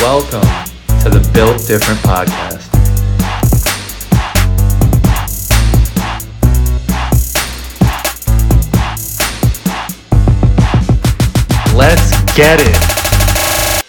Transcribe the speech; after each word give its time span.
Welcome 0.00 0.40
to 1.02 1.10
the 1.10 1.30
Built 1.34 1.66
Different 1.66 2.00
podcast. 2.00 2.72
Let's 11.74 12.34
get 12.34 12.60
it. 12.62 13.84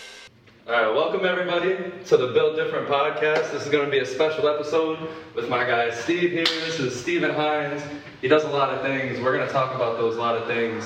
All 0.68 0.74
right, 0.74 0.94
welcome 0.94 1.26
everybody 1.26 1.78
to 2.08 2.18
the 2.18 2.28
Built 2.34 2.58
Different 2.58 2.90
podcast. 2.90 3.54
This 3.54 3.64
is 3.64 3.70
going 3.70 3.86
to 3.86 3.92
be 3.92 4.00
a 4.00 4.06
special 4.06 4.50
episode 4.50 5.00
with 5.34 5.48
my 5.48 5.64
guy 5.64 5.92
Steve 5.92 6.32
here. 6.32 6.44
This 6.44 6.78
is 6.82 7.00
Steven 7.00 7.34
Hines. 7.34 7.82
He 8.20 8.28
does 8.28 8.44
a 8.44 8.50
lot 8.50 8.70
of 8.70 8.82
things. 8.82 9.18
We're 9.22 9.38
going 9.38 9.48
to 9.48 9.54
talk 9.54 9.74
about 9.74 9.98
those 9.98 10.18
lot 10.18 10.36
of 10.36 10.46
things. 10.46 10.86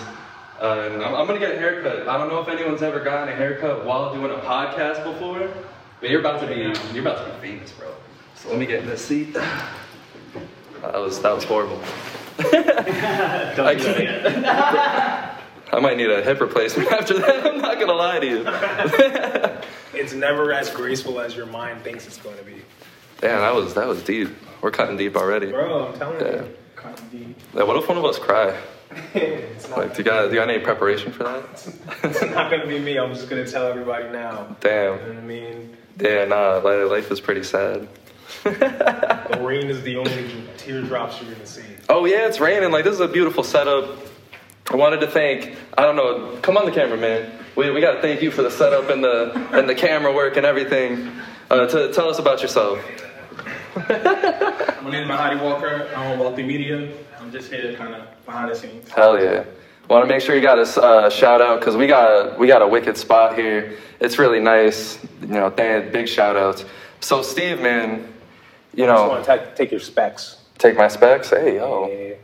Uh, 0.61 0.89
and 0.93 1.03
I'm, 1.03 1.13
I'm 1.15 1.27
going 1.27 1.39
to 1.39 1.45
get 1.45 1.55
a 1.55 1.59
haircut. 1.59 2.07
I 2.07 2.17
don't 2.17 2.29
know 2.29 2.39
if 2.41 2.47
anyone's 2.47 2.81
ever 2.81 2.99
gotten 3.01 3.29
a 3.29 3.35
haircut 3.35 3.85
while 3.85 4.13
doing 4.13 4.31
a 4.31 4.35
podcast 4.41 5.03
before, 5.03 5.49
but 5.99 6.09
you're 6.09 6.21
about 6.21 6.39
to 6.41 6.47
be 6.47 6.55
you're 6.93 7.05
about 7.07 7.25
to 7.27 7.33
be 7.41 7.49
famous, 7.49 7.71
bro. 7.73 7.93
So 8.35 8.49
let 8.49 8.59
me 8.59 8.65
get 8.65 8.81
in 8.81 8.87
this 8.87 9.03
seat. 9.03 9.33
That 9.33 9.73
was 10.95 11.21
that 11.21 11.33
was 11.33 11.43
horrible. 11.43 11.81
I, 12.39 13.75
can't- 13.77 14.45
I 15.73 15.79
might 15.79 15.97
need 15.97 16.09
a 16.11 16.21
hip 16.21 16.39
replacement 16.39 16.91
after 16.91 17.15
that. 17.19 17.45
I'm 17.47 17.59
not 17.61 17.79
gonna 17.79 17.93
lie 17.93 18.19
to 18.19 18.25
you. 18.25 18.43
It's 19.99 20.13
never 20.13 20.51
as 20.53 20.69
graceful 20.69 21.19
as 21.19 21.35
your 21.35 21.45
mind 21.47 21.81
thinks 21.83 22.05
it's 22.05 22.17
going 22.17 22.37
to 22.37 22.43
be. 22.43 22.61
Damn, 23.21 23.39
that 23.41 23.55
was 23.55 23.73
that 23.75 23.87
was 23.87 24.03
deep. 24.03 24.29
We're 24.61 24.71
cutting 24.71 24.97
deep 24.97 25.15
already. 25.15 25.51
Bro, 25.51 25.87
I'm 25.87 25.97
telling 25.97 26.19
Yeah. 26.19 26.43
you. 26.43 26.49
Cotton 26.75 27.07
deep. 27.09 27.37
Yeah, 27.55 27.63
what 27.63 27.77
if 27.77 27.87
one 27.87 27.97
of 27.97 28.05
us 28.05 28.19
cry? 28.19 28.57
It's 29.13 29.69
not, 29.69 29.79
Like, 29.79 29.91
do 29.93 29.97
you 29.99 30.03
got 30.03 30.23
do 30.27 30.29
you 30.29 30.35
got 30.35 30.49
any 30.49 30.59
preparation 30.63 31.11
for 31.11 31.23
that? 31.23 31.43
it's 32.03 32.21
not 32.21 32.49
going 32.49 32.61
to 32.61 32.67
be 32.67 32.79
me. 32.79 32.97
I'm 32.97 33.13
just 33.13 33.29
going 33.29 33.43
to 33.43 33.51
tell 33.51 33.67
everybody 33.67 34.09
now. 34.09 34.55
Damn. 34.61 34.93
You 34.99 34.99
know 34.99 35.07
what 35.13 35.17
I 35.17 35.21
mean? 35.21 35.77
Yeah, 35.99 36.25
nah. 36.25 36.57
li- 36.63 36.83
Life 36.83 37.11
is 37.11 37.19
pretty 37.21 37.43
sad. 37.43 37.87
The 38.43 39.39
rain 39.41 39.69
is 39.69 39.81
the 39.83 39.97
only 39.97 40.31
teardrops 40.57 41.17
you're 41.19 41.29
going 41.31 41.41
to 41.41 41.47
see. 41.47 41.63
Oh 41.89 42.05
yeah, 42.05 42.27
it's 42.27 42.39
raining. 42.39 42.71
Like 42.71 42.83
this 42.83 42.93
is 42.93 42.99
a 42.99 43.07
beautiful 43.07 43.43
setup. 43.43 43.97
I 44.71 44.75
wanted 44.75 45.01
to 45.01 45.07
thank. 45.07 45.55
I 45.77 45.81
don't 45.83 45.95
know. 45.95 46.37
Come 46.41 46.57
on, 46.57 46.65
the 46.65 46.71
camera, 46.71 46.97
man. 46.97 47.31
We, 47.55 47.69
we 47.71 47.81
got 47.81 47.93
to 47.93 48.01
thank 48.01 48.21
you 48.21 48.31
for 48.31 48.41
the 48.41 48.51
setup 48.51 48.89
and 48.89 49.03
the 49.03 49.31
and 49.51 49.67
the 49.69 49.75
camera 49.75 50.13
work 50.13 50.37
and 50.37 50.45
everything. 50.45 51.11
Uh, 51.49 51.67
to, 51.67 51.91
tell 51.93 52.09
us 52.09 52.17
about 52.19 52.41
yourself. 52.41 52.79
My 53.75 54.89
name 54.89 55.03
is 55.03 55.07
Mahadi 55.09 55.41
Walker. 55.41 55.89
I'm 55.95 56.13
on 56.13 56.19
Wealthy 56.19 56.43
Media. 56.43 56.89
I'm 57.25 57.31
just 57.31 57.51
here 57.51 57.73
kind 57.73 57.95
of 57.95 58.07
behind 58.23 58.51
the 58.51 58.55
scenes. 58.55 58.87
Hell 58.91 59.19
yeah. 59.19 59.45
Want 59.89 60.03
to 60.03 60.07
make 60.07 60.21
sure 60.21 60.35
you 60.35 60.41
got 60.43 60.59
a 60.59 60.81
uh, 60.81 61.09
shout 61.09 61.41
out 61.41 61.59
because 61.59 61.75
we 61.75 61.87
got 61.87 62.37
we 62.37 62.45
got 62.45 62.61
a 62.61 62.67
wicked 62.67 62.95
spot 62.97 63.35
here. 63.35 63.79
It's 63.99 64.19
really 64.19 64.39
nice. 64.39 64.99
You 65.21 65.27
know, 65.27 65.49
th- 65.49 65.91
big 65.91 66.07
shout 66.07 66.35
outs. 66.35 66.65
So 66.99 67.23
Steve, 67.23 67.61
man, 67.61 68.13
you 68.75 68.83
I 68.83 68.87
just 68.87 69.01
know, 69.03 69.07
want 69.09 69.25
to 69.25 69.55
take 69.55 69.71
your 69.71 69.79
specs. 69.79 70.37
take 70.59 70.77
my 70.77 70.87
specs. 70.87 71.31
Hey 71.31 71.55
yo. 71.55 71.87
Yeah. 71.87 72.15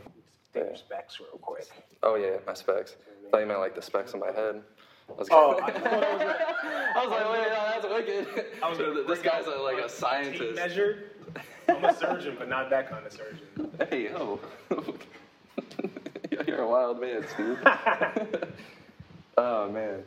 Take 0.54 0.68
your 0.68 0.76
specs 0.76 1.18
real 1.18 1.38
quick. 1.40 1.66
Oh 2.04 2.14
yeah, 2.14 2.36
my 2.46 2.54
specs. 2.54 2.94
I 3.26 3.30
thought 3.30 3.38
you 3.40 3.46
meant 3.46 3.58
like 3.58 3.74
the 3.74 3.82
specs 3.82 4.14
in 4.14 4.20
my 4.20 4.30
head. 4.30 4.62
I 5.08 5.12
was, 5.14 5.28
Oh, 5.32 5.58
I 5.60 5.70
thought 5.72 5.92
it 5.92 6.12
was 6.12 6.22
a 6.22 6.46
I 6.96 7.04
was 7.04 7.10
like, 7.10 7.32
wait, 7.32 7.48
no, 7.48 7.90
that's 8.06 8.26
wicked. 8.36 8.44
I 8.62 8.68
was 8.70 8.78
gonna 8.78 9.02
this 9.08 9.18
guy's 9.20 9.46
a, 9.46 9.50
like 9.50 9.78
a 9.78 9.82
tape 9.82 9.90
scientist. 9.90 10.54
measure. 10.54 10.98
I'm 11.68 11.84
a 11.84 11.94
surgeon, 11.96 12.36
but 12.38 12.48
not 12.48 12.70
that 12.70 12.88
kind 12.90 13.06
of 13.06 13.12
surgeon. 13.12 13.46
Hey 13.90 14.04
yo. 14.10 14.40
You're 16.46 16.62
a 16.62 16.68
wild 16.68 17.00
man, 17.00 17.24
Steve. 17.34 17.58
oh 19.38 19.70
man. 19.70 20.02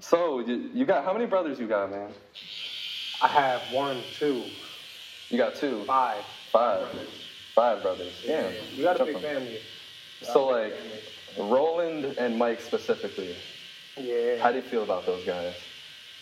So 0.00 0.40
you, 0.40 0.70
you 0.72 0.84
got 0.86 1.04
how 1.04 1.12
many 1.12 1.26
brothers 1.26 1.58
you 1.58 1.66
got, 1.68 1.90
man? 1.90 2.10
I 3.20 3.28
have 3.28 3.62
one, 3.72 4.02
two, 4.12 4.44
You 5.28 5.38
got 5.38 5.56
two, 5.56 5.84
five. 5.86 6.24
five, 6.52 6.86
five 7.54 7.82
brothers. 7.82 8.14
Yeah. 8.24 8.50
We 8.76 8.82
got 8.84 9.00
a 9.00 9.04
big 9.04 9.14
one. 9.14 9.22
family. 9.22 9.58
So 10.22 10.46
like 10.46 10.74
Roland 11.36 12.14
and 12.18 12.38
Mike 12.38 12.60
specifically. 12.60 13.34
Yeah. 13.96 14.36
How 14.40 14.50
do 14.52 14.56
you 14.58 14.62
feel 14.62 14.82
about 14.84 15.04
those 15.06 15.24
guys? 15.24 15.54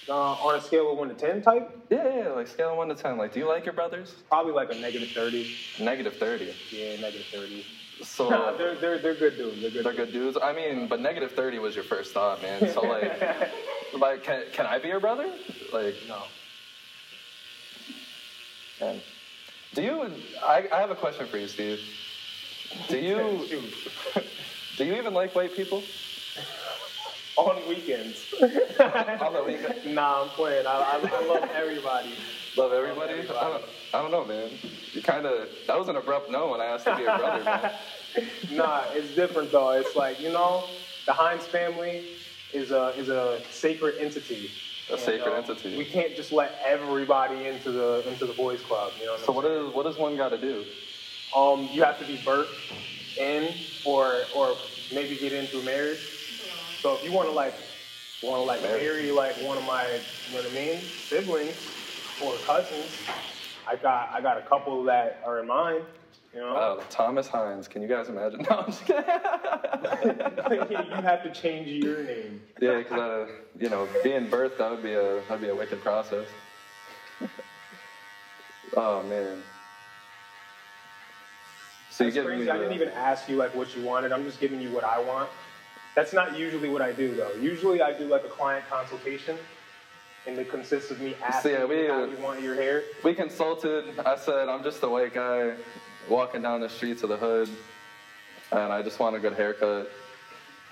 Uh, 0.09 0.13
on 0.35 0.55
a 0.55 0.61
scale 0.61 0.93
of 0.93 0.99
one 0.99 1.09
to 1.09 1.15
ten 1.15 1.43
type, 1.43 1.69
Yeah, 1.91 2.17
yeah, 2.17 2.29
like 2.29 2.47
scale 2.47 2.71
of 2.71 2.77
one 2.77 2.89
to 2.89 2.95
ten. 2.95 3.17
Like, 3.19 3.33
do 3.33 3.41
you 3.41 3.49
like 3.49 3.65
your 3.65 3.75
brothers? 3.75 4.15
probably 4.29 4.53
like 4.53 4.71
a 4.73 4.77
negative 4.77 5.09
thirty. 5.11 5.53
Negative 5.81 6.15
thirty. 6.17 6.55
Yeah, 6.71 7.01
negative 7.01 7.27
thirty. 7.33 7.65
So 8.03 8.29
Nah, 8.31 8.57
they're 8.57 8.77
they're 8.77 8.99
they're 8.99 9.15
good 9.17 9.37
dudes. 9.37 9.61
They're 9.61 9.71
good. 9.71 9.85
they're 9.85 9.93
good 9.95 10.13
dudes. 10.13 10.39
I 10.41 10.53
mean, 10.53 10.87
but 10.87 11.01
negative 11.01 11.33
thirty 11.33 11.59
was 11.59 11.75
your 11.75 11.83
first 11.85 12.13
thought, 12.15 12.41
man. 12.41 12.69
So 12.73 12.83
like, 12.83 13.21
like, 13.99 14.23
can, 14.23 14.45
can 14.53 14.67
I 14.67 14.79
be 14.79 14.89
your 14.89 15.01
brother? 15.01 15.29
Like, 15.73 15.97
No. 16.07 16.23
man. 18.81 19.01
Do 19.75 19.83
you? 19.83 20.03
I, 20.45 20.69
I 20.73 20.81
have 20.81 20.91
a 20.91 20.95
question 20.95 21.27
for 21.27 21.37
you, 21.39 21.49
Steve. 21.49 21.81
Do 22.89 22.99
you? 22.99 23.17
Do 24.77 24.85
you 24.85 24.95
even 24.95 25.15
like 25.15 25.35
white 25.35 25.55
people? 25.57 25.83
On 27.37 27.69
weekends. 27.69 28.27
On 28.41 29.33
the 29.33 29.45
weekend? 29.47 29.95
Nah, 29.95 30.23
I'm 30.23 30.31
playing. 30.31 30.67
I, 30.67 30.71
I, 30.71 31.07
I 31.07 31.27
love 31.27 31.51
everybody. 31.55 32.17
Love 32.57 32.73
everybody? 32.73 33.13
I 33.13 33.25
don't, 33.25 33.65
I 33.93 34.03
don't 34.03 34.11
know, 34.11 34.25
man. 34.25 34.59
You 34.95 35.03
kind 35.03 35.27
of 35.27 35.49
that 35.67 35.79
was 35.79 35.89
an 35.89 35.97
abrupt 35.97 36.31
no 36.31 36.49
when 36.49 36.61
I 36.63 36.67
asked 36.67 36.87
to 36.87 36.97
be 36.97 37.03
a 37.05 37.17
brother, 37.17 37.45
man. 37.45 37.73
Nah, 38.51 38.85
it's 38.95 39.11
different 39.11 39.53
though. 39.53 39.73
It's 39.73 39.95
like 39.95 40.21
you 40.23 40.33
know, 40.33 40.71
the 41.07 41.13
Hines 41.13 41.47
family 41.47 42.07
is 42.55 42.71
a 42.71 42.95
is 42.97 43.11
a 43.11 43.43
sacred 43.51 43.97
entity. 44.01 44.53
A 44.89 44.93
And, 44.93 45.01
sacred 45.01 45.33
um, 45.33 45.39
entity. 45.45 45.77
We 45.77 45.85
can't 45.85 46.17
just 46.17 46.33
let 46.33 46.59
everybody 46.67 47.47
into 47.47 47.71
the 47.73 48.05
into 48.09 48.25
the 48.25 48.33
boys 48.33 48.63
club. 48.63 48.95
You 48.99 49.05
know. 49.07 49.13
What 49.13 49.21
So 49.21 49.33
I'm 49.33 49.37
what 49.37 49.45
is 49.45 49.75
what 49.75 49.83
does 49.85 49.99
one 49.99 50.17
got 50.17 50.31
to 50.31 50.39
do? 50.39 50.65
Um, 51.37 51.69
you 51.75 51.83
have 51.83 51.99
to 51.99 52.07
be 52.07 52.17
birthed 52.17 52.73
in, 53.19 53.67
or 53.85 54.29
or 54.35 54.71
maybe 54.91 55.17
get 55.17 55.35
into 55.35 55.63
marriage. 55.63 56.07
So 56.87 56.95
if 56.95 57.03
you 57.03 57.11
want 57.11 57.29
to 57.29 57.33
like, 57.33 57.59
want 58.23 58.39
to 58.39 58.43
like 58.45 58.63
Marry. 58.63 59.11
like 59.11 59.43
one 59.43 59.59
of 59.59 59.65
my, 59.65 59.87
you 60.29 60.37
know 60.37 60.43
what 60.43 60.47
I 60.47 60.55
mean, 60.55 60.89
siblings 60.97 61.69
or 62.23 62.39
cousins, 62.39 62.93
I 63.67 63.75
got 63.75 64.11
I 64.15 64.21
got 64.21 64.39
a 64.39 64.43
couple 64.43 64.85
that 64.85 65.21
are 65.27 65.41
in 65.41 65.49
mind. 65.49 65.83
You 66.33 66.43
know, 66.43 66.55
Wow, 66.55 66.85
Thomas 66.89 67.27
Hines. 67.27 67.67
Can 67.67 67.83
you 67.83 67.89
guys 67.89 68.09
imagine? 68.09 68.47
No, 68.49 68.59
I'm 68.59 68.67
just 68.67 68.85
kidding. 68.85 69.03
you 70.71 71.03
have 71.03 71.25
to 71.25 71.33
change 71.35 71.67
your 71.85 72.05
name. 72.05 72.41
yeah, 72.61 72.79
because 72.79 73.01
uh, 73.01 73.27
you 73.59 73.69
know, 73.69 73.89
being 74.05 74.31
birthed 74.31 74.59
that 74.59 74.71
would 74.71 74.85
be 74.85 74.93
a 74.93 75.23
that'd 75.23 75.41
be 75.41 75.49
a 75.49 75.57
wicked 75.57 75.83
process. 75.83 76.29
oh 78.77 79.03
man. 79.03 79.43
So 81.91 82.05
you 82.05 82.11
That's 82.13 82.15
give 82.15 82.27
crazy. 82.27 82.45
me 82.45 82.51
I 82.51 82.59
didn't 82.59 82.75
even 82.75 82.91
ask 82.91 83.29
you 83.29 83.35
like 83.35 83.57
what 83.57 83.75
you 83.75 83.83
wanted. 83.83 84.13
I'm 84.13 84.25
just 84.25 84.39
giving 84.39 84.61
you 84.61 84.71
what 84.71 84.85
I 84.85 85.01
want. 85.01 85.31
That's 85.97 86.13
not 86.13 86.39
usually 86.39 86.69
what 86.69 86.83
I 86.83 86.93
do 86.93 87.15
though. 87.15 87.33
Usually 87.41 87.81
I 87.83 87.97
do 87.97 88.05
like 88.07 88.25
a 88.25 88.29
client 88.29 88.65
consultation, 88.69 89.37
and 90.27 90.39
it 90.39 90.51
consists 90.51 90.91
of 90.91 91.01
me 91.01 91.15
asking 91.25 91.53
yeah, 91.53 91.65
we, 91.65 91.83
you 91.85 91.89
how 91.93 92.05
you 92.05 92.17
want 92.19 92.43
your 92.43 92.55
hair. 92.55 92.83
we 93.03 93.15
consulted. 93.15 93.99
I 94.05 94.17
said 94.17 94.49
I'm 94.49 94.63
just 94.63 94.83
a 94.83 94.89
white 94.89 95.15
guy 95.15 95.55
walking 96.09 96.43
down 96.43 96.61
the 96.61 96.69
streets 96.69 97.03
of 97.03 97.09
the 97.09 97.17
hood, 97.17 97.49
and 98.53 98.73
I 98.73 98.83
just 98.83 99.01
want 99.01 99.17
a 99.17 99.19
good 99.19 99.33
haircut. 99.33 99.91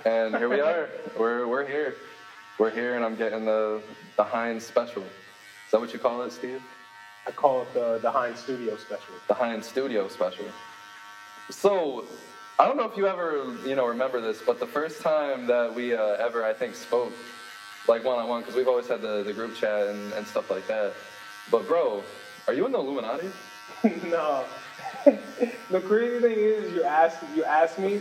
And 0.05 0.37
here 0.37 0.49
we 0.51 0.61
are. 0.71 0.91
we're 1.19 1.49
we're 1.49 1.67
here. 1.67 1.97
We're 2.59 2.71
here, 2.71 2.95
and 2.95 3.05
I'm 3.05 3.17
getting 3.17 3.47
the 3.47 3.83
the 4.17 4.25
Hines 4.25 4.65
special. 4.65 5.03
Is 5.03 5.71
that 5.73 5.81
what 5.81 5.93
you 5.95 5.99
call 5.99 6.23
it, 6.23 6.33
Steve? 6.33 6.63
I 7.27 7.31
call 7.31 7.63
it 7.63 7.73
the 7.73 7.99
the 8.03 8.11
Hines 8.11 8.39
Studio 8.41 8.77
Special. 8.77 9.15
the 9.27 9.35
Hines 9.35 9.65
Studio 9.67 10.07
special. 10.09 10.45
So, 11.51 12.05
I 12.59 12.67
don't 12.67 12.77
know 12.77 12.89
if 12.89 12.97
you 12.97 13.09
ever, 13.09 13.53
you 13.67 13.75
know, 13.75 13.87
remember 13.87 14.21
this, 14.21 14.41
but 14.41 14.61
the 14.61 14.67
first 14.67 15.03
time 15.03 15.49
that 15.49 15.75
we 15.75 15.93
uh, 15.93 16.03
ever, 16.03 16.45
I 16.45 16.53
think, 16.53 16.77
spoke, 16.77 17.13
like 17.89 18.05
one 18.05 18.19
on 18.19 18.29
one, 18.29 18.43
because 18.43 18.55
we've 18.55 18.69
always 18.69 18.87
had 18.87 19.03
the, 19.03 19.25
the 19.25 19.33
group 19.33 19.57
chat 19.57 19.89
and, 19.89 20.13
and 20.13 20.27
stuff 20.27 20.51
like 20.51 20.69
that. 20.69 20.93
But 21.51 21.67
bro, 21.67 22.05
are 22.47 22.55
you 22.55 22.65
in 22.67 22.73
the 22.73 22.79
Illuminati? 22.79 23.29
no. 24.05 24.45
the 25.05 25.81
crazy 25.81 26.21
thing 26.21 26.39
is, 26.39 26.73
you 26.73 26.85
asked 26.85 27.19
you 27.35 27.45
asked 27.45 27.79
me 27.79 28.01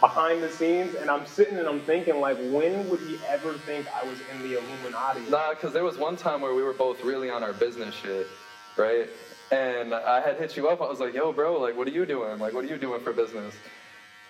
behind 0.00 0.42
the 0.42 0.50
scenes, 0.50 0.94
and 0.94 1.10
I'm 1.10 1.26
sitting 1.26 1.58
and 1.58 1.66
I'm 1.66 1.80
thinking 1.80 2.20
like, 2.20 2.38
when 2.38 2.88
would 2.88 3.00
he 3.00 3.18
ever 3.28 3.54
think 3.54 3.86
I 4.00 4.06
was 4.06 4.20
in 4.32 4.42
the 4.42 4.54
Illuminati? 4.54 5.28
Nah, 5.28 5.50
because 5.50 5.72
there 5.72 5.84
was 5.84 5.98
one 5.98 6.16
time 6.16 6.40
where 6.40 6.54
we 6.54 6.62
were 6.62 6.72
both 6.72 7.02
really 7.02 7.30
on 7.30 7.42
our 7.42 7.52
business 7.52 7.94
shit, 7.94 8.28
right? 8.76 9.08
And 9.50 9.94
I 9.94 10.20
had 10.20 10.36
hit 10.36 10.56
you 10.56 10.68
up. 10.68 10.82
I 10.82 10.88
was 10.88 11.00
like, 11.00 11.14
"Yo, 11.14 11.32
bro, 11.32 11.58
like, 11.58 11.76
what 11.76 11.88
are 11.88 11.92
you 11.92 12.04
doing? 12.04 12.38
Like, 12.38 12.52
what 12.52 12.64
are 12.64 12.68
you 12.68 12.76
doing 12.76 13.00
for 13.00 13.12
business?" 13.12 13.54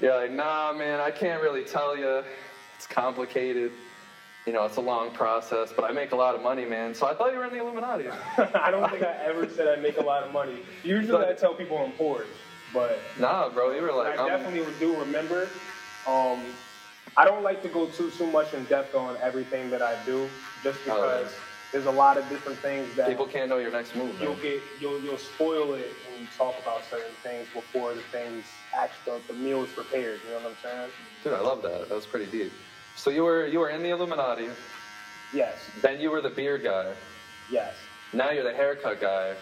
You're 0.01 0.15
like, 0.15 0.31
"Nah, 0.31 0.73
man, 0.73 1.01
I 1.01 1.11
can't 1.11 1.43
really 1.43 1.65
tell 1.65 1.97
you. 1.97 2.23
It's 2.77 2.87
complicated. 2.87 3.73
You 4.47 4.53
know, 4.53 4.65
it's 4.65 4.77
a 4.77 4.81
long 4.81 5.11
process. 5.11 5.73
But 5.75 5.85
I 5.85 5.93
make 5.93 6.13
a 6.13 6.17
lot 6.17 6.37
of 6.37 6.43
money, 6.43 6.65
man. 6.65 6.95
So 6.95 7.07
I 7.07 7.15
thought 7.15 7.33
you 7.33 7.39
were 7.39 7.47
in 7.47 7.53
the 7.53 7.59
Illuminati." 7.59 8.09
I 8.55 8.71
don't 8.71 8.89
think 8.91 9.03
I 9.03 9.13
ever 9.25 9.49
said 9.49 9.67
I 9.67 9.81
make 9.81 9.99
a 9.99 10.03
lot 10.03 10.23
of 10.23 10.33
money. 10.33 10.63
Usually 10.85 11.25
I 11.25 11.33
tell 11.33 11.55
people 11.55 11.79
I'm 11.79 11.93
poor, 11.93 12.25
but 12.73 13.01
Nah, 13.19 13.49
bro, 13.49 13.73
you 13.73 13.83
were 13.83 13.91
I 13.91 13.95
like, 13.95 14.21
I'm, 14.21 14.29
definitely 14.29 14.73
do 14.79 14.97
remember. 14.97 15.49
Um, 16.07 16.45
I 17.17 17.25
don't 17.25 17.43
like 17.43 17.63
to 17.63 17.69
go 17.69 17.87
too 17.87 18.11
too 18.13 18.31
much 18.31 18.55
in 18.55 18.65
depth 18.67 18.95
on 18.95 19.17
everything 19.21 19.71
that 19.71 19.83
I 19.83 19.97
do, 20.05 20.31
just 20.63 20.79
Oh, 20.87 20.95
because 20.95 21.35
there's 21.73 21.87
a 21.87 21.91
lot 21.91 22.17
of 22.17 22.29
different 22.29 22.59
things 22.61 22.95
that 22.97 23.09
People 23.09 23.27
can't 23.27 23.49
know 23.49 23.59
your 23.59 23.71
next 23.71 23.95
move. 23.95 24.21
you'll 24.21 24.35
Man. 24.35 24.43
get 24.43 24.63
you'll 24.81 25.01
you'll 25.01 25.19
spoil 25.19 25.75
it 25.75 25.93
when 26.11 26.23
you 26.23 26.27
talk 26.37 26.55
about 26.63 26.85
certain 26.85 27.15
things 27.23 27.47
before 27.53 27.95
the 27.95 28.01
things 28.13 28.45
actually 28.77 29.21
the 29.29 29.35
meal 29.35 29.63
is 29.65 29.71
prepared. 29.71 30.21
You 30.25 30.31
know 30.31 30.37
what 30.41 30.47
I'm 30.47 30.57
saying? 30.63 30.91
Dude, 31.25 31.33
I 31.35 31.41
love 31.41 31.63
that. 31.63 31.89
That 31.89 31.95
was 31.95 32.07
pretty 32.07 32.27
deep. 32.31 32.53
So 32.97 33.11
you 33.11 33.23
were 33.25 33.47
you 33.47 33.59
were 33.61 33.71
in 33.71 33.83
the 33.83 33.91
Illuminati. 33.91 34.49
Yes, 35.35 35.71
Then 35.83 36.01
you 36.01 36.11
were 36.11 36.23
the 36.23 36.31
beard 36.31 36.63
guy. 36.65 36.93
yes. 37.53 37.75
Now 38.15 38.31
you're 38.31 38.45
the 38.45 38.55
haircut 38.55 38.99
guy. 39.01 39.35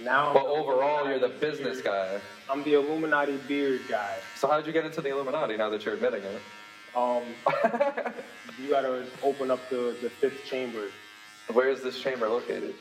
Now, 0.00 0.32
But 0.32 0.46
overall, 0.46 1.08
you're 1.08 1.18
the 1.18 1.28
business 1.28 1.80
guy. 1.80 2.20
I'm 2.48 2.62
the 2.62 2.74
Illuminati 2.74 3.36
beard 3.48 3.80
guy. 3.88 4.18
So 4.36 4.46
how 4.46 4.56
did 4.56 4.66
you 4.66 4.72
get 4.72 4.84
into 4.84 5.00
the 5.00 5.10
Illuminati? 5.10 5.56
Now 5.56 5.68
that 5.70 5.84
you're 5.84 5.94
admitting 5.94 6.22
it. 6.22 6.42
Um, 6.94 7.22
you 8.60 8.70
gotta 8.70 9.06
open 9.24 9.50
up 9.50 9.68
the, 9.70 9.96
the 10.00 10.10
fifth 10.10 10.44
chamber. 10.44 10.90
Where 11.54 11.68
is 11.68 11.82
this 11.82 12.00
chamber 12.00 12.28
located? 12.28 12.74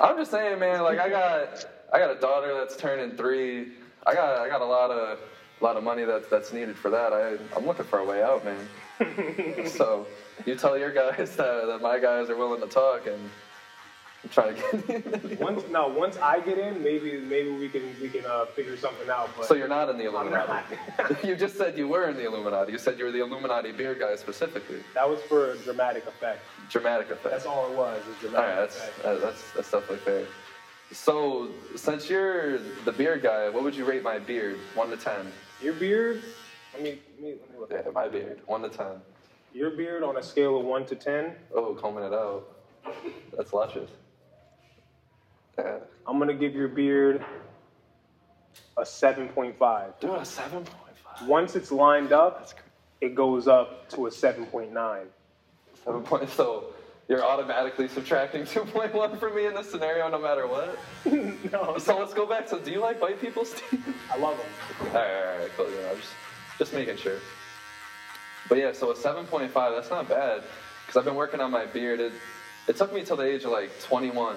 I'm 0.00 0.16
just 0.16 0.30
saying, 0.30 0.58
man. 0.58 0.82
Like 0.82 0.98
I 0.98 1.08
got, 1.08 1.64
I 1.92 1.98
got 1.98 2.16
a 2.16 2.20
daughter 2.20 2.54
that's 2.54 2.76
turning 2.76 3.16
three. 3.16 3.72
I 4.06 4.14
got, 4.14 4.38
I 4.38 4.48
got 4.48 4.60
a 4.60 4.66
lot 4.66 4.90
of, 4.90 5.18
a 5.60 5.64
lot 5.64 5.76
of 5.76 5.84
money 5.84 6.04
that's 6.04 6.28
that's 6.28 6.52
needed 6.52 6.76
for 6.76 6.90
that. 6.90 7.12
I, 7.12 7.36
I'm 7.56 7.66
looking 7.66 7.84
for 7.84 7.98
a 7.98 8.04
way 8.04 8.22
out, 8.22 8.44
man. 8.44 9.66
so 9.66 10.06
you 10.46 10.54
tell 10.54 10.78
your 10.78 10.92
guys 10.92 11.16
that, 11.36 11.66
that 11.66 11.80
my 11.82 11.98
guys 11.98 12.30
are 12.30 12.36
willing 12.36 12.60
to 12.60 12.66
talk 12.66 13.06
and 13.06 13.30
I'm 14.22 14.28
trying 14.30 14.54
to 14.54 14.60
get. 14.60 15.06
in. 15.24 15.38
Once 15.40 15.62
no, 15.70 15.88
once 15.88 16.18
I 16.18 16.40
get 16.40 16.58
in, 16.58 16.82
maybe 16.82 17.18
maybe 17.20 17.50
we 17.50 17.68
can 17.70 17.82
we 18.02 18.08
can 18.10 18.24
uh, 18.26 18.44
figure 18.46 18.76
something 18.76 19.08
out. 19.08 19.30
But 19.36 19.46
so 19.46 19.54
you're 19.54 19.66
not 19.68 19.88
in 19.88 19.96
the 19.96 20.04
Illuminati. 20.04 20.76
you 21.26 21.34
just 21.36 21.56
said 21.56 21.78
you 21.78 21.88
were 21.88 22.08
in 22.10 22.16
the 22.16 22.26
Illuminati. 22.26 22.70
You 22.72 22.78
said 22.78 22.98
you 22.98 23.06
were 23.06 23.12
the 23.12 23.20
Illuminati 23.20 23.72
beard 23.72 23.98
guy 23.98 24.16
specifically. 24.16 24.80
that 24.94 25.08
was 25.08 25.20
for 25.22 25.52
a 25.52 25.56
dramatic 25.58 26.06
effect. 26.06 26.40
Dramatic 26.68 27.10
effect. 27.10 27.30
That's 27.30 27.46
all 27.46 27.70
it 27.72 27.76
was. 27.76 28.04
was 28.06 28.14
All 28.16 28.20
dramatic 28.30 28.48
right, 28.48 28.56
that's 28.60 28.76
effect. 28.76 29.20
that's 29.22 29.52
that's 29.52 29.70
definitely 29.70 29.96
fair. 29.98 30.26
So, 30.92 31.48
since 31.76 32.10
you're 32.10 32.58
the 32.84 32.92
beard 32.92 33.22
guy, 33.22 33.48
what 33.48 33.62
would 33.62 33.74
you 33.76 33.84
rate 33.84 34.02
my 34.02 34.18
beard? 34.18 34.58
One 34.74 34.90
to 34.90 34.96
ten. 34.96 35.32
Your 35.62 35.72
beard. 35.74 36.22
Let 36.74 36.82
me 36.82 36.98
let 37.14 37.22
me, 37.22 37.34
let 37.40 37.50
me 37.52 37.58
look 37.58 37.70
Yeah, 37.70 37.90
my 37.92 38.08
beard. 38.08 38.40
One 38.46 38.60
to 38.62 38.68
ten. 38.68 39.00
Your 39.54 39.70
beard 39.70 40.02
on 40.02 40.18
a 40.18 40.22
scale 40.22 40.58
of 40.58 40.66
one 40.66 40.84
to 40.86 40.94
ten. 40.94 41.36
Oh, 41.54 41.74
combing 41.74 42.04
it 42.04 42.12
out. 42.12 42.44
That's 43.36 43.52
luscious. 43.52 43.90
I'm 46.06 46.18
gonna 46.18 46.34
give 46.34 46.54
your 46.54 46.68
beard 46.68 47.24
a 48.76 48.84
seven 48.86 49.28
point 49.28 49.58
five. 49.58 49.98
Dude, 50.00 50.10
a 50.10 50.24
seven 50.24 50.64
point 50.64 50.96
five. 51.04 51.28
Once 51.28 51.56
it's 51.56 51.70
lined 51.70 52.12
up, 52.12 52.48
it 53.00 53.14
goes 53.14 53.48
up 53.48 53.88
to 53.90 54.06
a 54.06 54.10
seven 54.10 54.46
point 54.46 54.72
nine. 54.72 55.06
Seven 55.84 56.02
point. 56.02 56.28
So 56.30 56.74
you're 57.08 57.24
automatically 57.24 57.88
subtracting 57.88 58.46
two 58.46 58.64
point 58.64 58.94
one 58.94 59.18
from 59.18 59.34
me 59.34 59.46
in 59.46 59.54
this 59.54 59.70
scenario, 59.70 60.08
no 60.08 60.20
matter 60.20 60.46
what. 60.46 60.78
no, 61.52 61.76
So 61.78 61.98
let's 61.98 62.14
go 62.14 62.26
back. 62.26 62.48
So, 62.48 62.58
do 62.58 62.70
you 62.70 62.80
like 62.80 63.02
white 63.02 63.20
people, 63.20 63.44
Steve? 63.44 63.84
I 64.12 64.16
love 64.16 64.38
them. 64.38 64.46
All 64.80 64.94
right, 64.94 64.94
all 64.94 65.02
right, 65.02 65.32
all 65.32 65.38
right, 65.40 65.50
cool. 65.56 65.70
Yeah, 65.70 65.90
I'm 65.90 65.96
just, 65.96 66.12
just 66.58 66.72
making 66.72 66.96
sure. 66.96 67.18
But 68.48 68.58
yeah, 68.58 68.72
so 68.72 68.90
a 68.90 68.94
7.5, 68.94 69.52
that's 69.52 69.90
not 69.90 70.08
bad. 70.08 70.42
Because 70.86 70.96
I've 70.96 71.04
been 71.04 71.14
working 71.14 71.40
on 71.40 71.50
my 71.50 71.66
beard. 71.66 72.00
It, 72.00 72.12
it 72.68 72.76
took 72.76 72.92
me 72.92 73.04
till 73.04 73.16
the 73.16 73.24
age 73.24 73.44
of 73.44 73.50
like 73.50 73.70
21 73.80 74.36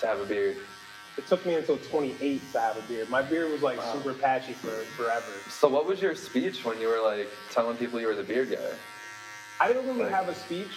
to 0.00 0.06
have 0.06 0.20
a 0.20 0.24
beard. 0.26 0.56
It 1.16 1.26
took 1.26 1.44
me 1.44 1.54
until 1.54 1.78
28 1.78 2.40
to 2.52 2.60
have 2.60 2.76
a 2.76 2.82
beard. 2.82 3.08
My 3.10 3.22
beard 3.22 3.50
was 3.50 3.62
like 3.62 3.78
Wow. 3.78 3.92
super 3.94 4.14
patchy 4.14 4.52
for 4.52 4.68
forever. 4.96 5.24
So 5.50 5.68
what 5.68 5.84
was 5.86 6.00
your 6.00 6.14
speech 6.14 6.64
when 6.64 6.80
you 6.80 6.88
were 6.88 7.00
like 7.02 7.28
telling 7.50 7.76
people 7.76 8.00
you 8.00 8.06
were 8.06 8.14
the 8.14 8.22
beard 8.22 8.50
guy? 8.50 8.58
I 9.60 9.66
didn't 9.68 9.86
really 9.86 10.02
Like- 10.04 10.12
have 10.12 10.28
a 10.28 10.34
speech. 10.34 10.68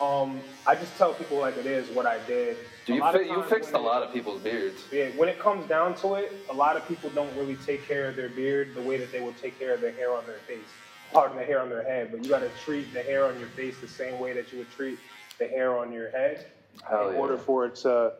Um, 0.00 0.40
I 0.66 0.74
just 0.76 0.96
tell 0.96 1.12
people 1.12 1.38
like 1.38 1.58
it 1.58 1.66
is 1.66 1.88
what 1.90 2.06
I 2.06 2.18
did. 2.26 2.56
Do 2.86 2.94
you 2.94 3.00
fi- 3.00 3.20
you 3.20 3.42
fixed 3.44 3.72
a 3.72 3.78
lot 3.78 4.02
of 4.02 4.12
people's 4.14 4.40
beards. 4.40 4.82
Yeah, 4.90 5.08
when 5.10 5.28
it 5.28 5.38
comes 5.38 5.66
down 5.68 5.94
to 5.96 6.14
it, 6.14 6.32
a 6.48 6.54
lot 6.54 6.76
of 6.76 6.88
people 6.88 7.10
don't 7.10 7.34
really 7.36 7.56
take 7.56 7.86
care 7.86 8.08
of 8.08 8.16
their 8.16 8.30
beard 8.30 8.74
the 8.74 8.80
way 8.80 8.96
that 8.96 9.12
they 9.12 9.20
would 9.20 9.36
take 9.36 9.58
care 9.58 9.74
of 9.74 9.82
their 9.82 9.92
hair 9.92 10.12
on 10.14 10.24
their 10.26 10.38
face. 10.46 10.64
Pardon 11.12 11.36
the 11.36 11.44
hair 11.44 11.60
on 11.60 11.68
their 11.68 11.82
head, 11.82 12.10
but 12.10 12.22
you 12.24 12.30
got 12.30 12.38
to 12.40 12.48
treat 12.64 12.92
the 12.94 13.02
hair 13.02 13.26
on 13.26 13.38
your 13.38 13.48
face 13.50 13.78
the 13.80 13.88
same 13.88 14.18
way 14.18 14.32
that 14.32 14.50
you 14.52 14.58
would 14.58 14.70
treat 14.70 14.98
the 15.38 15.46
hair 15.48 15.76
on 15.76 15.92
your 15.92 16.10
head 16.10 16.46
Hell 16.88 17.08
in 17.08 17.14
yeah. 17.14 17.20
order 17.20 17.36
for 17.36 17.66
it 17.66 17.74
to 17.76 18.12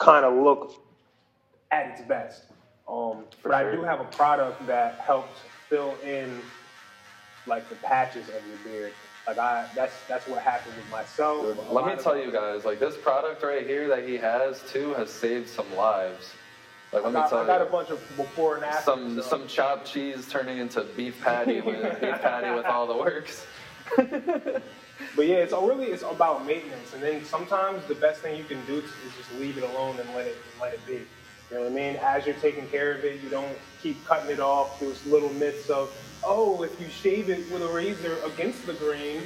kind 0.00 0.24
of 0.24 0.34
look 0.34 0.72
at 1.70 1.86
its 1.90 2.00
best. 2.08 2.42
Um, 2.88 3.24
For 3.40 3.50
but 3.50 3.52
I 3.52 3.70
do 3.70 3.82
have 3.82 4.00
a 4.00 4.04
product 4.04 4.66
that 4.66 4.96
helps 4.98 5.38
fill 5.68 5.94
in 6.04 6.40
like 7.46 7.68
the 7.68 7.76
patches 7.76 8.28
of 8.28 8.42
your 8.48 8.56
beard. 8.64 8.92
Like 9.26 9.38
I, 9.38 9.68
that's 9.76 9.94
that's 10.08 10.26
what 10.26 10.42
happened 10.42 10.74
with 10.76 10.90
myself. 10.90 11.42
Dude, 11.42 11.58
Let 11.70 11.86
me 11.86 12.02
tell 12.02 12.18
you 12.18 12.32
guys, 12.32 12.64
like 12.64 12.80
this 12.80 12.96
product 12.96 13.44
right 13.44 13.64
here 13.64 13.86
that 13.88 14.08
he 14.08 14.16
has 14.16 14.62
too 14.72 14.94
has 14.94 15.10
saved 15.10 15.48
some 15.48 15.72
lives. 15.76 16.32
Like 16.92 17.02
I 17.02 17.04
let 17.04 17.14
me 17.14 17.20
got, 17.20 17.30
tell 17.30 17.38
I 17.40 17.46
got 17.46 17.60
you. 17.60 17.66
a 17.66 17.70
bunch 17.70 17.90
of 17.90 18.16
before 18.16 18.56
and 18.56 18.64
after. 18.64 18.82
some 18.82 19.14
so- 19.16 19.22
some 19.22 19.46
chopped 19.46 19.86
cheese 19.86 20.26
turning 20.28 20.58
into 20.58 20.82
beef 20.96 21.20
patty 21.22 21.60
with 21.60 22.00
beef 22.00 22.20
patty 22.20 22.50
with 22.56 22.64
all 22.66 22.86
the 22.88 22.96
works. 22.96 23.46
But 25.16 25.26
yeah, 25.26 25.36
it's 25.36 25.52
all 25.52 25.66
really 25.66 25.86
it's 25.86 26.02
about 26.02 26.46
maintenance, 26.46 26.94
and 26.94 27.02
then 27.02 27.24
sometimes 27.24 27.84
the 27.86 27.94
best 27.94 28.20
thing 28.20 28.36
you 28.36 28.44
can 28.44 28.64
do 28.66 28.76
is 28.76 28.90
just 29.16 29.32
leave 29.38 29.58
it 29.58 29.64
alone 29.64 29.98
and 29.98 30.08
let 30.14 30.26
it 30.26 30.36
let 30.60 30.74
it 30.74 30.86
be. 30.86 30.94
You 31.50 31.56
know 31.56 31.62
what 31.62 31.72
I 31.72 31.74
mean? 31.74 31.96
As 31.96 32.26
you're 32.26 32.36
taking 32.36 32.66
care 32.68 32.94
of 32.94 33.04
it, 33.04 33.20
you 33.22 33.28
don't 33.28 33.56
keep 33.82 34.04
cutting 34.04 34.30
it 34.30 34.38
off. 34.38 34.78
Those 34.78 35.04
little 35.06 35.32
myths 35.32 35.68
of, 35.68 35.92
oh, 36.24 36.62
if 36.62 36.80
you 36.80 36.88
shave 36.88 37.28
it 37.28 37.50
with 37.50 37.62
a 37.62 37.68
razor 37.68 38.18
against 38.24 38.66
the 38.66 38.74
grain, 38.74 39.22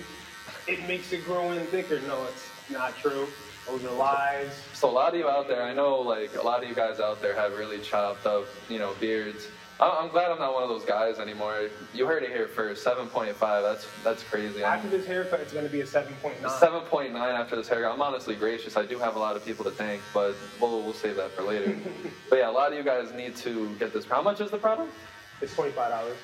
it 0.67 0.87
makes 0.89 1.13
it 1.13 1.25
grow 1.27 1.51
in 1.53 1.67
thicker. 1.67 2.01
No, 2.07 2.25
it's 2.25 2.49
not 2.71 2.97
true. 2.97 3.29
Those 3.67 3.85
are 3.85 3.93
lies. 3.93 4.51
So 4.73 4.89
a 4.89 4.93
lot 4.93 5.13
of 5.13 5.19
you 5.19 5.29
out 5.29 5.49
there, 5.49 5.63
I 5.63 5.75
know 5.75 6.01
like 6.01 6.35
a 6.37 6.43
lot 6.43 6.63
of 6.63 6.69
you 6.69 6.75
guys 6.75 6.99
out 6.99 7.21
there 7.21 7.35
have 7.35 7.57
really 7.59 7.81
chopped 7.81 8.27
up, 8.27 8.47
you 8.71 8.79
know, 8.79 8.95
beards. 9.01 9.49
I'm 9.81 10.09
glad 10.11 10.31
I'm 10.31 10.39
not 10.39 10.55
one 10.55 10.63
of 10.63 10.69
those 10.69 10.85
guys 10.85 11.19
anymore. 11.19 11.69
You 11.93 12.07
heard 12.07 12.23
it 12.23 12.31
here 12.31 12.47
first. 12.49 12.85
7.5. 12.85 13.39
That's 13.41 13.87
that's 14.05 14.23
crazy. 14.23 14.63
After 14.63 14.89
this 14.89 15.07
haircut, 15.07 15.41
it's 15.41 15.53
going 15.53 15.67
to 15.67 15.73
be 15.73 15.81
a 15.81 15.85
7.9. 15.87 16.41
7.9 16.43 17.15
after 17.17 17.57
this 17.57 17.69
haircut. 17.69 17.93
I'm 17.93 18.01
honestly 18.03 18.37
gracious. 18.37 18.77
I 18.77 18.87
do 18.87 18.99
have 18.99 19.17
a 19.17 19.19
lot 19.19 19.37
of 19.37 19.45
people 19.45 19.65
to 19.65 19.73
thank, 19.73 20.01
but 20.15 20.35
we'll 20.61 20.83
we'll 20.83 20.93
save 20.95 21.17
that 21.17 21.33
for 21.33 21.43
later. 21.43 21.77
but 22.31 22.37
yeah, 22.37 22.49
a 22.49 22.53
lot 22.53 22.71
of 22.73 22.79
you 22.79 22.85
guys 22.85 23.13
need 23.13 23.37
to 23.37 23.75
get 23.77 23.93
this. 23.93 24.05
How 24.05 24.23
much 24.23 24.41
is 24.41 24.51
the 24.51 24.59
product? 24.59 24.93
It's 25.41 25.55
$25. 25.55 26.15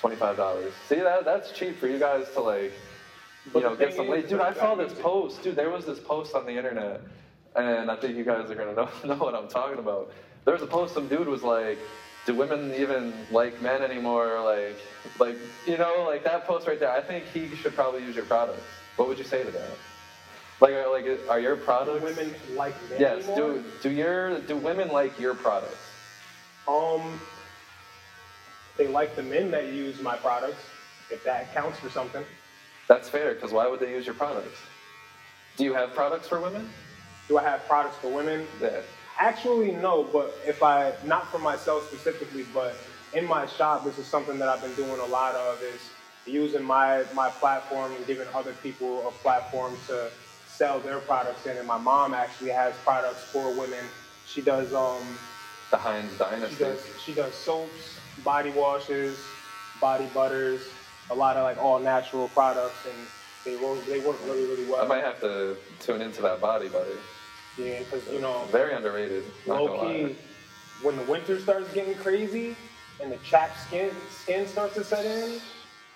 Twenty-five 0.00 0.36
dollars. 0.36 0.72
See 0.88 0.96
that 0.96 1.24
that's 1.26 1.52
cheap 1.52 1.78
for 1.78 1.86
you 1.86 1.98
guys 1.98 2.30
to 2.32 2.40
like, 2.40 2.72
you 3.44 3.50
But 3.52 3.62
know, 3.62 3.76
get 3.76 3.94
some 3.94 4.08
late. 4.08 4.28
Dude, 4.28 4.40
I 4.40 4.54
saw 4.54 4.74
this 4.74 4.94
post. 4.94 5.42
Dude, 5.42 5.56
there 5.56 5.70
was 5.70 5.84
this 5.84 6.00
post 6.00 6.34
on 6.34 6.46
the 6.46 6.56
internet, 6.56 7.02
and 7.54 7.90
I 7.90 7.96
think 7.96 8.16
you 8.16 8.24
guys 8.24 8.50
are 8.50 8.54
gonna 8.54 8.74
know 8.74 8.88
know 9.04 9.16
what 9.16 9.34
I'm 9.34 9.48
talking 9.48 9.78
about. 9.78 10.10
There 10.46 10.54
was 10.54 10.62
a 10.62 10.66
post. 10.66 10.94
Some 10.94 11.06
dude 11.08 11.28
was 11.28 11.42
like, 11.42 11.78
"Do 12.26 12.34
women 12.34 12.74
even 12.74 13.26
like 13.30 13.60
men 13.60 13.82
anymore?" 13.82 14.40
Like, 14.42 14.76
like 15.18 15.36
you 15.66 15.76
know, 15.78 16.04
like 16.04 16.22
that 16.24 16.46
post 16.46 16.66
right 16.66 16.78
there. 16.78 16.90
I 16.90 17.00
think 17.00 17.26
he 17.26 17.54
should 17.56 17.74
probably 17.74 18.02
use 18.02 18.14
your 18.14 18.24
products. 18.24 18.62
What 18.96 19.08
would 19.08 19.18
you 19.18 19.24
say 19.24 19.42
to 19.44 19.50
that? 19.50 19.70
Like, 20.60 20.74
are- 20.74 20.88
like, 20.88 21.06
are 21.28 21.38
your 21.40 21.56
Do 21.56 21.62
products? 21.62 22.02
women 22.02 22.34
like 22.54 22.74
men 22.90 23.00
Yes. 23.00 23.18
anymore? 23.28 23.36
Do 23.36 23.64
do 23.82 23.90
your 23.90 24.38
do 24.40 24.56
women 24.56 24.88
like 24.90 25.18
your 25.18 25.34
products? 25.34 25.76
Um, 26.68 27.18
they 28.76 28.86
like 28.86 29.14
the 29.16 29.22
men 29.22 29.50
that 29.52 29.66
use 29.66 30.00
my 30.00 30.16
products, 30.16 30.62
if 31.10 31.22
that 31.24 31.52
counts 31.54 31.78
for 31.78 31.88
something. 31.88 32.24
That's 32.88 33.08
fair. 33.08 33.34
Because 33.34 33.52
why 33.52 33.66
would 33.66 33.80
they 33.80 33.90
use 33.90 34.04
your 34.06 34.14
products? 34.14 34.58
Do 35.56 35.64
you 35.64 35.72
have 35.74 35.92
products 35.94 36.28
for 36.28 36.38
women? 36.40 36.68
Do 37.28 37.38
I 37.38 37.42
have 37.42 37.66
products 37.66 37.96
for 37.96 38.08
women? 38.08 38.46
Yeah. 38.60 38.80
Actually, 39.18 39.72
no, 39.72 40.04
but 40.04 40.34
if 40.46 40.62
I, 40.62 40.92
not 41.04 41.30
for 41.30 41.38
myself 41.38 41.86
specifically, 41.88 42.44
but 42.54 42.74
in 43.12 43.26
my 43.26 43.46
shop, 43.46 43.84
this 43.84 43.98
is 43.98 44.06
something 44.06 44.38
that 44.38 44.48
I've 44.48 44.62
been 44.62 44.74
doing 44.74 44.98
a 45.00 45.06
lot 45.06 45.34
of 45.34 45.60
is 45.62 45.80
using 46.26 46.62
my, 46.62 47.04
my 47.14 47.28
platform 47.28 47.92
and 47.92 48.06
giving 48.06 48.26
other 48.34 48.52
people 48.62 49.06
a 49.08 49.10
platform 49.10 49.76
to 49.88 50.10
sell 50.46 50.78
their 50.80 51.00
products 51.00 51.46
in. 51.46 51.56
And 51.56 51.66
my 51.66 51.78
mom 51.78 52.14
actually 52.14 52.50
has 52.50 52.74
products 52.84 53.22
for 53.24 53.50
women. 53.58 53.84
She 54.26 54.40
does, 54.42 54.72
um, 54.72 55.02
The 55.70 55.76
Hines 55.76 56.12
She 56.12 56.18
Dynasty. 56.18 56.64
does 56.64 56.80
she 57.04 57.12
does 57.14 57.34
soaps, 57.34 57.98
body 58.24 58.50
washes, 58.50 59.18
body 59.80 60.06
butters, 60.14 60.62
a 61.10 61.14
lot 61.14 61.36
of 61.36 61.42
like 61.42 61.58
all 61.58 61.78
natural 61.78 62.28
products, 62.28 62.86
and 62.86 63.06
they 63.44 63.56
work 63.62 63.84
they 63.86 63.98
work 64.00 64.16
really 64.26 64.46
really 64.46 64.66
well. 64.70 64.82
I 64.82 64.86
might 64.86 65.02
have 65.02 65.20
to 65.20 65.56
tune 65.80 66.00
into 66.02 66.22
that 66.22 66.40
body 66.40 66.68
butter. 66.68 66.96
Yeah, 67.60 67.78
because 67.80 68.06
you 68.12 68.20
know, 68.20 68.44
Very 68.50 68.74
underrated. 68.74 69.24
Low 69.46 69.80
key, 69.80 70.16
when 70.82 70.96
the 70.96 71.02
winter 71.04 71.38
starts 71.40 71.72
getting 71.72 71.94
crazy 71.96 72.56
and 73.02 73.10
the 73.12 73.16
chapped 73.18 73.58
skin 73.60 73.90
skin 74.10 74.46
starts 74.46 74.74
to 74.74 74.84
set 74.84 75.04
in, 75.04 75.40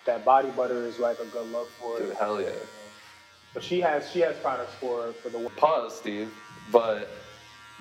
that 0.06 0.25
body 0.25 0.50
butter 0.50 0.87
is 0.87 0.99
like 0.99 1.18
a 1.18 1.26
good 1.26 1.50
look 1.52 1.68
for 1.80 1.99
Dude, 1.99 2.11
it. 2.11 2.16
hell 2.16 2.40
yeah. 2.40 2.50
But 3.54 3.62
she 3.62 3.80
has 3.80 4.11
she 4.11 4.21
has 4.21 4.37
products 4.37 4.75
for 4.80 5.12
for 5.23 5.28
the. 5.28 5.38
Pause, 5.56 5.97
Steve. 5.97 6.33
But 6.73 7.09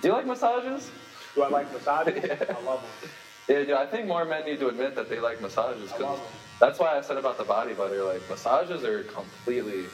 do 0.02 0.10
you 0.10 0.13
like 0.13 0.25
massages? 0.25 0.90
Do 1.36 1.44
I 1.44 1.50
like 1.50 1.72
massages? 1.74 2.24
Yeah. 2.28 2.56
I 2.58 2.62
love 2.63 2.82
them. 3.02 3.10
Yeah, 3.48 3.60
dude, 3.66 3.72
I 3.72 3.86
think 3.86 4.08
more 4.08 4.24
men 4.24 4.46
need 4.46 4.60
to 4.60 4.68
admit 4.70 4.96
that 4.96 5.10
they 5.10 5.20
like 5.20 5.42
massages 5.42 5.92
because 5.92 6.20
that's 6.60 6.80
why 6.80 6.98
I 6.98 7.02
said 7.02 7.18
about 7.18 7.38
the 7.38 7.44
body 7.44 7.74
butter. 7.74 8.04
Like 8.04 8.22
massages 8.30 8.84
are 8.86 9.04
completely, 9.04 9.86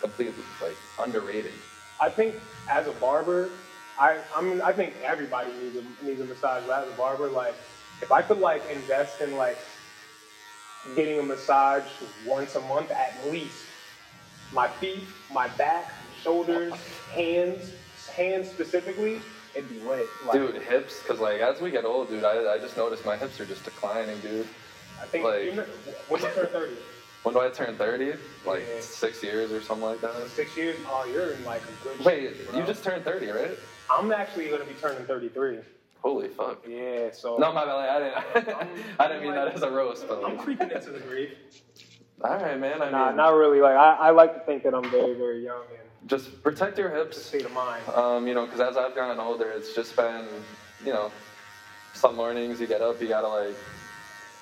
completely 0.00 0.42
like 0.62 0.76
underrated. 1.02 1.52
I 2.00 2.10
think 2.10 2.36
as 2.68 2.86
a 2.86 2.92
barber, 2.92 3.50
I 3.98 4.18
I 4.34 4.40
mean 4.42 4.60
I 4.60 4.72
think 4.72 4.94
everybody 5.04 5.50
needs 5.62 5.76
a 5.76 6.04
needs 6.04 6.20
a 6.20 6.24
massage. 6.24 6.64
But 6.66 6.86
as 6.86 6.92
a 6.92 6.96
barber, 6.96 7.28
like 7.28 7.54
if 8.02 8.12
I 8.12 8.22
could 8.22 8.38
like 8.38 8.62
invest 8.70 9.20
in 9.20 9.36
like 9.36 9.58
getting 10.94 11.18
a 11.18 11.22
massage 11.22 11.84
once 12.26 12.54
a 12.54 12.60
month 12.60 12.90
at 12.90 13.30
least, 13.30 13.64
my 14.52 14.68
feet, 14.68 15.04
my 15.32 15.48
back, 15.48 15.90
shoulders, 16.22 16.72
hands, 17.14 17.72
hands 18.14 18.48
specifically, 18.48 19.20
it'd 19.54 19.68
be 19.68 19.80
lit. 19.80 20.06
Like, 20.24 20.34
Dude, 20.34 20.62
hips, 20.62 21.02
because 21.02 21.18
like 21.20 21.40
as 21.40 21.60
we 21.60 21.70
get 21.70 21.84
old, 21.84 22.08
dude, 22.10 22.24
I, 22.24 22.54
I 22.54 22.58
just 22.58 22.76
noticed 22.76 23.04
my 23.04 23.16
hips 23.16 23.40
are 23.40 23.46
just 23.46 23.64
declining, 23.64 24.18
dude. 24.20 24.46
I 25.00 25.06
think 25.06 25.24
like- 25.24 25.68
when 26.08 26.20
you 26.22 26.28
turn 26.28 26.46
thirty, 26.46 26.76
When 27.26 27.34
do 27.34 27.40
I 27.40 27.48
turn 27.48 27.74
30? 27.74 28.14
Like 28.44 28.60
Yeah. 28.60 28.80
six 28.80 29.20
years 29.20 29.50
or 29.50 29.60
something 29.60 29.84
like 29.84 30.00
that? 30.00 30.28
six 30.28 30.56
years, 30.56 30.76
oh, 30.88 31.04
you're 31.12 31.32
in 31.32 31.44
like 31.44 31.60
a 31.62 31.82
good. 31.82 32.04
Wait, 32.04 32.36
shape, 32.36 32.54
you 32.54 32.64
just 32.64 32.84
turned 32.84 33.04
30, 33.04 33.32
right? 33.32 33.58
I'm 33.90 34.12
actually 34.12 34.46
gonna 34.46 34.64
be 34.64 34.74
turning 34.74 35.04
thirty-three. 35.06 35.58
Holy 36.02 36.28
fuck. 36.28 36.62
Yeah, 36.68 37.10
so 37.10 37.36
No, 37.38 37.50
my 37.52 37.64
bad. 37.64 37.74
I 37.74 37.98
didn't. 38.38 38.56
I 39.00 39.08
didn't 39.08 39.22
mean 39.24 39.34
that 39.34 39.48
as 39.48 39.62
a 39.64 39.70
roast, 39.72 40.06
but 40.06 40.18
I'm 40.18 40.36
like, 40.36 40.38
creeping 40.38 40.70
into 40.70 40.90
the 40.90 41.00
grave. 41.00 41.32
all 42.22 42.30
right, 42.36 42.60
man. 42.60 42.80
I 42.80 42.90
Nah, 42.90 43.06
mean, 43.08 43.16
not 43.16 43.30
really. 43.30 43.60
Like 43.60 43.74
I, 43.74 43.94
I 43.94 44.10
like 44.10 44.34
to 44.34 44.40
think 44.40 44.62
that 44.62 44.72
I'm 44.72 44.88
very, 44.88 45.14
very 45.14 45.42
young 45.44 45.64
and 45.80 46.08
just 46.08 46.44
protect 46.44 46.78
your 46.78 46.90
hips. 46.94 47.20
state 47.20 47.44
of 47.44 47.52
mind. 47.52 47.82
Um, 47.92 48.28
you 48.28 48.34
know, 48.34 48.44
because 48.44 48.60
as 48.60 48.76
I've 48.76 48.94
gotten 48.94 49.18
older, 49.18 49.50
it's 49.50 49.74
just 49.74 49.96
been, 49.96 50.28
you 50.84 50.92
know, 50.92 51.10
some 51.92 52.14
mornings 52.14 52.60
you 52.60 52.68
get 52.68 52.82
up, 52.82 53.02
you 53.02 53.08
gotta 53.08 53.26
like 53.28 53.56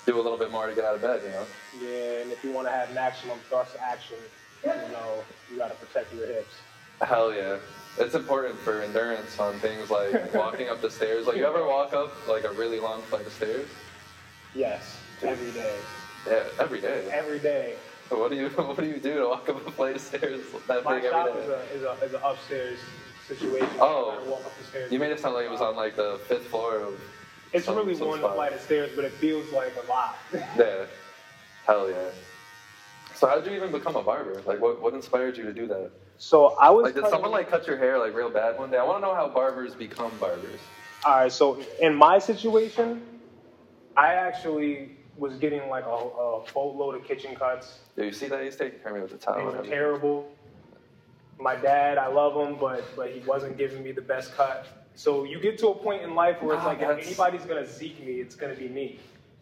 do 0.05 0.19
a 0.19 0.21
little 0.21 0.37
bit 0.37 0.51
more 0.51 0.67
to 0.67 0.75
get 0.75 0.85
out 0.85 0.95
of 0.95 1.01
bed, 1.01 1.21
you 1.23 1.31
know. 1.31 1.45
Yeah, 1.81 2.21
and 2.21 2.31
if 2.31 2.43
you 2.43 2.51
want 2.51 2.67
to 2.67 2.71
have 2.71 2.93
maximum 2.93 3.39
thrust 3.49 3.75
action, 3.81 4.17
you 4.63 4.69
know, 4.69 5.23
you 5.51 5.57
got 5.57 5.69
to 5.69 5.85
protect 5.85 6.13
your 6.13 6.27
hips. 6.27 6.53
Hell 7.01 7.33
yeah. 7.33 7.57
It's 7.97 8.13
important 8.13 8.57
for 8.59 8.81
endurance 8.81 9.39
on 9.39 9.55
things 9.59 9.89
like 9.89 10.33
walking 10.33 10.69
up 10.69 10.81
the 10.81 10.89
stairs. 10.89 11.27
Like, 11.27 11.37
you 11.37 11.45
ever 11.45 11.65
walk 11.65 11.93
up 11.93 12.11
like 12.27 12.43
a 12.43 12.51
really 12.51 12.79
long 12.79 13.01
flight 13.03 13.25
of 13.25 13.33
stairs? 13.33 13.67
Yes, 14.53 14.97
every 15.21 15.51
day, 15.51 15.75
Yeah, 16.27 16.43
every 16.59 16.81
day. 16.81 17.09
every 17.11 17.39
day. 17.39 17.75
What 18.09 18.29
do 18.29 18.37
you 18.37 18.49
What 18.49 18.77
do 18.77 18.85
you 18.85 18.99
do 18.99 19.19
to 19.19 19.27
walk 19.27 19.49
up 19.49 19.65
a 19.67 19.71
flight 19.71 19.95
of 19.95 20.01
stairs 20.01 20.41
that 20.67 20.83
My 20.83 20.95
big 20.95 21.05
every 21.05 21.41
is 21.41 21.49
a 21.49 21.61
is 21.73 21.83
a 21.83 21.91
is 22.05 22.13
an 22.13 22.21
upstairs 22.23 22.79
situation. 23.27 23.67
Oh. 23.79 24.21
You 24.23 24.29
walk 24.31 24.45
up 24.45 24.57
the 24.57 24.63
stairs. 24.65 24.91
You 24.91 24.99
made 24.99 25.11
it 25.11 25.19
sound 25.19 25.33
like 25.33 25.45
it 25.45 25.51
was 25.51 25.61
on 25.61 25.75
like 25.75 25.95
the 25.95 26.19
fifth 26.27 26.47
floor 26.47 26.77
of. 26.77 27.01
It's 27.55 27.65
some- 27.65 27.75
really 27.77 27.95
some 27.95 28.07
one 28.07 28.19
flight 28.19 28.53
of 28.53 28.61
stairs, 28.61 28.91
but 28.95 29.05
it 29.05 29.11
feels 29.13 29.51
like 29.51 29.73
a 29.83 29.87
lot. 29.89 30.15
Yeah. 30.57 30.85
Hell 31.65 31.89
yeah. 31.89 32.09
So 33.15 33.27
how 33.27 33.35
did 33.39 33.49
you 33.49 33.55
even 33.57 33.71
become 33.71 33.95
a 33.95 34.03
barber? 34.03 34.41
Like, 34.45 34.59
what 34.61 34.81
what 34.81 34.93
inspired 34.93 35.37
you 35.37 35.43
to 35.45 35.53
do 35.53 35.67
that? 35.67 35.91
so 36.17 36.55
I 36.59 36.69
was. 36.69 36.83
Like, 36.83 36.93
did 36.93 37.01
cutting- 37.03 37.13
someone 37.15 37.31
like 37.31 37.49
cut 37.49 37.65
your 37.67 37.77
hair 37.77 37.97
like 37.97 38.13
real 38.13 38.29
bad 38.29 38.57
one 38.59 38.69
day? 38.71 38.77
I 38.77 38.83
want 38.83 38.97
to 39.01 39.07
know 39.07 39.15
how 39.15 39.27
barbers 39.29 39.73
become 39.73 40.11
barbers. 40.19 40.59
All 41.05 41.15
right, 41.17 41.31
so 41.31 41.59
in 41.79 41.95
my 41.95 42.19
situation, 42.19 43.01
I 43.95 44.13
actually 44.15 44.97
was 45.17 45.37
getting 45.37 45.69
like 45.69 45.85
a, 45.85 45.87
a 45.89 46.43
boatload 46.53 46.95
of 46.95 47.03
kitchen 47.05 47.35
cuts. 47.35 47.79
Do 47.95 48.03
you 48.05 48.11
see 48.11 48.27
that 48.27 48.43
he's 48.43 48.55
taking 48.57 48.79
care 48.79 48.89
of 48.91 48.95
me 48.95 49.01
with 49.01 49.11
the 49.11 49.17
They 49.17 49.25
towel? 49.25 49.45
were 49.51 49.63
terrible. 49.63 50.27
My 51.39 51.55
dad, 51.55 51.97
I 51.97 52.07
love 52.07 52.33
him, 52.35 52.57
but 52.59 52.83
but 52.95 53.11
he 53.11 53.19
wasn't 53.21 53.57
giving 53.57 53.81
me 53.83 53.91
the 53.91 54.01
best 54.01 54.35
cut. 54.35 54.67
So 54.95 55.23
you 55.25 55.39
get 55.39 55.57
to 55.59 55.67
a 55.69 55.75
point 55.75 56.03
in 56.03 56.15
life 56.15 56.41
where 56.41 56.55
it's 56.55 56.63
Ah, 56.63 56.69
like 56.69 56.81
if 56.81 57.05
anybody's 57.05 57.45
gonna 57.45 57.67
seek 57.67 58.03
me, 58.05 58.13
it's 58.13 58.35
gonna 58.35 58.55
be 58.55 58.69
me. 58.69 58.99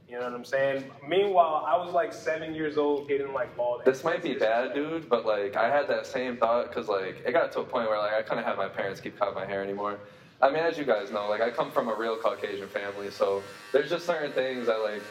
You 0.09 0.19
know 0.19 0.25
what 0.25 0.33
I'm 0.33 0.45
saying? 0.45 0.83
Meanwhile, 1.07 1.65
I 1.67 1.75
was 1.77 1.93
like 1.93 2.13
seven 2.13 2.53
years 2.53 2.77
old, 2.77 3.07
getting 3.07 3.33
like 3.33 3.55
bald. 3.57 3.83
This 3.85 4.03
might 4.03 4.21
be 4.21 4.35
bad, 4.35 4.73
dude, 4.73 5.09
but 5.09 5.25
like 5.25 5.55
I 5.55 5.69
had 5.69 5.87
that 5.87 6.05
same 6.05 6.37
thought 6.37 6.69
because 6.69 6.87
like 6.87 7.23
it 7.25 7.31
got 7.31 7.51
to 7.53 7.61
a 7.61 7.63
point 7.63 7.87
where 7.89 7.97
like 7.97 8.13
I 8.13 8.21
couldn't 8.21 8.43
have 8.43 8.57
my 8.57 8.67
parents 8.67 8.99
keep 8.99 9.17
cutting 9.17 9.35
my 9.35 9.45
hair 9.45 9.63
anymore. 9.63 9.97
I 10.41 10.49
mean, 10.49 10.59
as 10.63 10.77
you 10.77 10.83
guys 10.83 11.09
know, 11.09 11.29
like 11.29 11.41
I 11.41 11.49
come 11.49 11.71
from 11.71 11.87
a 11.87 11.95
real 11.95 12.17
Caucasian 12.17 12.67
family, 12.67 13.09
so 13.09 13.41
there's 13.71 13.89
just 13.89 14.05
certain 14.05 14.31
things 14.33 14.67
that 14.67 14.81
like 14.83 15.01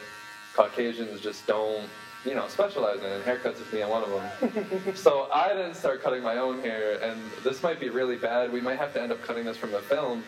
Caucasians 0.55 1.19
just 1.21 1.47
don't, 1.47 1.89
you 2.25 2.35
know, 2.35 2.47
specialize 2.47 2.99
in, 2.99 3.05
and 3.05 3.23
haircuts 3.23 3.61
is 3.61 3.67
being 3.67 3.87
one 3.89 4.03
of 4.03 4.09
them. 4.09 4.95
so 4.95 5.27
I 5.33 5.49
didn't 5.49 5.75
start 5.75 6.01
cutting 6.01 6.23
my 6.23 6.37
own 6.37 6.61
hair, 6.61 7.01
and 7.03 7.19
this 7.43 7.61
might 7.63 7.79
be 7.79 7.89
really 7.89 8.15
bad. 8.15 8.51
We 8.51 8.61
might 8.61 8.79
have 8.79 8.93
to 8.93 9.01
end 9.01 9.11
up 9.11 9.21
cutting 9.23 9.45
this 9.45 9.57
from 9.57 9.71
the 9.71 9.79
film. 9.79 10.23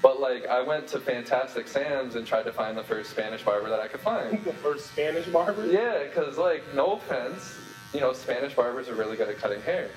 But 0.00 0.20
like 0.20 0.46
I 0.46 0.62
went 0.62 0.86
to 0.88 1.00
Fantastic 1.00 1.68
Sam's 1.68 2.14
and 2.14 2.26
tried 2.26 2.44
to 2.44 2.52
find 2.52 2.78
the 2.78 2.82
first 2.82 3.10
Spanish 3.10 3.42
barber 3.42 3.68
that 3.68 3.80
I 3.80 3.88
could 3.88 4.00
find. 4.00 4.42
the 4.44 4.52
first 4.54 4.86
Spanish 4.92 5.26
barber. 5.26 5.66
Yeah, 5.66 6.04
because 6.04 6.38
like 6.38 6.62
no 6.74 6.92
offense, 6.94 7.58
you 7.92 8.00
know, 8.00 8.12
Spanish 8.12 8.54
barbers 8.54 8.88
are 8.88 8.94
really 8.94 9.16
good 9.16 9.28
at 9.28 9.36
cutting 9.38 9.60
hair. 9.60 9.90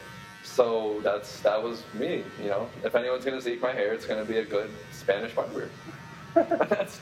So 0.43 0.99
that's 1.01 1.39
that 1.41 1.61
was 1.61 1.83
me. 1.93 2.23
You 2.41 2.49
know, 2.49 2.69
if 2.83 2.95
anyone's 2.95 3.23
gonna 3.23 3.41
zeke 3.41 3.61
my 3.61 3.71
hair, 3.71 3.93
it's 3.93 4.05
gonna 4.05 4.25
be 4.25 4.37
a 4.37 4.45
good 4.45 4.69
Spanish 4.91 5.33
barber. 5.33 5.69
that's 6.33 6.59
that's 6.69 6.99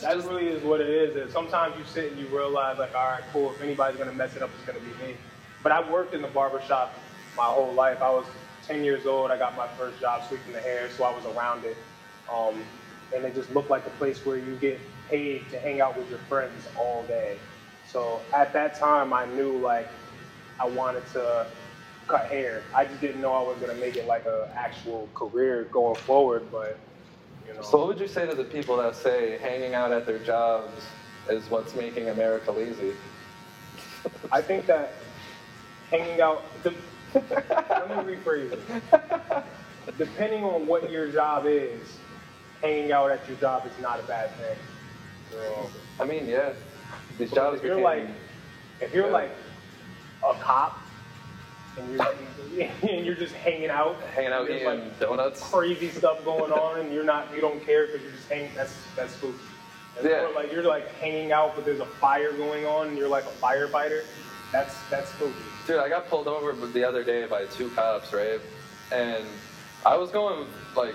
That 0.00 0.16
really 0.18 0.48
is 0.48 0.62
what 0.62 0.80
it 0.80 0.88
is. 0.88 1.16
And 1.16 1.30
sometimes 1.30 1.76
you 1.78 1.84
sit 1.84 2.12
and 2.12 2.20
you 2.20 2.28
realize, 2.28 2.78
like, 2.78 2.94
all 2.94 3.06
right, 3.06 3.22
cool. 3.32 3.52
If 3.52 3.62
anybody's 3.62 3.98
gonna 3.98 4.12
mess 4.12 4.36
it 4.36 4.42
up, 4.42 4.50
it's 4.54 4.64
gonna 4.64 4.80
be 4.80 4.94
me. 4.94 5.16
But 5.62 5.72
I've 5.72 5.88
worked 5.90 6.14
in 6.14 6.22
the 6.22 6.28
barbershop 6.28 6.94
my 7.36 7.44
whole 7.46 7.74
life. 7.74 8.02
I 8.02 8.10
was 8.10 8.26
10 8.66 8.84
years 8.84 9.06
old. 9.06 9.30
I 9.30 9.38
got 9.38 9.56
my 9.56 9.68
first 9.68 10.00
job 10.00 10.22
sweeping 10.28 10.52
the 10.52 10.60
hair, 10.60 10.90
so 10.90 11.04
I 11.04 11.10
was 11.14 11.24
around 11.26 11.64
it. 11.64 11.78
Um, 12.32 12.70
and 13.14 13.24
it 13.24 13.34
just 13.34 13.50
looked 13.50 13.70
like 13.70 13.86
a 13.86 13.90
place 13.90 14.24
where 14.24 14.38
you 14.38 14.56
get 14.56 14.80
paid 15.08 15.48
to 15.50 15.58
hang 15.58 15.80
out 15.80 15.96
with 15.96 16.08
your 16.10 16.20
friends 16.20 16.68
all 16.76 17.04
day. 17.04 17.38
So 17.84 18.26
at 18.34 18.52
that 18.54 18.74
time, 18.78 19.12
I 19.12 19.26
knew 19.26 19.58
like 19.58 19.90
I 20.60 20.66
wanted 20.66 21.06
to 21.14 21.48
cut 22.08 22.26
hair. 22.26 22.64
I 22.74 22.84
just 22.86 23.00
didn't 23.00 23.20
know 23.20 23.34
I 23.34 23.42
was 23.42 23.58
gonna 23.58 23.74
make 23.74 23.96
it 23.96 24.06
like 24.06 24.26
a 24.26 24.48
actual 24.56 25.08
career 25.14 25.64
going 25.72 25.96
forward. 25.96 26.44
But. 26.52 26.78
So 27.60 27.78
what 27.78 27.88
would 27.88 28.00
you 28.00 28.08
say 28.08 28.26
to 28.26 28.34
the 28.34 28.44
people 28.44 28.76
that 28.78 28.96
say 28.96 29.38
hanging 29.38 29.74
out 29.74 29.92
at 29.92 30.06
their 30.06 30.18
jobs 30.18 30.86
is 31.28 31.48
what's 31.50 31.74
making 31.74 32.08
America 32.08 32.50
lazy? 32.50 32.92
I 34.32 34.40
think 34.42 34.66
that 34.66 34.94
hanging 35.90 36.20
out. 36.20 36.42
The, 36.62 36.74
let 37.14 38.06
me 38.06 38.14
rephrase 38.16 38.52
it. 38.52 39.44
Depending 39.98 40.44
on 40.44 40.66
what 40.66 40.90
your 40.90 41.08
job 41.10 41.44
is, 41.46 41.98
hanging 42.62 42.92
out 42.92 43.10
at 43.10 43.26
your 43.28 43.36
job 43.36 43.66
is 43.66 43.72
not 43.82 44.00
a 44.00 44.02
bad 44.04 44.30
thing. 44.36 44.56
So, 45.30 45.70
I 46.00 46.04
mean, 46.04 46.26
yeah, 46.26 46.52
these 47.18 47.30
because 47.30 47.34
jobs 47.34 47.56
if 47.58 47.64
you're 47.64 47.76
became- 47.76 47.84
like, 47.84 48.08
if 48.80 48.94
you're 48.94 49.06
Yeah. 49.06 49.12
like 49.12 49.30
a 50.28 50.34
cop 50.34 50.78
and 51.78 51.92
you're 51.92 52.68
and 52.90 53.06
you're 53.06 53.14
just 53.14 53.34
hanging 53.34 53.70
out, 53.70 53.96
hanging 54.14 54.32
out 54.32 54.48
eating 54.50 54.66
like 54.66 55.00
donuts. 55.00 55.40
crazy 55.40 55.88
stuff 55.88 56.24
going 56.24 56.52
on, 56.52 56.80
and 56.80 56.92
you're 56.92 57.04
not, 57.04 57.34
you 57.34 57.40
don't 57.40 57.64
care 57.64 57.86
because 57.86 58.02
you're 58.02 58.10
just 58.12 58.28
hanging. 58.28 58.50
That's 58.54 58.74
that's 58.96 59.12
spooky. 59.14 59.38
Yeah. 60.02 60.22
more 60.22 60.32
like 60.34 60.52
you're 60.52 60.62
like 60.64 60.90
hanging 60.96 61.32
out, 61.32 61.54
but 61.54 61.64
there's 61.64 61.80
a 61.80 61.86
fire 61.86 62.32
going 62.32 62.64
on, 62.66 62.88
and 62.88 62.98
you're 62.98 63.08
like 63.08 63.24
a 63.24 63.44
firefighter. 63.44 64.04
That's 64.50 64.74
that's 64.90 65.10
spooky. 65.10 65.34
Dude, 65.66 65.78
I 65.78 65.88
got 65.88 66.08
pulled 66.08 66.28
over 66.28 66.52
the 66.66 66.84
other 66.84 67.04
day 67.04 67.26
by 67.26 67.44
two 67.46 67.70
cops, 67.70 68.12
right? 68.12 68.40
And 68.90 69.24
I 69.86 69.96
was 69.96 70.10
going 70.10 70.46
like 70.76 70.94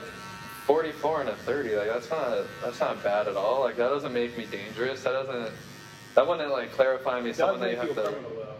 44 0.66 1.22
and 1.22 1.30
a 1.30 1.36
30. 1.36 1.76
Like 1.76 1.88
that's 1.88 2.10
not 2.12 2.46
that's 2.64 2.80
not 2.80 3.04
bad 3.04 3.28
at 3.28 3.36
all. 3.36 3.62
Like 3.62 3.78
that 3.78 3.90
doesn't 3.90 4.14
make 4.14 4.38
me 4.38 4.46
dangerous. 4.46 5.04
That 5.04 5.14
doesn't 5.14 5.52
that 6.16 6.28
wouldn't 6.28 6.52
like 6.52 6.72
clarify 6.74 7.22
me 7.22 7.30
It 7.32 7.36
something 7.36 7.62
that 7.62 7.72
you 7.72 7.78
have 7.78 7.90
a 7.90 7.94
to. 7.96 8.02
criminal, 8.10 8.32
though. 8.36 8.54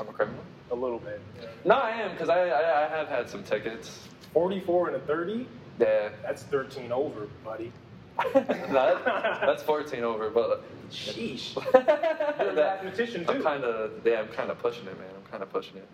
I'm 0.00 0.08
a 0.08 0.12
criminal. 0.12 0.44
A 0.72 0.74
little 0.74 0.98
bit. 0.98 1.20
No, 1.66 1.74
I 1.74 1.90
am 1.90 2.12
because 2.12 2.30
I, 2.30 2.48
I 2.48 2.86
I 2.86 2.88
have 2.88 3.06
had 3.08 3.28
some 3.28 3.44
tickets. 3.44 4.08
44 4.32 4.88
and 4.88 4.96
a 4.96 5.00
30, 5.00 5.46
Yeah, 5.78 6.08
that's 6.22 6.44
13 6.44 6.90
over, 6.90 7.28
buddy. 7.44 7.70
that, 8.34 9.02
that's 9.44 9.62
14 9.62 10.02
over, 10.02 10.30
but 10.30 10.64
Sheesh. 10.90 11.54
You're 12.40 12.50
a 12.50 12.54
mathematician, 12.54 13.26
I'm 13.28 13.42
kind 13.42 13.64
of 13.64 13.90
yeah, 14.06 14.20
I'm 14.20 14.28
kind 14.28 14.50
of 14.50 14.58
pushing 14.58 14.86
it, 14.86 14.98
man. 14.98 15.08
I'm 15.14 15.30
kind 15.30 15.42
of 15.42 15.52
pushing 15.52 15.76
it. 15.76 15.88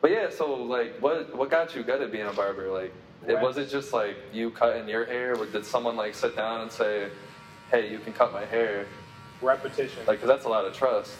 But 0.00 0.10
yeah, 0.10 0.30
so 0.30 0.54
like, 0.54 0.98
what 1.00 1.34
what 1.36 1.48
got 1.50 1.76
you 1.76 1.84
good 1.84 2.02
at 2.02 2.10
being 2.10 2.26
a 2.26 2.32
barber? 2.32 2.70
Like, 2.72 2.92
it 3.28 3.40
was 3.40 3.56
it 3.56 3.68
just 3.70 3.92
like 3.92 4.16
you 4.32 4.50
cutting 4.50 4.88
your 4.88 5.04
hair? 5.04 5.36
Or 5.36 5.46
did 5.46 5.64
someone 5.64 5.96
like 5.96 6.14
sit 6.16 6.34
down 6.36 6.62
and 6.62 6.70
say, 6.72 7.08
"Hey, 7.70 7.90
you 7.90 7.98
can 8.00 8.12
cut 8.12 8.32
my 8.32 8.44
hair"? 8.44 8.86
Repetition. 9.42 10.04
Like, 10.06 10.18
'cause 10.20 10.28
that's 10.28 10.44
a 10.44 10.48
lot 10.48 10.64
of 10.64 10.72
trust. 10.74 11.14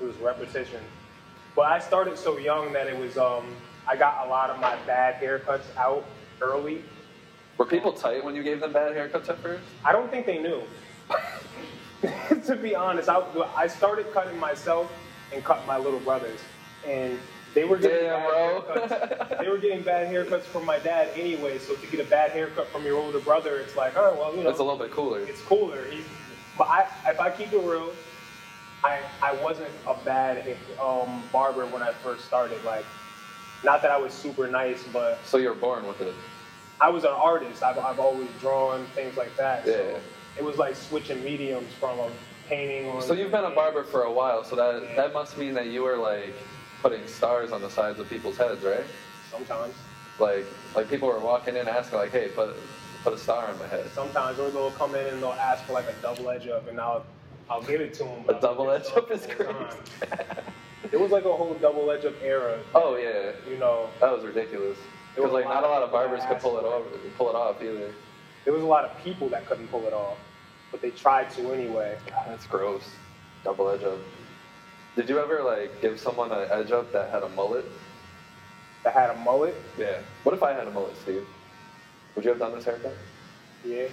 it 0.00 0.04
was 0.04 0.16
repetition. 0.16 0.80
But 1.54 1.66
I 1.66 1.78
started 1.78 2.18
so 2.18 2.38
young 2.38 2.72
that 2.72 2.86
it 2.86 2.98
was, 2.98 3.16
um, 3.16 3.44
I 3.86 3.96
got 3.96 4.26
a 4.26 4.30
lot 4.30 4.50
of 4.50 4.60
my 4.60 4.76
bad 4.86 5.20
haircuts 5.22 5.74
out 5.76 6.04
early. 6.40 6.82
Were 7.58 7.64
people 7.66 7.92
tight 7.92 8.24
when 8.24 8.34
you 8.34 8.42
gave 8.42 8.60
them 8.60 8.72
bad 8.72 8.92
haircuts 8.96 9.28
at 9.28 9.38
first? 9.38 9.62
I 9.84 9.92
don't 9.92 10.10
think 10.10 10.26
they 10.26 10.38
knew. 10.38 10.62
to 12.46 12.56
be 12.56 12.74
honest, 12.74 13.08
I, 13.08 13.22
I 13.56 13.66
started 13.68 14.12
cutting 14.12 14.38
myself 14.38 14.92
and 15.32 15.44
cut 15.44 15.64
my 15.66 15.78
little 15.78 16.00
brothers. 16.00 16.40
And 16.86 17.18
they 17.54 17.64
were 17.64 17.76
getting 17.78 18.08
Damn, 18.08 18.20
bad 18.20 18.28
bro. 18.66 18.74
haircuts. 18.88 19.38
they 19.40 19.48
were 19.48 19.58
getting 19.58 19.82
bad 19.82 20.12
haircuts 20.12 20.42
from 20.42 20.66
my 20.66 20.78
dad 20.80 21.10
anyway. 21.14 21.58
So 21.58 21.76
to 21.76 21.86
get 21.86 22.00
a 22.04 22.10
bad 22.10 22.32
haircut 22.32 22.66
from 22.68 22.84
your 22.84 22.98
older 22.98 23.20
brother, 23.20 23.58
it's 23.58 23.76
like, 23.76 23.96
oh 23.96 24.16
well, 24.18 24.34
you 24.36 24.42
know, 24.42 24.50
It's 24.50 24.58
a 24.58 24.64
little 24.64 24.78
bit 24.78 24.90
cooler. 24.90 25.20
it's 25.20 25.40
cooler. 25.42 25.84
He's, 25.90 26.04
but 26.58 26.66
I, 26.66 26.88
if 27.06 27.20
I 27.20 27.30
keep 27.30 27.52
it 27.52 27.58
real, 27.58 27.92
I, 28.84 29.00
I 29.22 29.32
wasn't 29.42 29.70
a 29.86 29.94
bad 30.04 30.56
um, 30.80 31.22
barber 31.32 31.64
when 31.66 31.82
I 31.82 31.92
first 31.92 32.26
started. 32.26 32.62
Like 32.64 32.84
Not 33.64 33.80
that 33.82 33.90
I 33.90 33.96
was 33.96 34.12
super 34.12 34.46
nice, 34.46 34.84
but 34.92 35.18
So 35.24 35.38
you're 35.38 35.54
born 35.54 35.86
with 35.86 36.02
it. 36.02 36.14
I 36.80 36.90
was 36.90 37.04
an 37.04 37.10
artist. 37.10 37.62
I've, 37.62 37.78
I've 37.78 37.98
always 37.98 38.28
drawn 38.40 38.84
things 38.94 39.16
like 39.16 39.34
that. 39.38 39.66
Yeah. 39.66 39.72
So 39.72 40.00
it 40.38 40.44
was 40.44 40.58
like 40.58 40.76
switching 40.76 41.24
mediums 41.24 41.72
from 41.80 41.98
a 41.98 42.10
painting 42.48 42.90
on. 42.90 43.00
So 43.00 43.14
you've 43.14 43.30
been 43.30 43.44
a 43.44 43.50
barber 43.50 43.84
for 43.84 44.02
a 44.02 44.12
while, 44.12 44.44
so 44.44 44.54
that 44.56 44.96
that 44.96 45.14
must 45.14 45.38
mean 45.38 45.54
that 45.54 45.68
you 45.68 45.82
were 45.82 45.96
like 45.96 46.34
putting 46.82 47.06
stars 47.06 47.52
on 47.52 47.62
the 47.62 47.70
sides 47.70 47.98
of 48.00 48.08
people's 48.10 48.36
heads, 48.36 48.62
right? 48.62 48.84
Sometimes. 49.30 49.74
Like 50.18 50.44
like 50.74 50.90
people 50.90 51.08
were 51.08 51.20
walking 51.20 51.56
in 51.56 51.68
asking 51.68 51.98
like, 51.98 52.10
hey, 52.10 52.28
put 52.28 52.54
put 53.02 53.14
a 53.14 53.18
star 53.18 53.48
on 53.48 53.58
my 53.58 53.66
head. 53.68 53.88
Sometimes, 53.94 54.38
or 54.38 54.50
they'll 54.50 54.72
come 54.72 54.94
in 54.94 55.06
and 55.06 55.22
they'll 55.22 55.32
ask 55.32 55.64
for 55.64 55.72
like 55.72 55.86
a 55.88 55.94
double 56.02 56.28
edge 56.28 56.48
up, 56.48 56.68
and 56.68 56.78
I'll 56.80 57.04
I'll 57.50 57.62
give 57.62 57.80
it 57.80 57.94
to 57.94 58.04
them. 58.04 58.24
A 58.28 58.40
double 58.40 58.70
edge 58.70 58.86
up 58.96 59.10
is 59.10 59.26
crazy. 59.26 59.54
It 60.92 61.00
was 61.00 61.10
like 61.10 61.24
a 61.24 61.34
whole 61.34 61.54
double 61.54 61.90
edge 61.90 62.04
up 62.04 62.14
era. 62.22 62.60
oh 62.72 62.94
yeah, 62.96 63.32
You 63.50 63.58
know, 63.58 63.88
that 64.00 64.12
was 64.12 64.22
ridiculous. 64.24 64.78
It 65.16 65.22
was 65.22 65.32
like 65.32 65.44
a 65.44 65.48
not 65.48 65.64
a 65.64 65.66
lot 65.68 65.82
of 65.82 65.90
barbers 65.90 66.22
could 66.28 66.38
pull 66.38 66.56
it 66.58 66.64
off 66.64 66.84
pull 67.18 67.30
it 67.30 67.34
off 67.34 67.60
either. 67.60 67.90
there 68.44 68.52
was 68.52 68.62
a 68.62 68.66
lot 68.66 68.84
of 68.84 68.96
people 69.02 69.28
that 69.30 69.44
couldn't 69.46 69.66
pull 69.68 69.84
it 69.88 69.92
off, 69.92 70.18
but 70.70 70.80
they 70.82 70.90
tried 70.90 71.30
to 71.30 71.52
anyway. 71.52 71.96
God, 72.06 72.26
that's 72.28 72.46
gross. 72.46 72.84
Double 73.42 73.70
edge 73.70 73.82
up. 73.82 73.98
Did 74.94 75.08
you 75.08 75.18
ever 75.18 75.42
like 75.42 75.80
give 75.82 75.98
someone 75.98 76.30
an 76.30 76.46
edge 76.52 76.70
up 76.70 76.92
that 76.92 77.10
had 77.10 77.24
a 77.24 77.28
mullet? 77.30 77.64
That 78.84 78.92
had 78.92 79.10
a 79.10 79.16
mullet. 79.16 79.56
Yeah. 79.76 79.98
What 80.22 80.34
if 80.34 80.44
I 80.44 80.52
had 80.52 80.68
a 80.68 80.70
mullet, 80.70 80.96
Steve? 81.02 81.26
Would 82.14 82.24
you 82.24 82.30
have 82.30 82.38
done 82.38 82.52
this 82.54 82.66
haircut? 82.66 82.94
Yeah, 83.64 83.88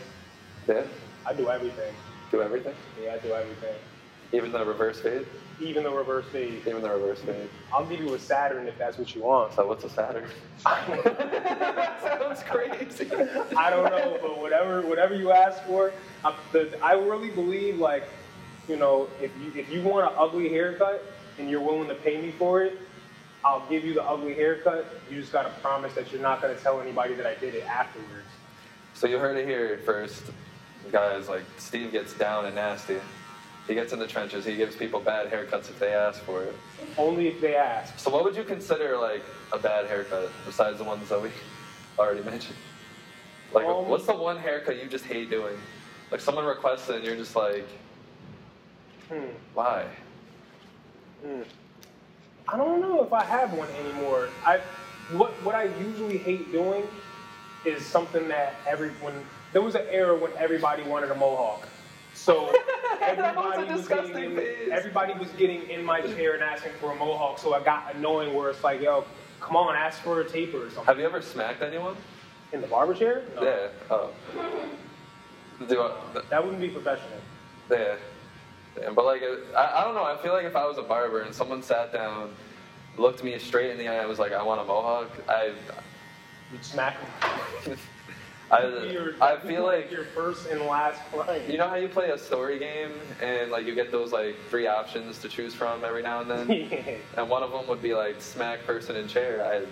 Yeah. 0.67 0.83
I 1.25 1.33
do 1.33 1.49
everything. 1.49 1.95
Do 2.31 2.41
everything? 2.41 2.73
Yeah, 3.03 3.15
I 3.15 3.17
do 3.17 3.33
everything. 3.33 3.75
Even 4.31 4.53
the 4.53 4.63
reverse 4.63 5.01
fade? 5.01 5.25
Even 5.59 5.83
the 5.83 5.91
reverse 5.91 6.25
fade. 6.31 6.61
Even 6.65 6.81
the 6.81 6.89
reverse 6.89 7.19
fade. 7.19 7.49
I'll 7.73 7.85
give 7.85 7.99
you 7.99 8.13
a 8.13 8.19
Saturn 8.19 8.67
if 8.67 8.77
that's 8.77 8.97
what 8.97 9.13
you 9.13 9.23
want. 9.23 9.53
So 9.53 9.67
what's 9.67 9.83
a 9.83 9.89
Saturn? 9.89 10.29
that 10.63 12.01
sounds 12.21 12.41
crazy. 12.43 13.11
I 13.57 13.69
don't 13.69 13.89
know, 13.89 14.17
but 14.21 14.39
whatever 14.39 14.81
whatever 14.81 15.13
you 15.13 15.31
ask 15.31 15.61
for, 15.63 15.91
I, 16.23 16.33
the, 16.53 16.73
I 16.81 16.93
really 16.93 17.29
believe 17.31 17.79
like, 17.79 18.05
you 18.69 18.77
know, 18.77 19.09
if 19.21 19.31
you 19.37 19.51
if 19.59 19.69
you 19.69 19.81
want 19.81 20.09
an 20.09 20.17
ugly 20.17 20.47
haircut 20.47 21.03
and 21.37 21.49
you're 21.49 21.61
willing 21.61 21.89
to 21.89 21.95
pay 21.95 22.21
me 22.21 22.31
for 22.31 22.63
it, 22.63 22.79
I'll 23.43 23.67
give 23.69 23.83
you 23.83 23.93
the 23.93 24.03
ugly 24.03 24.33
haircut. 24.33 24.85
You 25.09 25.19
just 25.19 25.33
gotta 25.33 25.49
promise 25.61 25.93
that 25.95 26.13
you're 26.13 26.21
not 26.21 26.41
gonna 26.41 26.55
tell 26.55 26.79
anybody 26.79 27.13
that 27.15 27.25
I 27.25 27.35
did 27.35 27.55
it 27.55 27.65
afterwards. 27.67 28.27
So 28.93 29.07
you 29.07 29.17
heard 29.17 29.35
it 29.35 29.45
here 29.45 29.81
first, 29.85 30.23
guys. 30.91 31.27
Like 31.29 31.43
Steve 31.57 31.91
gets 31.91 32.13
down 32.13 32.45
and 32.45 32.55
nasty. 32.55 32.97
He 33.67 33.75
gets 33.75 33.93
in 33.93 33.99
the 33.99 34.07
trenches. 34.07 34.45
He 34.45 34.55
gives 34.55 34.75
people 34.75 34.99
bad 34.99 35.31
haircuts 35.31 35.69
if 35.69 35.79
they 35.79 35.93
ask 35.93 36.19
for 36.23 36.43
it. 36.43 36.55
Only 36.97 37.27
if 37.27 37.39
they 37.41 37.55
ask. 37.55 37.97
So 37.99 38.09
what 38.09 38.23
would 38.23 38.35
you 38.35 38.43
consider 38.43 38.97
like 38.97 39.23
a 39.53 39.59
bad 39.59 39.85
haircut 39.87 40.29
besides 40.45 40.77
the 40.79 40.83
ones 40.83 41.09
that 41.09 41.21
we 41.21 41.29
already 41.99 42.23
mentioned? 42.23 42.57
Like, 43.53 43.65
Um, 43.65 43.87
what's 43.87 44.05
the 44.05 44.15
one 44.15 44.37
haircut 44.37 44.81
you 44.81 44.89
just 44.89 45.05
hate 45.05 45.29
doing? 45.29 45.57
Like 46.09 46.21
someone 46.21 46.45
requests 46.45 46.89
it 46.89 46.95
and 46.97 47.05
you're 47.05 47.15
just 47.15 47.35
like, 47.35 47.65
Hmm. 49.09 49.25
why? 49.53 49.85
Hmm. 51.23 51.41
I 52.47 52.57
don't 52.57 52.81
know 52.81 53.03
if 53.03 53.13
I 53.13 53.23
have 53.23 53.53
one 53.53 53.69
anymore. 53.71 54.29
I 54.45 54.59
what 55.13 55.31
what 55.43 55.53
I 55.55 55.65
usually 55.65 56.17
hate 56.17 56.51
doing 56.51 56.87
is 57.65 57.85
something 57.85 58.27
that 58.29 58.55
everyone 58.67 59.13
there 59.53 59.61
was 59.61 59.75
an 59.75 59.85
era 59.89 60.15
when 60.17 60.31
everybody 60.37 60.83
wanted 60.83 61.11
a 61.11 61.15
mohawk. 61.15 61.67
So 62.13 62.53
That 62.99 63.35
was 63.35 63.45
a 63.45 63.59
everybody 63.59 63.71
was, 63.71 63.81
disgusting 63.81 64.13
getting 64.13 64.37
in, 64.37 64.71
everybody 64.71 65.13
was 65.13 65.29
getting 65.31 65.69
in 65.69 65.83
my 65.83 66.01
chair 66.01 66.33
and 66.35 66.43
asking 66.43 66.73
for 66.79 66.91
a 66.91 66.95
mohawk. 66.95 67.39
So 67.39 67.53
I 67.53 67.63
got 67.63 67.95
annoying 67.95 68.33
where 68.33 68.49
it's 68.49 68.63
like, 68.63 68.81
yo, 68.81 69.05
come 69.39 69.55
on, 69.55 69.75
ask 69.75 70.01
for 70.01 70.21
a 70.21 70.29
taper 70.29 70.57
or 70.57 70.69
something. 70.69 70.85
Have 70.85 70.99
you 70.99 71.05
ever 71.05 71.21
smacked 71.21 71.61
anyone? 71.61 71.95
In 72.53 72.61
the 72.61 72.67
barber 72.67 72.93
chair? 72.93 73.23
No. 73.35 73.43
Yeah. 73.43 73.67
Oh. 73.89 74.11
I, 75.61 76.21
That 76.29 76.43
wouldn't 76.43 76.61
be 76.61 76.69
professional. 76.69 77.19
Yeah. 77.69 77.95
Damn, 78.75 78.95
but 78.95 79.05
like, 79.05 79.21
I, 79.55 79.81
I 79.81 79.83
don't 79.83 79.95
know. 79.95 80.03
I 80.03 80.17
feel 80.21 80.33
like 80.33 80.45
if 80.45 80.55
I 80.55 80.65
was 80.65 80.77
a 80.77 80.83
barber 80.83 81.21
and 81.21 81.33
someone 81.33 81.61
sat 81.61 81.91
down, 81.91 82.33
looked 82.97 83.23
me 83.23 83.37
straight 83.39 83.71
in 83.71 83.77
the 83.77 83.87
eye, 83.87 83.95
and 83.95 84.07
was 84.07 84.19
like, 84.19 84.31
"I 84.31 84.43
want 84.43 84.61
a 84.61 84.63
mohawk," 84.63 85.09
I, 85.27 85.51
You'd 86.51 86.63
smack 86.63 86.97
them. 87.65 87.77
I, 88.51 89.13
I 89.21 89.37
feel 89.39 89.63
like 89.63 89.89
your 89.91 90.03
first 90.05 90.47
and 90.47 90.59
last 90.61 91.01
client. 91.11 91.49
you 91.49 91.57
know 91.57 91.67
how 91.69 91.75
you 91.75 91.87
play 91.87 92.09
a 92.09 92.17
story 92.17 92.59
game 92.59 92.91
and 93.21 93.49
like 93.49 93.65
you 93.65 93.73
get 93.73 93.91
those 93.91 94.11
like 94.11 94.35
three 94.49 94.67
options 94.67 95.19
to 95.19 95.29
choose 95.29 95.53
from 95.53 95.85
every 95.85 96.01
now 96.03 96.21
and 96.21 96.29
then, 96.29 96.49
yeah. 96.71 96.95
and 97.17 97.29
one 97.29 97.43
of 97.43 97.51
them 97.51 97.65
would 97.67 97.81
be 97.81 97.93
like 97.93 98.21
smack 98.21 98.65
person 98.65 98.95
in 98.97 99.07
chair. 99.07 99.63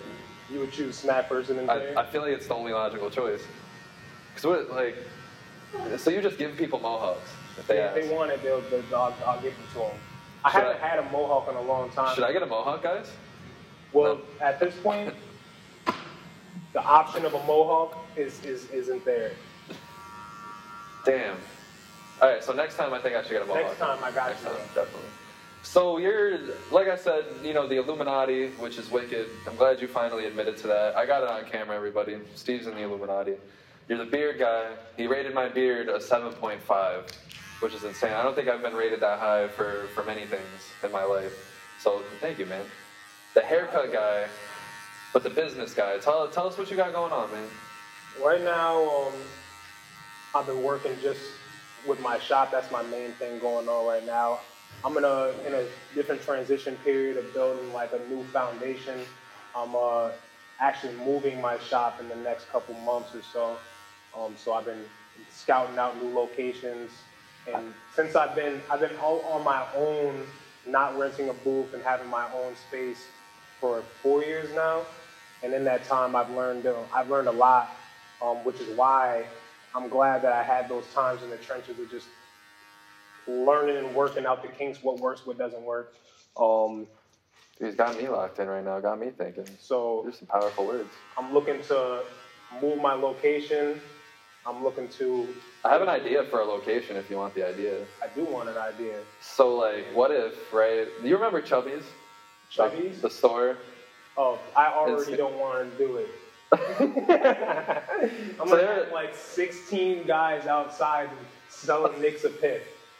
You 0.50 0.60
would 0.60 0.72
choose 0.72 0.96
smack 0.96 1.28
person 1.28 1.58
in 1.58 1.68
I, 1.68 1.78
there. 1.78 1.98
I, 1.98 2.02
I 2.02 2.06
feel 2.06 2.22
like 2.22 2.32
it's 2.32 2.46
the 2.48 2.54
only 2.54 2.72
logical 2.72 3.10
choice. 3.10 3.42
Cause 4.34 4.44
what 4.44 4.70
like, 4.70 4.96
so 5.98 6.10
you 6.10 6.22
just 6.22 6.38
give 6.38 6.56
people 6.56 6.80
mohawks 6.80 7.30
if 7.58 7.66
they 7.66 7.78
if 7.78 7.90
ask. 7.96 8.00
they 8.08 8.14
want 8.14 8.30
it, 8.30 8.42
they'll, 8.42 8.60
they'll, 8.62 8.82
I'll, 8.96 9.14
I'll 9.26 9.40
give 9.42 9.52
it 9.52 9.72
to 9.74 9.78
them. 9.80 9.90
I 10.42 10.50
Should 10.52 10.62
haven't 10.62 10.82
I- 10.82 10.88
had 10.88 10.98
a 11.00 11.10
mohawk 11.10 11.48
in 11.50 11.56
a 11.56 11.62
long 11.62 11.90
time. 11.90 12.14
Should 12.14 12.24
I 12.24 12.32
get 12.32 12.42
a 12.42 12.46
mohawk, 12.46 12.82
guys? 12.82 13.10
Well, 13.92 14.16
No. 14.40 14.46
at 14.46 14.58
this 14.58 14.74
point, 14.82 15.12
the 16.72 16.82
option 16.82 17.24
of 17.26 17.34
a 17.34 17.44
mohawk 17.44 17.96
is, 18.16 18.44
is 18.44 18.68
isn't 18.70 19.04
there. 19.04 19.32
Damn. 21.04 21.36
All 22.20 22.28
right, 22.28 22.44
so 22.44 22.52
next 22.52 22.76
time 22.76 22.92
I 22.92 22.98
think 22.98 23.16
I 23.16 23.22
should 23.22 23.30
get 23.32 23.42
a 23.42 23.46
mohawk. 23.46 23.64
Next 23.64 23.78
time 23.78 24.04
I 24.04 24.10
got 24.10 24.28
Next 24.30 24.42
you. 24.42 24.48
time, 24.48 24.58
definitely. 24.74 25.08
So 25.62 25.98
you're, 25.98 26.38
like 26.70 26.88
I 26.88 26.96
said, 26.96 27.24
you 27.42 27.52
know, 27.54 27.66
the 27.66 27.76
Illuminati, 27.76 28.48
which 28.58 28.78
is 28.78 28.90
wicked. 28.90 29.26
I'm 29.46 29.56
glad 29.56 29.80
you 29.80 29.88
finally 29.88 30.26
admitted 30.26 30.56
to 30.58 30.66
that. 30.68 30.96
I 30.96 31.06
got 31.06 31.22
it 31.22 31.28
on 31.28 31.44
camera, 31.50 31.76
everybody. 31.76 32.18
Steve's 32.34 32.66
in 32.66 32.74
the 32.74 32.82
Illuminati. 32.82 33.34
You're 33.88 33.98
the 33.98 34.04
beard 34.04 34.38
guy. 34.38 34.72
He 34.96 35.06
rated 35.06 35.34
my 35.34 35.48
beard 35.48 35.88
a 35.88 35.98
7.5, 35.98 37.10
which 37.60 37.74
is 37.74 37.84
insane. 37.84 38.12
I 38.12 38.22
don't 38.22 38.34
think 38.34 38.48
I've 38.48 38.62
been 38.62 38.74
rated 38.74 39.00
that 39.00 39.18
high 39.18 39.48
for, 39.48 39.86
for 39.94 40.04
many 40.04 40.24
things 40.26 40.44
in 40.82 40.92
my 40.92 41.04
life. 41.04 41.32
So 41.80 42.02
thank 42.20 42.38
you, 42.38 42.46
man. 42.46 42.64
The 43.34 43.42
haircut 43.42 43.92
guy, 43.92 44.26
but 45.12 45.22
the 45.22 45.30
business 45.30 45.74
guy. 45.74 45.98
Tell, 45.98 46.28
tell 46.28 46.46
us 46.46 46.56
what 46.56 46.70
you 46.70 46.76
got 46.76 46.92
going 46.92 47.12
on, 47.12 47.30
man. 47.32 47.48
Right 48.22 48.42
now, 48.42 49.06
um, 49.06 49.14
I've 50.34 50.46
been 50.46 50.62
working 50.62 50.92
just 51.00 51.20
with 51.86 52.00
my 52.00 52.18
shop. 52.18 52.50
That's 52.52 52.70
my 52.70 52.82
main 52.82 53.12
thing 53.12 53.38
going 53.38 53.66
on 53.68 53.86
right 53.86 54.04
now. 54.04 54.40
I'm 54.84 54.96
in 54.98 55.04
a 55.04 55.32
in 55.46 55.54
a 55.54 55.64
different 55.94 56.22
transition 56.22 56.76
period 56.84 57.16
of 57.16 57.32
building 57.32 57.72
like 57.72 57.92
a 57.92 57.98
new 58.12 58.22
foundation. 58.24 59.00
I'm 59.56 59.74
uh, 59.74 60.10
actually 60.60 60.94
moving 60.96 61.40
my 61.40 61.58
shop 61.58 61.98
in 62.00 62.08
the 62.08 62.16
next 62.16 62.50
couple 62.50 62.74
months 62.80 63.14
or 63.14 63.22
so. 63.22 63.58
Um, 64.18 64.34
so 64.36 64.52
I've 64.52 64.66
been 64.66 64.84
scouting 65.30 65.78
out 65.78 66.02
new 66.02 66.14
locations, 66.14 66.90
and 67.52 67.72
since 67.94 68.16
I've 68.16 68.34
been 68.34 68.60
I've 68.70 68.80
been 68.80 68.96
all 68.98 69.20
on 69.22 69.44
my 69.44 69.64
own, 69.74 70.26
not 70.66 70.98
renting 70.98 71.30
a 71.30 71.34
booth 71.34 71.72
and 71.72 71.82
having 71.82 72.08
my 72.08 72.26
own 72.34 72.54
space 72.54 73.06
for 73.60 73.82
four 74.02 74.22
years 74.24 74.54
now. 74.54 74.82
And 75.42 75.54
in 75.54 75.64
that 75.64 75.84
time, 75.84 76.14
I've 76.14 76.30
learned 76.30 76.66
uh, 76.66 76.74
I've 76.94 77.08
learned 77.10 77.28
a 77.28 77.32
lot, 77.32 77.70
um, 78.22 78.38
which 78.44 78.60
is 78.60 78.76
why 78.76 79.24
I'm 79.74 79.88
glad 79.88 80.22
that 80.22 80.32
I 80.32 80.42
had 80.42 80.68
those 80.68 80.84
times 80.94 81.22
in 81.22 81.30
the 81.30 81.36
trenches 81.38 81.78
of 81.78 81.90
just 81.90 82.06
learning 83.26 83.76
and 83.76 83.94
working 83.94 84.26
out 84.26 84.42
the 84.42 84.48
kinks, 84.48 84.82
what 84.82 84.98
works, 84.98 85.26
what 85.26 85.38
doesn't 85.38 85.62
work. 85.62 85.94
Um, 86.36 86.86
He's 87.58 87.74
got 87.74 87.94
me 87.98 88.08
locked 88.08 88.38
in 88.38 88.48
right 88.48 88.64
now. 88.64 88.80
Got 88.80 88.98
me 88.98 89.10
thinking. 89.10 89.44
so 89.60 90.00
There's 90.04 90.18
some 90.18 90.28
powerful 90.28 90.66
words. 90.66 90.88
I'm 91.18 91.34
looking 91.34 91.60
to 91.64 92.02
move 92.62 92.80
my 92.80 92.94
location. 92.94 93.78
I'm 94.46 94.64
looking 94.64 94.88
to. 94.88 95.28
I 95.62 95.68
have 95.70 95.82
an 95.82 95.90
idea 95.90 96.22
for 96.24 96.40
a 96.40 96.44
location 96.46 96.96
if 96.96 97.10
you 97.10 97.18
want 97.18 97.34
the 97.34 97.46
idea. 97.46 97.84
I 98.02 98.06
do 98.14 98.24
want 98.24 98.48
an 98.48 98.56
idea. 98.56 98.96
So, 99.20 99.54
like, 99.54 99.84
what 99.92 100.10
if, 100.10 100.50
right? 100.54 100.86
Do 101.02 101.06
you 101.06 101.16
remember 101.16 101.42
Chubby's? 101.42 101.82
Like, 102.56 102.72
Chubby's? 102.72 103.02
the 103.02 103.10
store? 103.10 103.58
Oh, 104.16 104.38
I 104.56 104.68
already 104.72 105.02
It's- 105.12 105.18
don't 105.18 105.38
want 105.38 105.70
to 105.70 105.76
do 105.86 105.96
it. 105.98 106.08
I'm 106.52 106.60
So 108.38 108.56
gonna 108.56 108.66
have 108.66 108.92
like 108.92 109.14
16 109.14 110.06
guys 110.06 110.46
outside 110.46 111.10
selling 111.48 112.00
Nicks 112.00 112.24
a. 112.24 112.30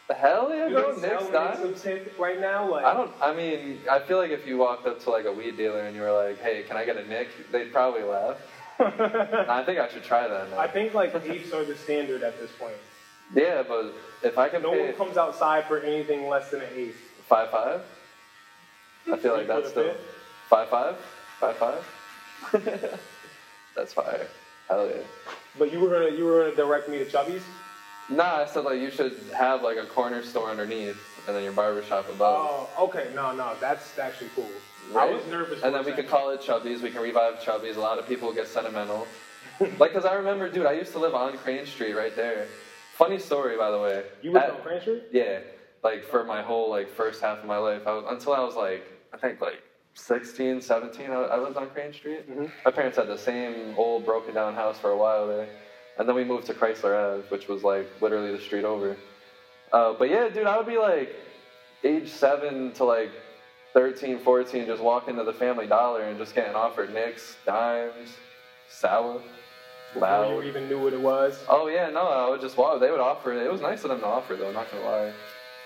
The 0.07 0.13
hell 0.13 0.53
yeah, 0.53 0.69
bro? 0.69 0.93
they 0.95 1.07
Nick's 1.09 1.27
sell? 1.27 1.59
Nicks 1.67 1.81
a 1.85 1.87
pit 1.89 2.13
right 2.19 2.39
now? 2.39 2.69
Like, 2.69 2.85
I 2.85 2.93
don't, 2.93 3.11
I 3.21 3.33
mean, 3.33 3.79
I 3.89 3.99
feel 3.99 4.17
like 4.17 4.31
if 4.31 4.45
you 4.45 4.57
walked 4.57 4.85
up 4.87 5.01
to 5.03 5.09
like 5.09 5.25
a 5.25 5.31
weed 5.31 5.57
dealer 5.57 5.81
and 5.81 5.95
you 5.95 6.01
were 6.01 6.11
like, 6.11 6.39
hey, 6.41 6.63
can 6.63 6.77
I 6.77 6.85
get 6.85 6.97
a 6.97 7.07
Nick? 7.07 7.29
They'd 7.51 7.71
probably 7.71 8.03
laugh. 8.03 8.37
I 8.79 9.63
think 9.65 9.79
I 9.79 9.87
should 9.89 10.03
try 10.03 10.27
that 10.27 10.49
now. 10.49 10.57
I 10.59 10.67
think 10.67 10.93
like 10.93 11.13
eights 11.25 11.53
are 11.53 11.63
the 11.63 11.75
standard 11.75 12.23
at 12.23 12.39
this 12.39 12.51
point. 12.59 12.75
yeah, 13.33 13.63
but 13.67 13.93
if 14.23 14.37
I 14.37 14.49
can 14.49 14.61
No 14.63 14.71
pay 14.71 14.85
one 14.87 14.93
comes 14.95 15.17
outside 15.17 15.65
for 15.65 15.79
anything 15.79 16.27
less 16.27 16.49
than 16.51 16.61
an 16.61 16.67
eighth. 16.75 16.97
five 17.27 17.49
five, 17.51 17.81
I 19.11 19.17
feel 19.17 19.33
like 19.33 19.47
that's 19.47 19.69
still 19.69 19.93
five 20.49 20.67
five, 20.69 20.97
five 21.39 21.55
five. 21.57 21.85
that's 23.75 23.93
fire. 23.93 24.27
Hell 24.69 24.87
yeah. 24.87 25.01
But 25.57 25.71
you 25.71 25.79
were 25.79 25.89
gonna 25.89 26.15
you 26.15 26.25
were 26.25 26.43
gonna 26.43 26.55
direct 26.55 26.89
me 26.89 26.97
to 26.99 27.05
Chubby's. 27.05 27.43
Nah, 28.09 28.37
I 28.41 28.45
said 28.45 28.63
like 28.65 28.79
you 28.79 28.91
should 28.91 29.17
have 29.35 29.63
like 29.63 29.77
a 29.77 29.85
corner 29.85 30.23
store 30.23 30.49
underneath 30.49 30.97
and 31.27 31.35
then 31.35 31.43
your 31.43 31.53
barber 31.53 31.83
shop 31.83 32.09
above. 32.09 32.67
Oh, 32.77 32.85
okay. 32.85 33.11
No, 33.15 33.33
no, 33.33 33.53
that's 33.59 33.97
actually 33.99 34.29
cool. 34.35 34.47
Right? 34.91 35.09
I 35.09 35.13
was 35.13 35.25
nervous. 35.27 35.61
And 35.63 35.73
then 35.73 35.85
we 35.85 35.91
could 35.91 36.07
call 36.07 36.31
it 36.31 36.41
Chubby's. 36.41 36.81
We 36.81 36.89
can 36.89 37.01
revive 37.01 37.43
Chubby's. 37.43 37.77
A 37.77 37.79
lot 37.79 37.99
of 37.99 38.07
people 38.07 38.33
get 38.33 38.47
sentimental. 38.47 39.07
like, 39.77 39.93
cause 39.93 40.05
I 40.05 40.15
remember, 40.15 40.49
dude, 40.49 40.65
I 40.65 40.73
used 40.73 40.91
to 40.93 40.99
live 40.99 41.13
on 41.13 41.37
Crane 41.37 41.65
Street 41.65 41.93
right 41.93 42.15
there. 42.15 42.47
Funny 42.95 43.19
story, 43.19 43.57
by 43.57 43.71
the 43.71 43.79
way. 43.79 44.03
You 44.21 44.31
lived 44.31 44.45
At- 44.45 44.51
on 44.51 44.61
Crane 44.61 44.81
Street? 44.81 45.03
Yeah, 45.11 45.39
like 45.83 46.03
for 46.03 46.23
my 46.23 46.41
whole 46.41 46.69
like 46.69 46.89
first 46.89 47.21
half 47.21 47.39
of 47.39 47.45
my 47.45 47.57
life, 47.57 47.85
I 47.85 47.91
was, 47.91 48.05
until 48.09 48.33
I 48.33 48.39
was 48.39 48.55
like, 48.55 48.83
I 49.13 49.17
think 49.17 49.41
like 49.41 49.61
16, 49.93 50.61
17, 50.61 51.11
I, 51.11 51.13
I 51.13 51.37
lived 51.39 51.57
on 51.57 51.69
Crane 51.69 51.93
Street. 51.93 52.29
Mhm. 52.29 52.51
My 52.65 52.71
parents 52.71 52.97
had 52.97 53.07
the 53.07 53.17
same 53.17 53.73
old 53.77 54.05
broken 54.05 54.33
down 54.33 54.53
house 54.55 54.77
for 54.79 54.91
a 54.91 54.97
while 54.97 55.27
there, 55.27 55.47
and 55.97 56.07
then 56.07 56.15
we 56.15 56.23
moved 56.23 56.47
to 56.47 56.53
Chrisler 56.53 56.95
Ave, 56.95 57.23
which 57.29 57.47
was 57.47 57.63
like 57.63 57.87
literally 58.01 58.31
the 58.31 58.39
street 58.39 58.63
over. 58.65 58.95
Uh, 59.71 59.93
but 59.93 60.09
yeah, 60.09 60.29
dude, 60.29 60.47
I 60.47 60.57
would 60.57 60.67
be 60.67 60.77
like 60.77 61.15
age 61.83 62.09
seven 62.09 62.73
to 62.73 62.83
like 62.83 63.11
13, 63.73 64.19
14, 64.19 64.65
just 64.65 64.81
walking 64.81 65.15
to 65.15 65.23
the 65.23 65.33
Family 65.33 65.65
Dollar 65.67 66.01
and 66.03 66.17
just 66.17 66.35
getting 66.35 66.55
offered 66.55 66.93
nicks, 66.93 67.37
dimes, 67.45 68.09
sour, 68.69 69.21
Before 69.93 70.41
you 70.41 70.49
even 70.49 70.67
knew 70.69 70.81
what 70.81 70.93
it 70.93 71.01
was. 71.01 71.37
Oh 71.49 71.67
yeah, 71.67 71.89
no, 71.89 72.07
I 72.07 72.29
would 72.29 72.41
just 72.41 72.57
walk. 72.57 72.79
They 72.79 72.91
would 72.91 72.99
offer 72.99 73.33
it. 73.33 73.45
It 73.45 73.51
was 73.51 73.61
nice 73.61 73.83
of 73.83 73.89
them 73.89 73.99
to 74.01 74.07
offer, 74.07 74.35
though. 74.35 74.51
Not 74.51 74.71
gonna 74.71 74.85
lie, 74.85 75.13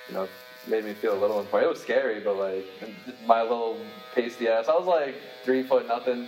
you 0.07 0.13
know, 0.15 0.27
made 0.67 0.85
me 0.85 0.93
feel 0.93 1.13
a 1.13 1.19
little 1.19 1.39
important. 1.39 1.69
It 1.69 1.73
was 1.73 1.81
scary, 1.81 2.19
but 2.21 2.37
like 2.37 2.65
my 3.25 3.41
little 3.41 3.77
pasty 4.13 4.47
ass, 4.47 4.67
I 4.67 4.75
was 4.75 4.87
like 4.87 5.15
three 5.43 5.63
foot 5.63 5.87
nothing, 5.87 6.27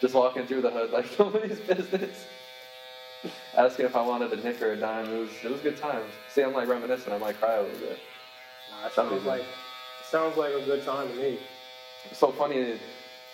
just 0.00 0.14
walking 0.14 0.46
through 0.46 0.62
the 0.62 0.70
hood 0.70 0.90
like 0.90 1.06
nobody's 1.18 1.60
business. 1.60 2.26
Asking 3.56 3.86
if 3.86 3.96
I 3.96 4.02
wanted 4.02 4.32
a 4.32 4.36
nick 4.36 4.60
or 4.62 4.72
a 4.72 4.76
dime. 4.76 5.06
It 5.12 5.18
was 5.18 5.30
it 5.44 5.50
was 5.50 5.60
good 5.60 5.76
times. 5.78 6.10
See, 6.32 6.42
I'm 6.42 6.52
like 6.52 6.68
reminiscing. 6.68 7.12
I 7.12 7.18
might 7.18 7.38
cry 7.40 7.54
a 7.54 7.62
little 7.62 7.78
bit. 7.78 7.98
Nah, 8.70 8.88
Some 8.90 9.08
sounds 9.08 9.24
like 9.24 9.44
sounds 10.04 10.36
like 10.36 10.52
a 10.52 10.64
good 10.64 10.84
time 10.84 11.08
to 11.08 11.14
me. 11.14 11.38
So 12.12 12.30
funny, 12.30 12.78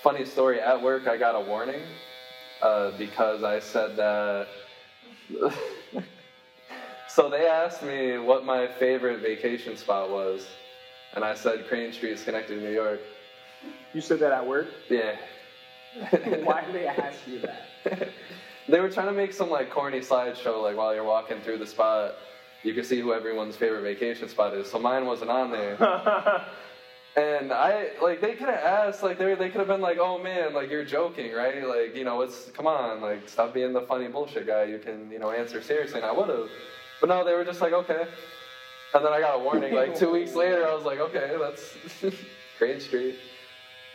funny 0.02 0.24
story. 0.24 0.60
At 0.60 0.82
work, 0.82 1.06
I 1.06 1.16
got 1.16 1.34
a 1.34 1.40
warning 1.40 1.82
uh, 2.62 2.92
because 2.92 3.42
I 3.42 3.58
said 3.58 3.96
that. 3.96 4.48
so 7.14 7.29
they 7.29 7.46
asked 7.46 7.83
me 7.83 8.18
what 8.18 8.46
my 8.46 8.66
favorite 8.66 9.20
vacation 9.20 9.77
spot 9.77 10.11
was, 10.11 10.46
and 11.14 11.22
I 11.25 11.35
said 11.35 11.66
Crane 11.68 11.92
Street, 11.92 12.18
Schenectady, 12.18 12.59
New 12.61 12.72
York. 12.72 13.01
You 13.92 14.01
said 14.01 14.18
that 14.20 14.33
at 14.33 14.46
work. 14.46 14.68
Yeah. 14.88 15.16
Why 16.42 16.64
did 16.64 16.75
they 16.75 16.87
ask 16.87 17.18
you 17.27 17.40
that? 17.40 18.09
they 18.68 18.81
were 18.81 18.88
trying 18.88 19.09
to 19.09 19.12
make 19.12 19.35
some 19.35 19.51
like 19.51 19.70
corny 19.70 20.01
slideshow, 20.01 20.62
like 20.62 20.77
while 20.77 20.94
you're 20.94 21.05
walking 21.05 21.38
through 21.42 21.59
the 21.59 21.66
spot, 21.66 22.14
you 22.62 22.72
can 22.72 22.83
see 22.83 22.98
who 22.98 23.12
everyone's 23.12 23.57
favorite 23.57 23.83
vacation 23.83 24.27
spot 24.29 24.55
is. 24.55 24.66
So 24.68 24.79
mine 24.79 25.05
wasn't 25.05 25.31
on 25.31 25.51
there. 25.51 25.77
And 27.14 27.53
I 27.53 27.90
like 28.01 28.22
they 28.22 28.33
could 28.33 28.48
have 28.48 28.62
asked 28.62 29.03
like 29.03 29.18
they 29.18 29.35
they 29.35 29.51
could 29.51 29.59
have 29.59 29.68
been 29.68 29.83
like 29.83 29.98
oh 29.98 30.16
man 30.16 30.55
like 30.55 30.70
you're 30.70 30.83
joking 30.83 31.31
right 31.33 31.62
like 31.62 31.94
you 31.94 32.05
know 32.05 32.22
it's 32.22 32.51
come 32.55 32.66
on 32.66 33.03
like 33.03 33.29
stop 33.29 33.53
being 33.53 33.75
the 33.75 33.83
funny 33.83 34.09
bullshit 34.09 34.46
guy 34.46 34.64
you 34.64 34.79
can 34.79 35.11
you 35.11 35.18
know 35.18 35.31
answer 35.31 35.61
seriously 35.61 35.98
and 35.98 36.07
I 36.07 36.12
would 36.12 36.31
have 36.31 36.48
but 37.02 37.08
no 37.08 37.24
they 37.24 37.34
were 37.34 37.44
just 37.44 37.60
like 37.60 37.72
okay. 37.72 38.06
And 38.94 39.04
then 39.04 39.12
I 39.12 39.20
got 39.20 39.34
a 39.40 39.42
warning 39.42 39.74
like 39.74 39.98
two 39.98 40.10
weeks 40.10 40.34
later 40.34 40.66
I 40.66 40.72
was 40.72 40.84
like 40.84 41.00
okay 41.00 41.34
that's 41.38 41.76
Crane 42.56 42.80
Street. 42.80 43.16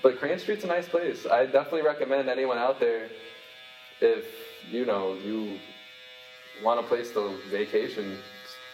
But 0.03 0.19
Crane 0.19 0.37
Street's 0.37 0.65
a 0.65 0.67
nice 0.67 0.89
place. 0.89 1.25
I 1.25 1.45
definitely 1.45 1.83
recommend 1.83 2.29
anyone 2.29 2.57
out 2.57 2.79
there 2.81 3.09
if 4.01 4.25
you 4.69 4.85
know 4.85 5.17
you 5.25 5.57
want 6.61 6.81
a 6.81 6.83
place 6.83 7.11
to 7.11 7.39
vacation 7.49 8.19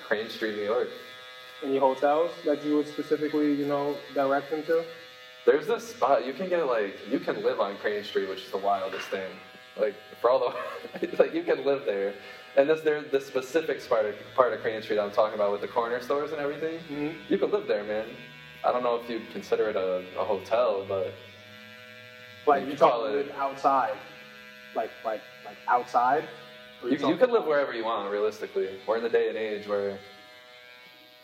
Crane 0.02 0.30
Street 0.30 0.56
New 0.56 0.63
York. 0.63 0.89
Any 1.63 1.78
hotels 1.78 2.32
that 2.43 2.65
you 2.65 2.76
would 2.76 2.88
specifically, 2.88 3.54
you 3.54 3.67
know, 3.67 3.96
direct 4.15 4.50
them 4.50 4.63
to? 4.63 4.84
There's 5.46 5.67
this 5.67 5.88
spot 5.89 6.26
you 6.26 6.34
can 6.34 6.50
get 6.50 6.65
like 6.65 6.98
you 7.10 7.19
can 7.19 7.43
live 7.43 7.60
on 7.60 7.78
Crane 7.78 8.04
Street, 8.04 8.30
which 8.30 8.43
is 8.46 8.52
the 8.52 8.58
wildest 8.58 9.08
thing. 9.10 9.30
Like 9.78 9.96
for 10.19 10.32
all 10.32 10.39
the 11.00 11.17
like 11.19 11.36
you 11.36 11.43
can 11.43 11.63
live 11.63 11.86
there, 11.86 12.15
and 12.56 12.70
this 12.70 12.82
there 12.82 13.02
the 13.02 13.20
specific 13.22 13.88
part 13.89 14.06
of, 14.06 14.16
part 14.36 14.54
of 14.54 14.62
Crane 14.62 14.82
Street 14.82 15.00
I'm 15.00 15.12
talking 15.12 15.36
about 15.36 15.52
with 15.52 15.62
the 15.62 15.68
corner 15.68 16.02
stores 16.02 16.32
and 16.32 16.39
everything. 16.39 16.80
Mhm. 16.89 17.30
You 17.30 17.38
could 17.38 17.52
live 17.52 17.68
there, 17.68 17.84
man. 17.84 18.06
I 18.63 18.72
don't 18.72 18.84
know 18.84 18.96
if 18.96 19.10
you'd 19.10 19.30
consider 19.32 19.70
it 19.70 19.76
a, 19.76 20.06
a 20.18 20.24
hotel, 20.24 20.86
but 20.88 21.13
Like 22.46 22.63
You 22.63 22.72
you 22.72 22.78
call 22.78 23.06
it- 23.06 23.12
live 23.28 23.32
outside, 23.38 23.98
like 24.76 24.92
like 25.04 25.22
like 25.46 25.58
outside. 25.68 26.28
Or 26.82 26.89
you, 26.89 26.98
you 27.08 27.16
could 27.18 27.32
live 27.32 27.46
wherever 27.46 27.74
you 27.74 27.86
want. 27.86 28.12
Realistically, 28.12 28.68
we're 28.86 28.98
in 28.98 29.04
the 29.04 29.10
day 29.10 29.30
and 29.30 29.38
age 29.38 29.68
where 29.68 29.98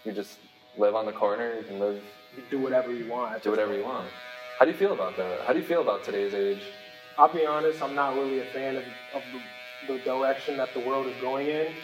you 0.06 0.12
just 0.14 0.38
live 0.78 0.96
on 0.96 1.06
the 1.06 1.12
corner. 1.12 1.58
You 1.60 1.64
can 1.64 1.80
live 1.80 2.02
You 2.38 2.44
do 2.50 2.60
whatever 2.60 2.92
you 2.94 3.08
want. 3.08 3.44
do 3.44 3.50
whatever 3.52 3.74
you 3.76 3.84
want. 3.84 4.08
How 4.58 4.66
do 4.66 4.72
you 4.72 4.78
feel 4.78 4.94
about 4.94 5.18
that? 5.18 5.42
How 5.46 5.52
do 5.54 5.60
you 5.60 5.66
feel 5.66 5.82
about 5.82 6.04
today's 6.04 6.34
age? 6.34 6.64
I'll 7.18 7.34
be 7.34 7.46
honest, 7.46 7.82
I'm 7.84 7.96
not 7.96 8.16
really 8.16 8.40
a 8.40 8.46
fan 8.46 8.78
of, 8.78 8.84
of 9.14 9.24
the, 9.34 9.42
the 9.88 10.00
direction 10.00 10.58
that 10.58 10.74
the 10.74 10.80
world 10.80 11.08
is 11.08 11.18
going 11.18 11.50
in. 11.50 11.76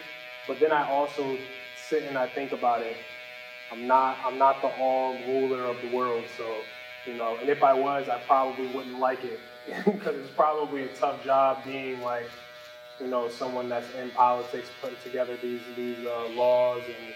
But 0.46 0.60
then 0.60 0.72
I 0.72 0.88
also 0.88 1.48
sit 1.74 2.04
and 2.04 2.16
I 2.16 2.26
think 2.26 2.52
about 2.52 2.82
it. 2.82 2.96
I'm 3.70 3.86
not 3.86 4.20
I'm 4.24 4.38
not 4.38 4.62
the 4.62 4.68
all 4.68 5.24
ruler 5.26 5.66
of 5.66 5.80
the 5.80 5.88
world, 5.88 6.30
so 6.30 6.66
you 7.04 7.14
know. 7.14 7.38
And 7.38 7.50
if 7.50 7.62
I 7.62 7.74
was, 7.74 8.08
I 8.08 8.18
probably 8.18 8.66
wouldn't 8.66 8.98
like 8.98 9.24
it 9.24 9.40
because 9.84 10.16
it's 10.16 10.30
probably 10.30 10.84
a 10.84 10.88
tough 10.88 11.24
job 11.24 11.64
being 11.64 12.00
like 12.00 12.30
you 13.00 13.08
know 13.08 13.28
someone 13.28 13.68
that's 13.68 13.90
in 13.94 14.10
politics, 14.10 14.70
putting 14.80 14.98
together 14.98 15.36
these 15.36 15.74
these 15.74 16.04
uh, 16.04 16.26
laws, 16.28 16.88
and 16.88 17.14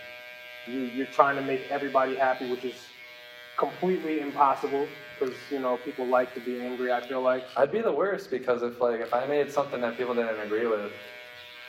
you 0.66 0.90
you're 0.92 1.06
trying 1.06 1.36
to 1.36 1.42
make 1.42 1.68
everybody 1.70 2.16
happy, 2.16 2.46
which 2.46 2.64
is 2.64 2.90
completely 3.56 4.20
impossible 4.20 4.90
because 5.20 5.50
you 5.50 5.58
know 5.60 5.76
people 5.76 6.08
like 6.08 6.34
to 6.34 6.40
be 6.40 6.60
angry. 6.60 6.92
I 6.92 7.00
feel 7.06 7.22
like. 7.22 7.46
I'd 7.56 7.72
be 7.72 7.80
the 7.80 7.92
worst 7.92 8.30
because 8.30 8.62
if 8.62 8.80
like 8.80 9.00
if 9.00 9.12
I 9.12 9.26
made 9.26 9.50
something 9.50 9.80
that 9.82 9.96
people 9.96 10.14
didn't 10.14 10.40
agree 10.40 10.66
with, 10.66 10.92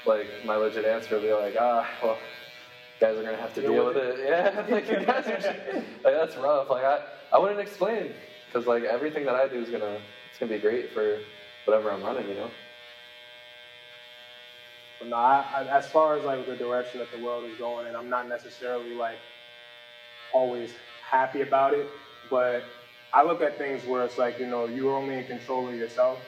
like 0.06 0.46
my 0.46 0.56
legit 0.56 0.86
answer 0.86 1.20
would 1.20 1.28
be 1.28 1.34
like, 1.34 1.56
ah, 1.60 1.88
well, 2.02 2.22
you 3.00 3.08
guys 3.08 3.18
are 3.18 3.24
gonna 3.24 3.38
have 3.38 3.54
to 3.56 3.62
Deal 3.62 3.74
deal 3.74 3.86
with 3.88 3.96
with 3.96 4.20
it. 4.20 4.26
Yeah, 4.30 4.66
like 4.70 4.90
you 4.90 5.06
guys 5.06 5.28
are, 5.28 5.84
like 6.04 6.16
that's 6.16 6.38
rough. 6.38 6.70
Like 6.70 6.84
I, 6.84 7.00
I 7.34 7.40
wouldn't 7.40 7.60
explain 7.60 8.14
because 8.48 8.68
like 8.68 8.84
everything 8.84 9.26
that 9.26 9.36
I 9.36 9.48
do 9.48 9.62
is 9.62 9.70
gonna 9.70 10.02
it's 10.30 10.38
gonna 10.38 10.52
be 10.52 10.60
great 10.60 10.94
for 10.94 11.26
whatever 11.66 11.92
I'm 11.92 12.02
running, 12.02 12.30
you 12.30 12.36
know. 12.36 12.52
But 15.00 15.10
no, 15.10 15.16
I, 15.18 15.66
I, 15.68 15.78
as 15.78 15.92
far 15.92 16.16
as 16.18 16.24
like 16.24 16.46
the 16.48 16.56
direction 16.56 17.00
that 17.00 17.12
the 17.12 17.18
world 17.18 17.50
is 17.52 17.58
going, 17.58 17.88
and 17.88 17.98
I'm 17.98 18.10
not 18.10 18.30
necessarily 18.30 18.94
like 18.94 19.20
always 20.32 20.76
happy 21.02 21.42
about 21.42 21.74
it, 21.74 21.90
but 22.30 22.81
I 23.14 23.24
look 23.24 23.42
at 23.42 23.58
things 23.58 23.86
where 23.86 24.04
it's 24.04 24.18
like 24.18 24.40
you 24.40 24.48
know 24.48 24.66
you're 24.66 24.96
only 24.96 25.16
in 25.16 25.26
control 25.26 25.68
of 25.68 25.76
yourself 25.76 26.20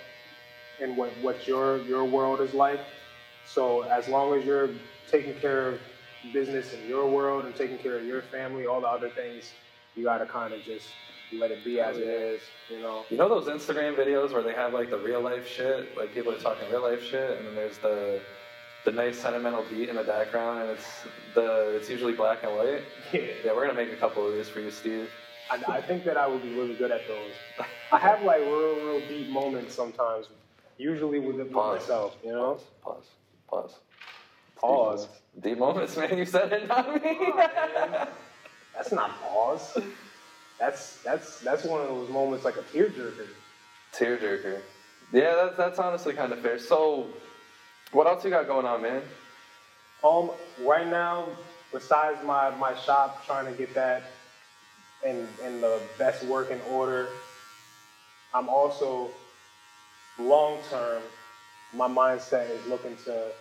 and 0.81 0.97
what 0.97 1.11
what 1.21 1.47
your 1.47 1.77
your 1.83 2.03
world 2.05 2.41
is 2.41 2.53
like. 2.53 2.79
So 3.45 3.81
as 3.83 4.07
long 4.07 4.37
as 4.37 4.45
you're 4.45 4.69
taking 5.09 5.33
care 5.35 5.67
of 5.69 5.79
business 6.31 6.73
in 6.73 6.87
your 6.87 7.09
world 7.09 7.45
and 7.45 7.55
taking 7.55 7.77
care 7.77 7.97
of 7.97 8.05
your 8.05 8.21
family, 8.21 8.65
all 8.65 8.81
the 8.81 8.87
other 8.87 9.09
things, 9.09 9.51
you 9.95 10.03
gotta 10.03 10.25
kind 10.25 10.53
of 10.53 10.61
just 10.63 10.87
let 11.33 11.51
it 11.51 11.63
be 11.63 11.79
as 11.79 11.97
it 11.97 12.07
is, 12.07 12.41
you 12.69 12.79
know. 12.79 13.05
You 13.09 13.17
know 13.17 13.27
those 13.29 13.47
Instagram 13.47 13.95
videos 13.95 14.31
where 14.33 14.43
they 14.43 14.53
have 14.53 14.73
like 14.73 14.89
the 14.89 14.97
real 14.97 15.21
life 15.21 15.47
shit, 15.47 15.97
like 15.97 16.13
people 16.13 16.31
are 16.31 16.39
talking 16.39 16.69
real 16.69 16.83
life 16.83 17.03
shit, 17.03 17.37
and 17.37 17.47
then 17.47 17.55
there's 17.55 17.77
the 17.79 18.21
the 18.85 18.91
nice 18.91 19.17
sentimental 19.17 19.63
beat 19.69 19.87
in 19.89 19.95
the 19.95 20.03
background, 20.03 20.61
and 20.61 20.71
it's 20.71 21.05
the 21.35 21.75
it's 21.75 21.89
usually 21.89 22.13
black 22.13 22.43
and 22.43 22.55
white. 22.55 22.83
Yeah. 23.13 23.21
Yeah, 23.45 23.53
we're 23.53 23.67
gonna 23.67 23.77
make 23.77 23.93
a 23.93 23.97
couple 23.97 24.27
of 24.27 24.33
these 24.33 24.49
for 24.49 24.59
you, 24.59 24.71
Steve. 24.71 25.09
I, 25.51 25.77
I 25.77 25.81
think 25.81 26.03
that 26.05 26.17
I 26.17 26.27
would 26.27 26.41
be 26.41 26.53
really 26.53 26.75
good 26.75 26.91
at 26.91 27.07
those. 27.07 27.31
I 27.91 27.99
have 27.99 28.23
like 28.23 28.39
real, 28.41 28.75
real 28.75 29.07
deep 29.07 29.29
moments 29.29 29.73
sometimes, 29.75 30.27
usually 30.77 31.19
with, 31.19 31.35
with 31.35 31.51
Pause. 31.51 31.79
myself, 31.81 32.15
you 32.23 32.31
know? 32.31 32.59
Pause. 32.81 33.05
Pause. 33.47 33.75
Pause. 34.57 35.07
Deep 35.41 35.57
moments, 35.57 35.97
man. 35.97 36.17
You 36.17 36.25
said 36.25 36.51
it, 36.53 36.67
not 36.67 37.03
me. 37.03 37.33
That's 38.73 38.91
not 38.91 39.21
pause. 39.21 39.77
That's 40.59 41.01
that's 41.03 41.39
that's 41.41 41.63
one 41.65 41.81
of 41.81 41.87
those 41.87 42.09
moments 42.09 42.45
like 42.45 42.55
a 42.55 42.61
tearjerker. 42.61 43.27
Tearjerker. 43.93 44.59
Yeah, 45.11 45.35
that's 45.35 45.57
that's 45.57 45.79
honestly 45.79 46.13
kind 46.13 46.31
of 46.31 46.39
fair. 46.39 46.57
So, 46.57 47.07
what 47.91 48.07
else 48.07 48.23
you 48.23 48.29
got 48.29 48.47
going 48.47 48.65
on, 48.65 48.81
man? 48.81 49.01
Um, 50.03 50.31
right 50.61 50.87
now, 50.87 51.27
besides 51.71 52.19
my, 52.25 52.55
my 52.55 52.75
shop 52.75 53.25
trying 53.25 53.45
to 53.45 53.51
get 53.57 53.73
that 53.73 54.03
in 55.05 55.27
in 55.45 55.61
the 55.61 55.79
best 55.97 56.23
working 56.25 56.59
order, 56.71 57.07
I'm 58.33 58.49
also 58.49 59.09
long 60.19 60.59
term. 60.69 61.01
My 61.73 61.87
mindset 61.87 62.49
is 62.49 62.65
looking 62.67 62.95
to 63.05 63.31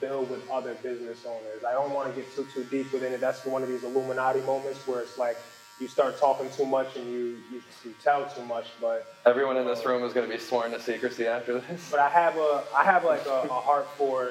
build 0.00 0.28
with 0.30 0.48
other 0.50 0.74
business 0.82 1.24
owners. 1.24 1.62
I 1.64 1.72
don't 1.72 1.92
want 1.92 2.12
to 2.14 2.20
get 2.20 2.34
too 2.34 2.46
too 2.52 2.64
deep 2.64 2.92
within 2.92 3.12
it. 3.12 3.20
That's 3.20 3.44
one 3.44 3.62
of 3.62 3.68
these 3.68 3.84
Illuminati 3.84 4.40
moments 4.40 4.86
where 4.86 5.00
it's 5.00 5.16
like 5.18 5.36
you 5.78 5.86
start 5.86 6.18
talking 6.18 6.50
too 6.50 6.66
much 6.66 6.96
and 6.96 7.06
you 7.06 7.38
you, 7.52 7.62
you 7.84 7.94
tell 8.02 8.28
too 8.28 8.42
much, 8.44 8.66
but 8.80 9.06
Everyone 9.24 9.56
in 9.56 9.66
this 9.66 9.84
room 9.84 10.02
is 10.04 10.12
going 10.12 10.28
to 10.28 10.32
be 10.32 10.40
sworn 10.40 10.72
to 10.72 10.80
secrecy 10.80 11.26
after 11.26 11.60
this. 11.60 11.90
but 11.90 12.00
I 12.00 12.08
have 12.08 12.36
a 12.36 12.64
I 12.76 12.82
have 12.84 13.04
like 13.04 13.24
a, 13.26 13.42
a 13.42 13.48
heart 13.48 13.86
for 13.96 14.30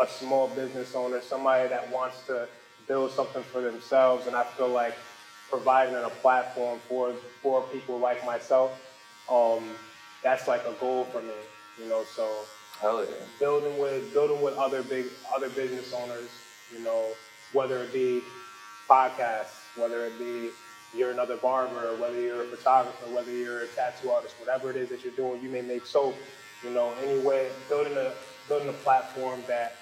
a 0.00 0.06
small 0.06 0.48
business 0.48 0.94
owner, 0.94 1.20
somebody 1.20 1.68
that 1.68 1.90
wants 1.92 2.24
to 2.26 2.46
build 2.88 3.10
something 3.12 3.42
for 3.42 3.60
themselves, 3.60 4.26
and 4.26 4.34
I 4.36 4.44
feel 4.44 4.68
like 4.68 4.94
providing 5.52 5.94
a 5.94 6.08
platform 6.08 6.80
for 6.88 7.12
for 7.42 7.60
people 7.64 7.98
like 7.98 8.24
myself, 8.24 8.72
um, 9.30 9.62
that's 10.24 10.48
like 10.48 10.62
a 10.62 10.72
goal 10.80 11.04
for 11.04 11.20
me, 11.20 11.34
you 11.78 11.88
know. 11.90 12.04
So 12.16 12.26
yeah. 13.10 13.26
building 13.38 13.78
with 13.78 14.12
building 14.14 14.40
with 14.40 14.56
other 14.56 14.82
big 14.82 15.06
other 15.34 15.50
business 15.50 15.92
owners, 15.92 16.30
you 16.72 16.82
know, 16.82 17.06
whether 17.52 17.82
it 17.82 17.92
be 17.92 18.22
podcasts, 18.88 19.60
whether 19.76 20.06
it 20.06 20.18
be 20.18 20.48
you're 20.96 21.10
another 21.10 21.36
barber, 21.36 21.96
whether 22.00 22.18
you're 22.18 22.42
a 22.42 22.46
photographer, 22.46 23.14
whether 23.14 23.30
you're 23.30 23.60
a 23.60 23.66
tattoo 23.68 24.10
artist, 24.10 24.34
whatever 24.40 24.70
it 24.70 24.76
is 24.76 24.88
that 24.88 25.04
you're 25.04 25.14
doing, 25.14 25.42
you 25.42 25.50
may 25.50 25.62
make 25.62 25.84
soap, 25.84 26.14
you 26.64 26.70
know, 26.70 26.94
anyway, 27.04 27.50
building 27.68 27.96
a 27.98 28.12
building 28.48 28.70
a 28.70 28.78
platform 28.84 29.40
that 29.46 29.76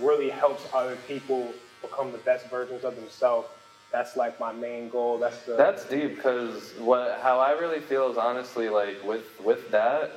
really 0.00 0.30
helps 0.30 0.66
other 0.72 0.96
people 1.06 1.52
become 1.82 2.12
the 2.12 2.18
best 2.18 2.48
versions 2.48 2.82
of 2.82 2.96
themselves. 2.96 3.46
That's 3.94 4.16
like 4.16 4.40
my 4.40 4.52
main 4.52 4.88
goal. 4.88 5.18
That's 5.18 5.40
the 5.46 5.54
That's 5.54 5.84
deep 5.84 6.16
because 6.16 6.72
what 6.90 7.20
how 7.22 7.38
I 7.38 7.52
really 7.52 7.78
feel 7.90 8.10
is 8.10 8.18
honestly 8.18 8.68
like 8.68 8.96
with 9.04 9.26
with 9.48 9.70
that, 9.70 10.10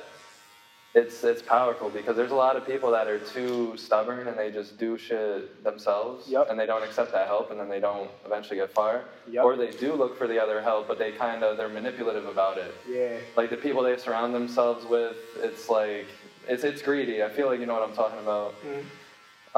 it's 1.00 1.22
it's 1.22 1.42
powerful 1.42 1.88
because 1.88 2.16
there's 2.16 2.32
a 2.38 2.40
lot 2.46 2.56
of 2.56 2.66
people 2.66 2.90
that 2.90 3.06
are 3.06 3.20
too 3.36 3.76
stubborn 3.76 4.26
and 4.26 4.36
they 4.36 4.50
just 4.50 4.78
do 4.78 4.98
shit 4.98 5.62
themselves 5.62 6.26
Yep. 6.28 6.48
and 6.50 6.58
they 6.58 6.66
don't 6.66 6.82
accept 6.82 7.12
that 7.12 7.26
help 7.28 7.52
and 7.52 7.60
then 7.60 7.68
they 7.68 7.78
don't 7.78 8.10
eventually 8.26 8.56
get 8.56 8.72
far. 8.72 9.04
Yep. 9.30 9.44
Or 9.44 9.56
they 9.56 9.70
do 9.70 9.92
look 9.94 10.18
for 10.18 10.26
the 10.26 10.42
other 10.42 10.60
help, 10.60 10.88
but 10.88 10.98
they 10.98 11.12
kind 11.12 11.44
of 11.44 11.56
they're 11.56 11.68
manipulative 11.80 12.26
about 12.26 12.58
it. 12.58 12.74
yeah. 12.88 13.18
Like 13.36 13.48
the 13.50 13.56
people 13.66 13.84
they 13.84 13.96
surround 13.96 14.34
themselves 14.34 14.84
with, 14.86 15.16
it's 15.36 15.68
like 15.68 16.06
it's 16.48 16.64
it's 16.64 16.82
greedy. 16.82 17.22
I 17.22 17.28
feel 17.28 17.46
like 17.46 17.60
you 17.60 17.66
know 17.66 17.74
what 17.78 17.88
I'm 17.88 17.94
talking 17.94 18.18
about. 18.18 18.54
Mhm. 18.66 18.82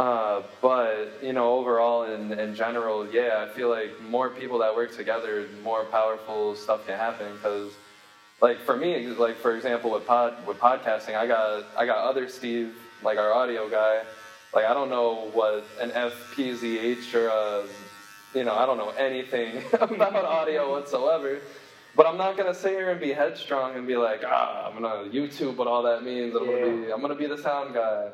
Uh, 0.00 0.42
but 0.62 1.18
you 1.22 1.34
know, 1.34 1.52
overall, 1.58 2.04
in, 2.04 2.32
in 2.32 2.54
general, 2.54 3.06
yeah, 3.12 3.46
I 3.46 3.54
feel 3.54 3.68
like 3.68 4.00
more 4.00 4.30
people 4.30 4.60
that 4.60 4.74
work 4.74 4.96
together, 4.96 5.46
more 5.62 5.84
powerful 5.84 6.56
stuff 6.56 6.86
can 6.86 6.96
happen. 6.96 7.30
Because, 7.34 7.70
like 8.40 8.60
for 8.60 8.78
me, 8.78 9.08
like 9.08 9.36
for 9.36 9.54
example, 9.54 9.90
with 9.90 10.06
pod 10.06 10.46
with 10.46 10.56
podcasting, 10.58 11.16
I 11.16 11.26
got 11.26 11.66
I 11.76 11.84
got 11.84 11.98
other 11.98 12.30
Steve, 12.30 12.76
like 13.02 13.18
our 13.18 13.34
audio 13.34 13.68
guy. 13.68 14.00
Like 14.54 14.64
I 14.64 14.72
don't 14.72 14.88
know 14.88 15.28
what 15.34 15.66
an 15.82 15.90
FPZH 15.90 17.12
or 17.12 17.28
a, 17.28 17.66
you 18.34 18.44
know, 18.44 18.54
I 18.54 18.64
don't 18.64 18.78
know 18.78 18.94
anything 18.96 19.62
about 19.74 20.24
audio 20.24 20.70
whatsoever. 20.70 21.40
But 21.94 22.06
I'm 22.06 22.16
not 22.16 22.38
gonna 22.38 22.54
sit 22.54 22.70
here 22.70 22.90
and 22.90 22.98
be 22.98 23.12
headstrong 23.12 23.76
and 23.76 23.86
be 23.86 23.98
like, 23.98 24.22
ah, 24.24 24.66
I'm 24.66 24.80
gonna 24.80 25.10
YouTube 25.10 25.56
what 25.56 25.68
all 25.68 25.82
that 25.82 26.04
means. 26.04 26.34
I'm 26.34 26.46
gonna 26.46 26.86
be, 26.86 26.90
I'm 26.90 27.02
gonna 27.02 27.14
be 27.14 27.26
the 27.26 27.36
sound 27.36 27.74
guy. 27.74 28.08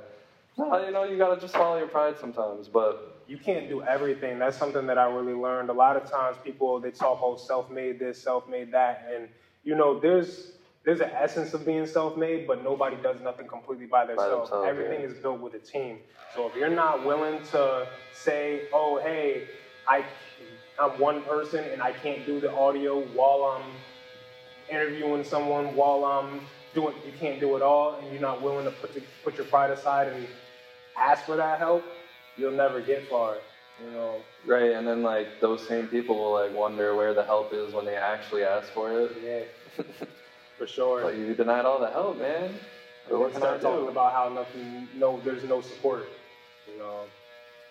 No, 0.58 0.84
you 0.84 0.90
know, 0.90 1.04
you 1.04 1.18
gotta 1.18 1.40
just 1.40 1.54
follow 1.54 1.76
your 1.76 1.88
pride 1.88 2.18
sometimes. 2.18 2.68
But 2.68 3.22
you 3.26 3.36
can't 3.36 3.68
do 3.68 3.82
everything. 3.82 4.38
That's 4.38 4.56
something 4.56 4.86
that 4.86 4.98
I 4.98 5.04
really 5.12 5.34
learned. 5.34 5.68
A 5.68 5.74
lot 5.74 5.96
of 5.96 6.10
times 6.10 6.36
people 6.42 6.80
they 6.80 6.90
talk 6.90 7.20
oh 7.22 7.36
self-made 7.36 7.98
this, 7.98 8.18
self-made 8.18 8.72
that, 8.72 9.06
and 9.14 9.28
you 9.64 9.74
know 9.74 10.00
there's 10.00 10.52
there's 10.84 11.00
an 11.00 11.10
essence 11.10 11.52
of 11.52 11.66
being 11.66 11.86
self-made, 11.86 12.46
but 12.46 12.62
nobody 12.62 12.96
does 13.02 13.20
nothing 13.20 13.48
completely 13.48 13.86
by 13.86 14.06
themselves. 14.06 14.50
themselves, 14.50 14.68
Everything 14.68 15.00
yeah. 15.00 15.08
is 15.08 15.14
built 15.18 15.40
with 15.40 15.54
a 15.54 15.58
team. 15.58 15.98
So 16.34 16.46
if 16.46 16.54
you're 16.54 16.68
not 16.68 17.04
willing 17.04 17.42
to 17.50 17.86
say, 18.14 18.68
oh 18.72 18.98
hey, 19.02 19.48
I 19.86 20.04
I'm 20.78 20.98
one 20.98 21.22
person 21.22 21.64
and 21.64 21.82
I 21.82 21.92
can't 21.92 22.24
do 22.24 22.40
the 22.40 22.54
audio 22.54 23.00
while 23.00 23.58
I'm 23.58 23.70
interviewing 24.70 25.24
someone, 25.24 25.74
while 25.74 26.04
I'm 26.04 26.40
doing, 26.74 26.94
you 27.04 27.12
can't 27.18 27.40
do 27.40 27.56
it 27.56 27.62
all, 27.62 27.94
and 27.94 28.10
you're 28.12 28.20
not 28.20 28.42
willing 28.42 28.64
to 28.64 28.70
put 28.70 28.94
the, 28.94 29.02
put 29.24 29.36
your 29.36 29.46
pride 29.46 29.70
aside 29.70 30.08
and 30.08 30.26
ask 30.96 31.24
for 31.24 31.36
that 31.36 31.58
help, 31.58 31.84
you'll 32.36 32.52
never 32.52 32.80
get 32.80 33.08
far. 33.08 33.36
You 33.84 33.90
know, 33.90 34.14
right, 34.46 34.72
and 34.72 34.86
then 34.86 35.02
like 35.02 35.28
those 35.40 35.66
same 35.66 35.86
people 35.88 36.16
will 36.16 36.32
like 36.32 36.54
wonder 36.54 36.94
where 36.96 37.12
the 37.12 37.22
help 37.24 37.52
is 37.52 37.74
when 37.74 37.84
they 37.84 37.96
actually 37.96 38.42
ask 38.42 38.68
for 38.72 38.90
it. 38.90 39.10
yeah, 39.22 39.84
for 40.58 40.66
sure. 40.66 41.02
But 41.02 41.16
you 41.16 41.34
denied 41.34 41.66
all 41.66 41.78
the 41.78 41.90
help, 41.90 42.18
man. 42.18 42.54
But 43.08 43.18
what 43.20 43.32
can 43.32 43.42
I 43.42 43.44
start 43.44 43.60
talking 43.60 43.88
about 43.88 44.12
how 44.12 44.28
nothing, 44.30 44.88
no, 44.96 45.20
there's 45.24 45.44
no 45.44 45.60
support. 45.60 46.04
You 46.72 46.78
know, 46.78 47.00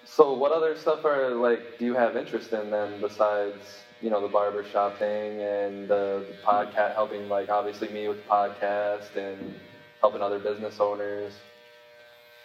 So 0.05 0.33
what 0.33 0.51
other 0.51 0.75
stuff 0.75 1.03
are 1.05 1.31
like? 1.31 1.77
Do 1.79 1.85
you 1.85 1.95
have 1.95 2.15
interest 2.15 2.53
in 2.53 2.69
then 2.69 3.01
besides 3.01 3.81
you 4.01 4.09
know 4.11 4.21
the 4.21 4.27
barbershop 4.27 4.97
thing 4.97 5.41
and 5.41 5.88
the, 5.88 6.23
the 6.27 6.35
podcast 6.45 6.93
helping 6.93 7.27
like 7.29 7.49
obviously 7.49 7.89
me 7.89 8.07
with 8.07 8.23
the 8.23 8.29
podcast 8.29 9.15
and 9.15 9.55
helping 10.01 10.21
other 10.21 10.38
business 10.39 10.79
owners? 10.79 11.33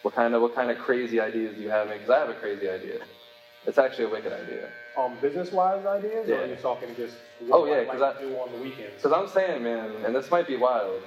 What 0.02 0.14
kind 0.14 0.34
of 0.34 0.42
what 0.42 0.54
kind 0.54 0.70
of 0.70 0.78
crazy 0.78 1.20
ideas 1.20 1.56
do 1.56 1.62
you 1.62 1.70
have? 1.70 1.88
Because 1.88 2.10
I 2.10 2.18
have 2.18 2.30
a 2.30 2.34
crazy 2.34 2.68
idea. 2.68 2.98
It's 3.66 3.76
actually 3.78 4.04
a 4.04 4.08
wicked 4.08 4.32
idea. 4.32 4.68
um, 4.96 5.16
business-wise 5.20 5.84
ideas, 5.86 6.28
or 6.28 6.34
are 6.42 6.46
you 6.46 6.56
talking 6.56 6.94
just 6.96 7.14
Oh, 7.50 7.64
yeah, 7.66 7.80
I 7.80 7.84
'cause 7.84 8.00
like 8.00 8.16
I- 8.16 8.20
do 8.20 8.36
on 8.38 8.50
the 8.52 8.58
weekends? 8.58 8.96
Because 8.96 9.12
I'm 9.12 9.28
saying, 9.28 9.62
man, 9.62 9.90
and 10.04 10.14
this 10.14 10.30
might 10.30 10.46
be 10.46 10.56
wild, 10.56 11.00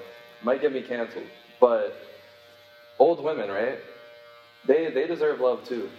might 0.43 0.61
get 0.61 0.71
me 0.71 0.81
canceled, 0.81 1.25
but 1.59 1.95
old 2.99 3.23
women, 3.23 3.49
right? 3.51 3.79
They 4.65 4.89
they 4.91 5.07
deserve 5.07 5.39
love 5.41 5.67
too. 5.67 5.89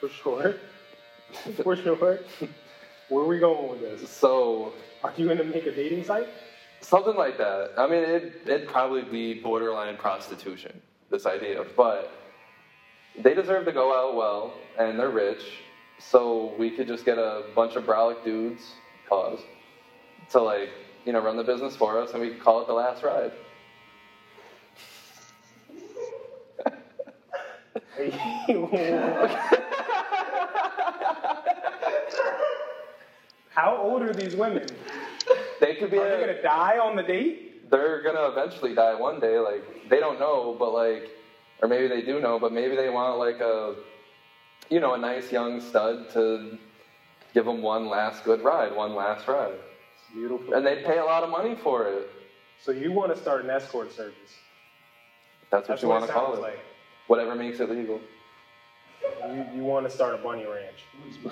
For 0.00 0.08
sure, 0.08 0.54
for 1.62 1.76
sure. 1.76 2.18
Where 3.08 3.22
are 3.24 3.26
we 3.26 3.38
going 3.38 3.68
with 3.70 3.80
this? 3.80 4.08
So 4.10 4.72
Are 5.04 5.12
you 5.16 5.26
gonna 5.28 5.44
make 5.44 5.66
a 5.66 5.72
dating 5.72 6.04
site? 6.04 6.28
something 6.80 7.16
like 7.16 7.36
that. 7.38 7.72
I 7.76 7.86
mean, 7.88 8.02
it 8.04 8.32
it'd 8.46 8.68
probably 8.68 9.02
be 9.02 9.34
borderline 9.40 9.96
prostitution. 9.96 10.80
This 11.10 11.26
idea, 11.26 11.64
but 11.76 12.10
they 13.22 13.34
deserve 13.34 13.64
to 13.66 13.72
go 13.72 13.92
out 13.94 14.14
well, 14.14 14.52
and 14.78 14.98
they're 14.98 15.10
rich, 15.10 15.62
so 15.98 16.54
we 16.58 16.70
could 16.70 16.86
just 16.86 17.04
get 17.04 17.18
a 17.18 17.44
bunch 17.54 17.76
of 17.76 17.84
brolic 17.84 18.22
dudes, 18.24 18.74
pause, 19.08 19.40
to 20.30 20.40
like 20.40 20.70
you 21.04 21.12
know 21.12 21.20
run 21.20 21.36
the 21.36 21.44
business 21.44 21.76
for 21.76 21.98
us, 22.00 22.12
and 22.12 22.20
we 22.20 22.30
could 22.30 22.40
call 22.40 22.60
it 22.60 22.66
the 22.66 22.74
last 22.74 23.02
ride. 23.02 23.32
How 33.50 33.76
old 33.76 34.02
are 34.02 34.12
these 34.12 34.36
women? 34.36 34.66
They 35.60 35.74
could 35.74 35.90
be. 35.90 35.98
Are 35.98 36.06
a- 36.06 36.10
they 36.16 36.20
gonna 36.26 36.42
die 36.42 36.78
on 36.78 36.96
the 36.96 37.02
date? 37.02 37.38
they're 37.70 38.00
gonna 38.00 38.28
eventually 38.28 38.74
die 38.74 38.94
one 38.94 39.18
day. 39.20 39.38
Like 39.38 39.62
they 39.88 40.00
don't 40.00 40.18
know, 40.18 40.54
but 40.58 40.72
like, 40.72 41.10
or 41.62 41.68
maybe 41.68 41.88
they 41.88 42.02
do 42.02 42.20
know, 42.20 42.38
but 42.38 42.52
maybe 42.52 42.76
they 42.76 42.90
want 42.90 43.18
like 43.18 43.40
a, 43.40 43.76
you 44.68 44.80
know, 44.80 44.94
a 44.94 44.98
nice 44.98 45.32
young 45.32 45.60
stud 45.60 46.10
to 46.10 46.58
give 47.34 47.44
them 47.44 47.62
one 47.62 47.88
last 47.88 48.24
good 48.24 48.42
ride, 48.42 48.74
one 48.74 48.94
last 48.94 49.26
ride, 49.28 49.54
Beautiful. 50.12 50.54
and 50.54 50.66
they 50.66 50.82
pay 50.82 50.98
a 50.98 51.04
lot 51.04 51.22
of 51.22 51.30
money 51.30 51.54
for 51.54 51.86
it. 51.88 52.10
So 52.62 52.72
you 52.72 52.92
want 52.92 53.14
to 53.14 53.20
start 53.20 53.44
an 53.44 53.50
escort 53.50 53.92
service? 53.92 54.14
That's 55.50 55.68
what 55.68 55.70
That's 55.74 55.82
you 55.82 55.88
what 55.88 56.00
want 56.00 56.06
to 56.06 56.12
call 56.12 56.34
it. 56.34 56.40
like. 56.40 56.58
Whatever 57.06 57.34
makes 57.34 57.60
it 57.60 57.70
legal. 57.70 58.00
You, 59.28 59.46
you 59.54 59.62
want 59.62 59.88
to 59.88 59.94
start 59.94 60.14
a 60.14 60.18
bunny 60.18 60.44
ranch? 60.44 60.84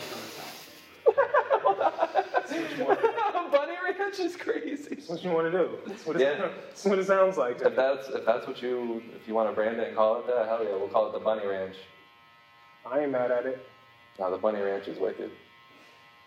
Bunny 3.95 3.99
ranch 3.99 4.19
is 4.21 4.37
crazy. 4.37 4.95
That's 4.95 5.09
what 5.09 5.25
you 5.25 5.31
want 5.31 5.53
to 5.53 5.59
do. 5.59 5.79
That's 5.87 6.07
what, 6.07 6.17
it, 6.17 6.23
Yeah. 6.23 6.49
that's 6.67 6.85
what 6.85 6.99
it 6.99 7.07
sounds 7.07 7.37
like. 7.37 7.61
If 7.61 7.77
that's 7.77 8.09
if 8.09 8.25
that's 8.25 8.47
what 8.47 8.63
you 8.63 9.03
if 9.21 9.29
you 9.29 9.35
want 9.35 9.49
to 9.51 9.55
brand 9.55 9.79
it 9.79 9.89
and 9.89 9.97
call 9.97 10.19
it 10.21 10.27
that, 10.27 10.47
hell 10.47 10.65
yeah, 10.65 10.71
we'll 10.71 10.89
call 10.89 11.09
it 11.09 11.13
the 11.13 11.19
Bunny 11.19 11.47
Ranch. 11.47 11.77
I 12.87 13.01
ain't 13.01 13.11
mad 13.13 13.31
at 13.31 13.47
it. 13.47 13.67
No, 14.19 14.31
the 14.31 14.39
Bunny 14.39 14.61
Ranch 14.61 14.89
is 14.89 14.99
wicked. 14.99 15.31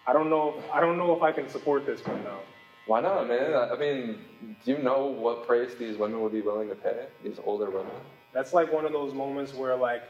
I 0.05 0.13
don't 0.13 0.29
know. 0.29 0.61
I 0.73 0.79
don't 0.79 0.97
know 0.97 1.15
if 1.15 1.21
I 1.21 1.31
can 1.31 1.49
support 1.49 1.85
this 1.85 2.05
one 2.05 2.23
though. 2.23 2.39
Why 2.85 3.01
not, 3.01 3.27
man? 3.27 3.53
I 3.53 3.69
I 3.71 3.77
mean, 3.77 4.19
do 4.63 4.71
you 4.71 4.77
know 4.77 5.05
what 5.07 5.45
price 5.47 5.71
these 5.77 5.97
women 5.97 6.21
would 6.21 6.31
be 6.31 6.41
willing 6.41 6.69
to 6.69 6.75
pay? 6.75 7.07
These 7.23 7.39
older 7.43 7.69
women. 7.69 7.91
That's 8.33 8.53
like 8.53 8.71
one 8.71 8.85
of 8.85 8.91
those 8.91 9.13
moments 9.13 9.53
where 9.53 9.75
like 9.75 10.03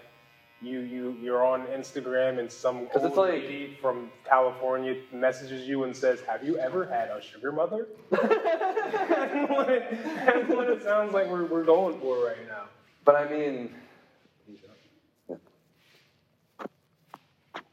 you 0.62 0.80
you 0.80 1.15
you're 1.22 1.46
on 1.46 1.67
Instagram 1.67 2.39
and 2.39 2.52
some 2.52 2.78
old 2.78 2.89
it's 2.96 3.15
like- 3.15 3.34
lady 3.34 3.78
from 3.82 4.12
California 4.28 4.96
messages 5.12 5.67
you 5.67 5.84
and 5.84 5.96
says, 5.96 6.22
"Have 6.22 6.43
you 6.43 6.58
ever 6.58 6.86
had 6.86 7.10
a 7.10 7.22
sugar 7.22 7.52
mother?" 7.52 7.88
that's, 8.10 9.50
what 9.52 9.70
it, 9.70 9.89
that's 10.26 10.50
what 10.50 10.70
it 10.70 10.82
sounds 10.84 11.13
like 11.13 11.28
we're 11.30 11.46
we're 11.46 11.63
going 11.63 12.00
for 12.00 12.26
right 12.26 12.48
now. 12.48 12.63
But 13.06 13.15
I 13.15 13.30
mean, 13.30 13.74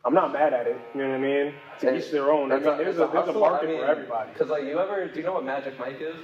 I'm 0.05 0.13
not 0.13 0.33
mad 0.33 0.53
at 0.53 0.67
it. 0.67 0.79
You 0.95 1.03
know 1.03 1.09
what 1.09 1.15
I 1.17 1.19
mean? 1.19 1.55
To 1.81 1.89
And 1.89 1.97
each 1.97 2.11
their 2.11 2.31
own. 2.31 2.53
I 2.53 2.59
mean, 2.59 2.69
a- 2.69 2.77
there's 2.77 2.99
a, 2.99 3.09
there's 3.13 3.29
a 3.29 3.33
market 3.33 3.69
I 3.69 3.73
mean, 3.73 3.81
for 3.81 3.87
everybody. 3.87 4.31
Cause 4.35 4.49
like 4.49 4.65
you 4.65 4.79
ever, 4.79 5.09
do 5.09 5.19
you 5.19 5.25
know 5.25 5.33
what 5.33 5.45
Magic 5.45 5.79
Mike 5.79 6.01
is? 6.01 6.17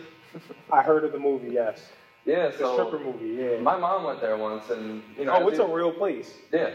I 0.70 0.82
heard 0.82 1.04
of 1.04 1.12
the 1.12 1.18
movie. 1.18 1.50
Yes, 1.52 1.80
Yeah, 2.24 2.48
the 2.48 2.58
so 2.58 2.74
stripper 2.74 3.02
movie. 3.04 3.26
Yeah. 3.42 3.60
my 3.60 3.76
mom 3.78 4.04
went 4.04 4.20
there 4.20 4.36
once, 4.36 4.68
and 4.70 5.02
you 5.18 5.24
know. 5.24 5.34
oh, 5.34 5.48
it's 5.48 5.58
a 5.58 5.66
real 5.66 5.92
place. 5.92 6.32
yeah. 6.52 6.70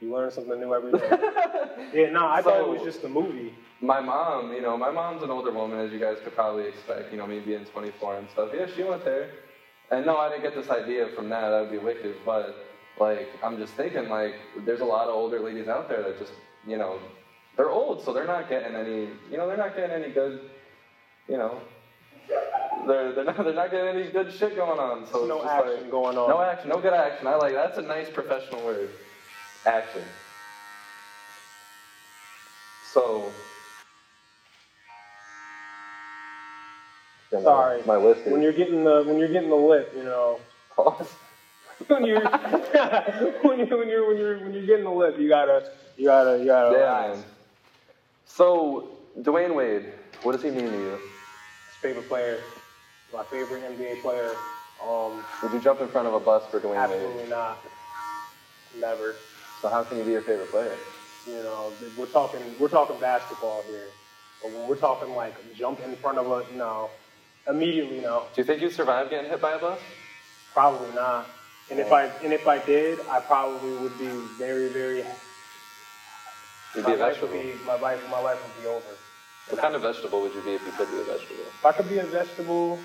You 0.00 0.12
learn 0.12 0.30
something 0.30 0.58
new 0.60 0.74
every 0.74 0.92
day. 0.98 1.08
yeah, 1.94 2.10
no, 2.10 2.26
I 2.26 2.42
thought 2.42 2.60
it 2.60 2.68
was 2.68 2.82
just 2.82 3.04
a 3.04 3.08
movie. 3.08 3.54
My 3.80 4.00
mom, 4.00 4.52
you 4.52 4.60
know, 4.60 4.76
my 4.76 4.90
mom's 4.90 5.22
an 5.22 5.30
older 5.30 5.52
woman, 5.52 5.78
as 5.78 5.92
you 5.92 5.98
guys 6.00 6.18
could 6.22 6.34
probably 6.34 6.64
expect. 6.66 7.12
You 7.12 7.18
know, 7.18 7.26
me 7.26 7.40
being 7.40 7.64
24 7.64 8.16
and 8.16 8.28
stuff. 8.30 8.50
Yeah, 8.54 8.66
she 8.74 8.82
went 8.82 9.04
there, 9.04 9.30
and 9.90 10.04
no, 10.04 10.16
I 10.18 10.28
didn't 10.28 10.42
get 10.42 10.54
this 10.54 10.68
idea 10.70 11.08
from 11.14 11.28
that. 11.30 11.50
That 11.50 11.60
would 11.62 11.70
be 11.70 11.78
wicked, 11.78 12.16
but 12.26 12.56
Like, 12.98 13.28
I'm 13.42 13.56
just 13.58 13.74
thinking, 13.74 14.08
like, 14.08 14.34
there's 14.64 14.80
a 14.80 14.84
lot 14.84 15.08
of 15.08 15.14
older 15.14 15.40
ladies 15.40 15.68
out 15.68 15.88
there 15.88 16.02
that 16.02 16.18
just, 16.18 16.32
you 16.66 16.76
know, 16.76 16.98
they're 17.56 17.70
old, 17.70 18.02
so 18.04 18.12
they're 18.12 18.26
not 18.26 18.48
getting 18.48 18.74
any, 18.76 19.08
you 19.30 19.36
know, 19.36 19.46
they're 19.48 19.56
not 19.56 19.74
getting 19.76 19.90
any 20.02 20.12
good, 20.12 20.50
you 21.28 21.36
know, 21.36 21.60
they're, 22.86 23.12
they're 23.12 23.24
not 23.24 23.36
they're 23.36 23.54
not 23.54 23.70
getting 23.70 24.00
any 24.00 24.10
good 24.10 24.32
shit 24.32 24.56
going 24.56 24.78
on. 24.78 25.06
So 25.06 25.26
no 25.26 25.42
just 25.42 25.50
action 25.50 25.82
like, 25.82 25.90
going 25.90 26.18
on. 26.18 26.28
No 26.28 26.40
action, 26.40 26.68
no 26.68 26.80
good 26.80 26.92
action. 26.92 27.26
I 27.26 27.36
like 27.36 27.54
that's 27.54 27.78
a 27.78 27.82
nice 27.82 28.10
professional 28.10 28.64
word. 28.64 28.88
Action. 29.66 30.02
So. 32.92 33.30
Sorry. 37.42 37.82
My 37.84 37.96
list 37.96 38.26
is. 38.26 38.32
When 38.32 38.42
you're 38.42 38.52
getting 38.52 38.84
the 38.84 39.02
when 39.04 39.18
you're 39.18 39.32
getting 39.32 39.50
the 39.50 39.56
lip, 39.56 39.92
you 39.96 40.04
know. 40.04 40.38
when 41.88 42.04
you're 42.04 42.20
when 43.42 43.58
you 43.58 43.76
when 43.76 43.88
you're 43.88 44.06
when 44.08 44.16
you're 44.16 44.38
when 44.38 44.52
you're 44.52 44.66
getting 44.66 44.84
the 44.84 44.90
lip, 44.90 45.18
you 45.18 45.28
gotta 45.28 45.70
you 45.96 46.04
gotta 46.04 46.38
you 46.38 46.46
gotta 46.46 46.78
yeah. 46.78 47.16
So 48.26 48.90
Dwyane 49.20 49.54
Wade, 49.54 49.92
what 50.22 50.32
does 50.32 50.42
he 50.42 50.50
mean 50.50 50.70
to 50.70 50.78
you? 50.78 50.90
His 50.90 51.76
favorite 51.80 52.08
player, 52.08 52.38
my 53.14 53.22
favorite 53.24 53.62
NBA 53.78 54.02
player. 54.02 54.30
Um, 54.82 55.22
Would 55.42 55.52
you 55.52 55.60
jump 55.60 55.80
in 55.80 55.88
front 55.88 56.08
of 56.08 56.14
a 56.14 56.20
bus 56.20 56.42
for 56.50 56.60
Dwyane 56.60 56.70
Wade? 56.90 57.00
absolutely 57.00 57.30
not. 57.30 57.58
Never. 58.78 59.14
So 59.62 59.68
how 59.68 59.84
can 59.84 59.98
you 59.98 60.04
be 60.04 60.10
your 60.12 60.22
favorite 60.22 60.50
player? 60.50 60.76
You 61.26 61.36
know, 61.42 61.72
we're 61.96 62.06
talking 62.06 62.40
we're 62.58 62.68
talking 62.68 62.98
basketball 63.00 63.62
here, 63.68 63.86
but 64.42 64.52
when 64.52 64.68
we're 64.68 64.76
talking 64.76 65.14
like 65.14 65.32
jump 65.54 65.80
in 65.80 65.94
front 65.96 66.18
of 66.18 66.26
a 66.30 66.44
no, 66.56 66.90
immediately 67.48 68.00
no, 68.00 68.24
Do 68.34 68.40
you 68.42 68.44
think 68.44 68.60
you 68.60 68.68
survived 68.68 69.08
getting 69.10 69.30
hit 69.30 69.40
by 69.40 69.52
a 69.52 69.58
bus? 69.58 69.78
probably 70.52 70.92
not. 70.94 71.26
And 71.70 71.80
if 71.80 71.90
I 71.92 72.04
and 72.22 72.32
if 72.32 72.46
I 72.46 72.58
did, 72.58 72.98
I 73.08 73.20
probably 73.20 73.72
would 73.78 73.96
be 73.98 74.08
very 74.38 74.68
very. 74.68 75.04
You'd 76.74 76.84
my 76.84 76.90
be 76.90 76.94
a 77.00 77.04
life 77.04 77.22
would 77.22 77.30
vegetable. 77.30 77.58
be 77.58 77.64
my 77.66 77.78
life 77.80 78.10
my 78.10 78.20
life 78.20 78.38
would 78.44 78.62
be 78.62 78.68
over. 78.68 78.84
What 79.48 79.60
kind 79.62 79.74
of 79.74 79.82
vegetable 79.82 80.20
would 80.22 80.34
you 80.34 80.42
be 80.42 80.54
if 80.54 80.66
you 80.66 80.72
could 80.72 80.90
be 80.90 80.98
a 81.00 81.04
vegetable? 81.04 81.44
If 81.46 81.64
I 81.64 81.72
could 81.72 81.88
be 81.88 81.98
a 81.98 82.04
vegetable, 82.04 82.78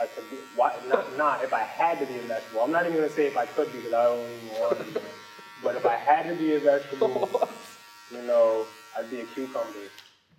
I 0.00 0.06
could 0.06 0.30
be. 0.30 0.38
Why 0.54 0.72
not? 0.88 1.16
Not 1.18 1.44
if 1.44 1.52
I 1.52 1.60
had 1.60 1.98
to 2.00 2.06
be 2.06 2.18
a 2.18 2.22
vegetable. 2.22 2.62
I'm 2.62 2.72
not 2.72 2.84
even 2.86 2.96
gonna 2.96 3.10
say 3.10 3.26
if 3.26 3.36
I 3.36 3.44
could 3.46 3.70
be 3.72 3.78
because 3.78 3.92
I 3.92 4.04
don't 4.04 4.30
even 4.30 4.60
want 4.60 4.78
to. 4.78 4.84
be. 4.84 5.00
But 5.62 5.76
if 5.76 5.84
I 5.84 5.94
had 5.96 6.26
to 6.28 6.34
be 6.34 6.54
a 6.54 6.60
vegetable, 6.60 7.46
you 8.10 8.22
know, 8.22 8.66
I'd 8.96 9.10
be 9.10 9.20
a 9.20 9.24
cucumber. 9.26 9.66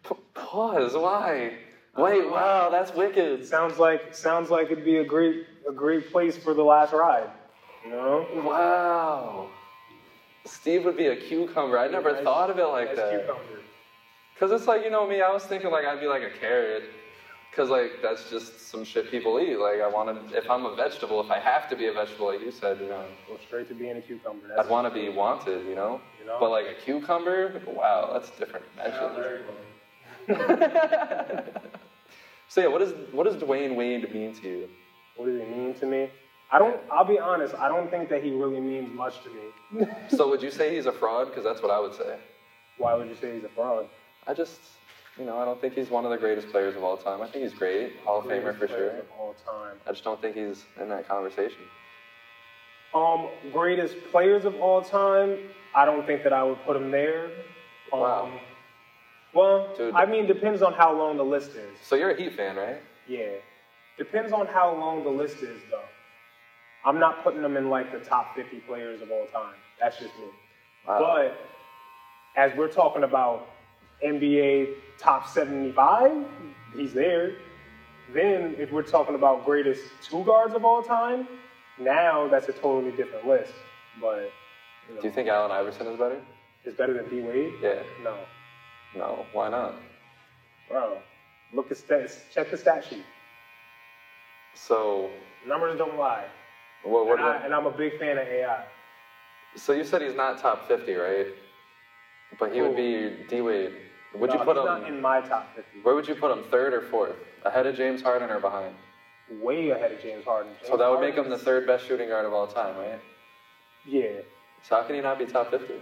P- 0.03 0.15
Pause. 0.33 0.95
Why? 0.97 1.57
Wait. 1.95 2.23
Uh, 2.23 2.29
wow, 2.29 2.69
that's 2.71 2.93
wicked. 2.95 3.45
Sounds 3.45 3.77
like 3.77 4.15
sounds 4.15 4.49
like 4.49 4.71
it'd 4.71 4.83
be 4.83 4.97
a 4.97 5.03
great 5.05 5.43
a 5.69 5.71
great 5.71 6.11
place 6.11 6.35
for 6.37 6.53
the 6.55 6.63
last 6.63 6.91
ride. 6.91 7.29
You 7.85 7.91
know? 7.91 8.27
Wow. 8.43 9.49
Steve 10.45 10.85
would 10.85 10.97
be 10.97 11.07
a 11.07 11.15
cucumber. 11.15 11.77
I 11.77 11.87
never 11.87 12.13
Nice- 12.13 12.23
thought 12.23 12.49
of 12.49 12.57
it 12.57 12.65
like 12.65 12.87
nice 12.87 12.95
that. 12.97 13.09
Cucumber. 13.11 13.61
Cause 14.39 14.51
it's 14.51 14.67
like 14.67 14.83
you 14.83 14.89
know 14.89 15.05
me. 15.05 15.21
I 15.21 15.31
was 15.31 15.43
thinking 15.45 15.69
like 15.69 15.85
I'd 15.85 15.99
be 15.99 16.07
like 16.07 16.23
a 16.23 16.31
carrot. 16.31 16.83
Cause 17.55 17.69
like 17.69 18.01
that's 18.01 18.29
just 18.29 18.69
some 18.69 18.85
shit 18.85 19.11
people 19.11 19.37
eat. 19.39 19.57
Like 19.57 19.81
I 19.81 19.87
wanted, 19.87 20.31
if 20.31 20.49
I'm 20.49 20.65
a 20.65 20.73
vegetable, 20.73 21.19
if 21.19 21.29
I 21.29 21.37
have 21.39 21.69
to 21.69 21.75
be 21.75 21.87
a 21.87 21.93
vegetable, 21.93 22.27
like 22.27 22.39
you 22.39 22.51
said, 22.51 22.79
you 22.79 22.87
know, 22.87 23.03
Go 23.27 23.37
straight 23.45 23.67
to 23.67 23.73
being 23.73 23.97
a 23.97 24.01
cucumber. 24.01 24.47
That's 24.47 24.67
I'd 24.67 24.69
want 24.71 24.87
to 24.87 24.93
be 24.93 25.09
wanted, 25.09 25.65
you 25.67 25.75
know. 25.75 25.99
You 26.19 26.27
know? 26.27 26.37
But 26.39 26.49
like 26.51 26.65
a 26.67 26.75
cucumber, 26.81 27.61
wow, 27.67 28.11
that's 28.13 28.29
different. 28.37 28.65
Actually. 28.79 29.41
so 32.47 32.61
yeah, 32.61 32.67
what 32.67 32.79
does 32.79 32.93
what 33.11 33.25
does 33.25 33.35
Dwyane 33.35 33.75
Wade 33.75 34.13
mean 34.13 34.33
to 34.35 34.47
you? 34.47 34.69
What 35.17 35.25
does 35.25 35.35
it 35.41 35.49
mean 35.49 35.73
to 35.73 35.85
me? 35.85 36.09
I 36.53 36.59
don't. 36.59 36.79
I'll 36.89 37.03
be 37.05 37.19
honest. 37.19 37.53
I 37.55 37.67
don't 37.67 37.89
think 37.89 38.07
that 38.09 38.23
he 38.23 38.31
really 38.31 38.61
means 38.61 38.93
much 38.93 39.15
to 39.23 39.29
me. 39.29 39.87
So 40.09 40.29
would 40.29 40.41
you 40.41 40.51
say 40.51 40.73
he's 40.73 40.85
a 40.85 40.91
fraud? 40.91 41.27
Because 41.27 41.43
that's 41.43 41.61
what 41.61 41.71
I 41.71 41.79
would 41.79 41.95
say. 41.95 42.17
Why 42.77 42.93
would 42.93 43.07
you 43.07 43.15
say 43.15 43.35
he's 43.35 43.43
a 43.43 43.49
fraud? 43.49 43.87
I 44.27 44.33
just, 44.33 44.59
you 45.17 45.25
know, 45.25 45.37
I 45.37 45.45
don't 45.45 45.59
think 45.59 45.73
he's 45.73 45.89
one 45.89 46.05
of 46.05 46.11
the 46.11 46.17
greatest 46.17 46.49
players 46.49 46.75
of 46.75 46.83
all 46.83 46.97
time. 46.97 47.21
I 47.21 47.27
think 47.27 47.43
he's 47.43 47.53
great, 47.53 47.97
Hall 48.05 48.19
of 48.19 48.25
Famer 48.25 48.57
for 48.57 48.67
sure. 48.67 48.89
Of 48.91 49.05
all 49.19 49.35
time. 49.45 49.77
I 49.85 49.91
just 49.91 50.03
don't 50.03 50.21
think 50.21 50.35
he's 50.35 50.63
in 50.79 50.89
that 50.89 51.07
conversation. 51.07 51.61
Um, 52.93 53.29
greatest 53.51 53.95
players 54.11 54.45
of 54.45 54.55
all 54.55 54.81
time. 54.81 55.37
I 55.75 55.85
don't 55.85 56.05
think 56.05 56.23
that 56.23 56.33
I 56.33 56.43
would 56.43 56.61
put 56.65 56.75
him 56.75 56.91
there. 56.91 57.25
Um, 57.93 57.99
Wow. 57.99 58.31
Well, 59.33 59.73
Dude. 59.77 59.95
I 59.95 60.05
mean, 60.05 60.27
depends 60.27 60.61
on 60.61 60.73
how 60.73 60.93
long 60.97 61.15
the 61.15 61.23
list 61.23 61.51
is. 61.51 61.77
So 61.81 61.95
you're 61.95 62.11
a 62.11 62.21
Heat 62.21 62.35
fan, 62.35 62.57
right? 62.57 62.81
Yeah, 63.07 63.29
depends 63.97 64.33
on 64.33 64.45
how 64.47 64.75
long 64.75 65.03
the 65.03 65.09
list 65.09 65.37
is, 65.37 65.61
though. 65.69 65.79
I'm 66.83 66.99
not 66.99 67.23
putting 67.23 67.43
him 67.43 67.55
in 67.57 67.69
like 67.69 67.91
the 67.91 67.99
top 67.99 68.35
50 68.35 68.57
players 68.61 69.01
of 69.01 69.09
all 69.11 69.27
time. 69.27 69.55
That's 69.79 69.97
just 69.97 70.13
me. 70.17 70.25
Wow. 70.87 70.99
But 70.99 71.37
as 72.35 72.51
we're 72.57 72.67
talking 72.71 73.03
about 73.03 73.47
NBA 74.05 74.73
top 75.01 75.27
75, 75.27 76.25
he's 76.75 76.93
there. 76.93 77.33
Then 78.13 78.55
if 78.57 78.71
we're 78.71 78.83
talking 78.83 79.15
about 79.15 79.45
greatest 79.45 79.81
two 80.03 80.23
guards 80.23 80.53
of 80.53 80.63
all 80.63 80.81
time, 80.83 81.27
now 81.79 82.27
that's 82.27 82.47
a 82.49 82.53
totally 82.53 82.91
different 82.91 83.27
list. 83.27 83.53
But 83.99 84.31
you 84.87 84.95
know, 84.95 85.01
Do 85.01 85.07
you 85.07 85.13
think 85.13 85.27
Allen 85.29 85.51
Iverson 85.51 85.87
is 85.87 85.97
better? 85.97 86.21
it's 86.63 86.77
better 86.77 86.93
than 86.93 87.09
D 87.09 87.21
Wade? 87.21 87.53
Yeah. 87.61 87.81
No, 88.03 88.15
No. 88.95 89.25
Why 89.33 89.49
not? 89.49 89.75
bro. 90.69 90.97
Look 91.53 91.71
at 91.71 91.77
stats. 91.77 92.19
Check 92.33 92.51
the 92.51 92.57
stat 92.57 92.85
sheet. 92.89 93.03
So 94.53 95.09
Numbers 95.47 95.77
don't 95.77 95.97
lie. 95.97 96.25
what? 96.83 97.07
what 97.07 97.19
and, 97.19 97.27
I, 97.27 97.35
and 97.45 97.53
I'm 97.53 97.65
a 97.65 97.71
big 97.71 97.97
fan 97.99 98.17
of 98.17 98.27
AI. 98.27 98.63
so 99.55 99.73
you 99.73 99.83
said 99.83 100.01
he's 100.01 100.15
not 100.15 100.37
top 100.39 100.67
50, 100.67 100.93
right? 100.93 101.27
But 102.39 102.53
he 102.53 102.61
would 102.61 102.75
be 102.75 103.25
D 103.27 103.41
Wade. 103.41 103.73
Would 104.15 104.29
No, 104.29 104.35
you 104.39 104.43
put 104.43 104.57
he's 104.57 104.65
him? 104.65 104.81
not 104.81 104.87
in 104.89 105.01
my 105.01 105.21
top 105.21 105.55
50. 105.55 105.79
Where 105.83 105.95
would 105.95 106.07
you 106.07 106.15
put 106.15 106.31
him? 106.37 106.43
Third 106.51 106.73
or 106.73 106.81
fourth? 106.81 107.15
Ahead 107.45 107.65
of 107.65 107.75
James 107.75 108.01
Harden 108.01 108.29
or 108.29 108.39
behind? 108.39 108.75
Way 109.41 109.69
ahead 109.69 109.91
of 109.93 110.01
James 110.01 110.25
Harden. 110.25 110.51
So 110.67 110.75
that 110.75 110.89
would 110.89 110.99
make 110.99 111.15
him 111.15 111.29
the 111.29 111.37
third 111.37 111.65
best 111.65 111.87
shooting 111.87 112.09
guard 112.09 112.25
of 112.25 112.33
all 112.33 112.47
time, 112.47 112.75
right? 112.77 112.99
Yeah. 113.85 114.21
So 114.63 114.75
how 114.75 114.83
can 114.83 114.95
he 114.95 115.01
not 115.01 115.17
be 115.17 115.25
top 115.25 115.49
50? 115.49 115.73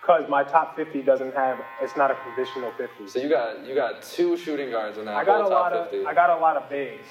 Because 0.00 0.28
my 0.28 0.42
top 0.44 0.76
50 0.76 1.02
doesn't 1.02 1.34
have, 1.34 1.58
it's 1.80 1.96
not 1.96 2.10
a 2.10 2.16
conditional 2.24 2.72
50. 2.72 3.08
So 3.08 3.18
you 3.20 3.28
got 3.28 3.64
you 3.64 3.74
got 3.74 4.02
two 4.02 4.36
shooting 4.36 4.70
guards 4.70 4.98
in 4.98 5.04
that 5.04 5.14
I 5.14 5.24
got 5.24 5.42
whole 5.42 5.46
a 5.46 5.50
top 5.50 5.62
lot 5.62 5.72
of, 5.72 5.90
50. 5.90 6.06
I 6.06 6.14
got 6.14 6.30
a 6.30 6.40
lot 6.40 6.56
of 6.56 6.68
bigs 6.68 7.06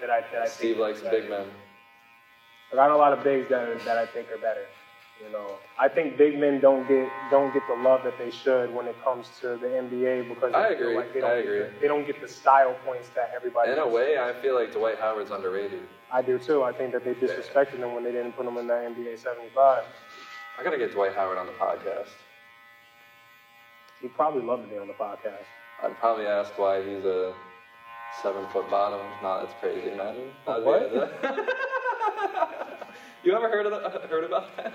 that 0.00 0.10
I, 0.10 0.20
that 0.32 0.42
I 0.42 0.46
Steve 0.46 0.76
think 0.76 0.80
likes 0.80 1.00
big 1.02 1.28
men. 1.30 1.46
I 2.72 2.76
got 2.76 2.90
a 2.90 2.96
lot 2.96 3.12
of 3.12 3.22
bigs 3.22 3.48
that, 3.50 3.84
that 3.84 3.98
I 3.98 4.06
think 4.06 4.28
are 4.32 4.38
better. 4.38 4.64
You 5.24 5.30
know, 5.30 5.56
I 5.78 5.88
think 5.88 6.16
big 6.18 6.38
men 6.38 6.60
don't 6.60 6.86
get 6.88 7.08
don't 7.30 7.52
get 7.54 7.62
the 7.68 7.74
love 7.74 8.02
that 8.04 8.18
they 8.18 8.30
should 8.30 8.74
when 8.74 8.86
it 8.86 8.96
comes 9.04 9.28
to 9.40 9.56
the 9.56 9.68
NBA 9.68 10.28
because 10.28 10.52
I 10.52 10.70
they 10.70 10.74
feel 10.76 10.88
agree. 10.88 10.96
like 10.96 11.14
they 11.14 11.20
don't 11.20 11.30
I 11.30 11.34
get 11.36 11.44
agree. 11.44 11.58
the- 11.60 11.72
they 11.80 11.88
don't 11.88 12.06
get 12.06 12.20
the 12.20 12.28
style 12.28 12.74
points 12.84 13.08
that 13.14 13.30
everybody. 13.34 13.70
In 13.72 13.78
a 13.78 13.86
way, 13.88 14.18
I 14.18 14.32
feel 14.42 14.54
like 14.54 14.72
Dwight 14.72 14.98
Howard's 14.98 15.30
underrated. 15.30 15.80
I 16.10 16.20
do 16.22 16.38
too. 16.38 16.62
I 16.64 16.72
think 16.72 16.92
that 16.92 17.04
they 17.04 17.14
disrespected 17.14 17.78
him 17.78 17.94
when 17.94 18.04
they 18.04 18.12
didn't 18.12 18.32
put 18.32 18.46
him 18.46 18.58
in 18.58 18.66
the 18.66 18.74
NBA 18.74 19.18
75. 19.18 19.84
I 20.58 20.62
gotta 20.64 20.76
get 20.76 20.92
Dwight 20.92 21.14
Howard 21.14 21.38
on 21.38 21.46
the 21.46 21.52
podcast. 21.52 22.08
He'd 24.02 24.12
probably 24.14 24.42
love 24.42 24.60
to 24.62 24.68
be 24.68 24.76
on 24.76 24.88
the 24.88 24.92
podcast. 24.94 25.46
I'd 25.82 25.96
probably 25.98 26.26
ask 26.26 26.58
why 26.58 26.82
he's 26.82 27.04
a 27.04 27.32
seven 28.20 28.46
foot 28.48 28.68
bottom. 28.68 29.00
Nah, 29.22 29.40
that's 29.40 29.54
crazy. 29.60 29.92
Imagine. 29.92 30.30
What? 30.44 30.92
you 33.24 33.34
ever 33.34 33.48
heard 33.48 33.66
of 33.66 33.72
the, 33.72 34.08
heard 34.08 34.24
about 34.24 34.54
that? 34.56 34.72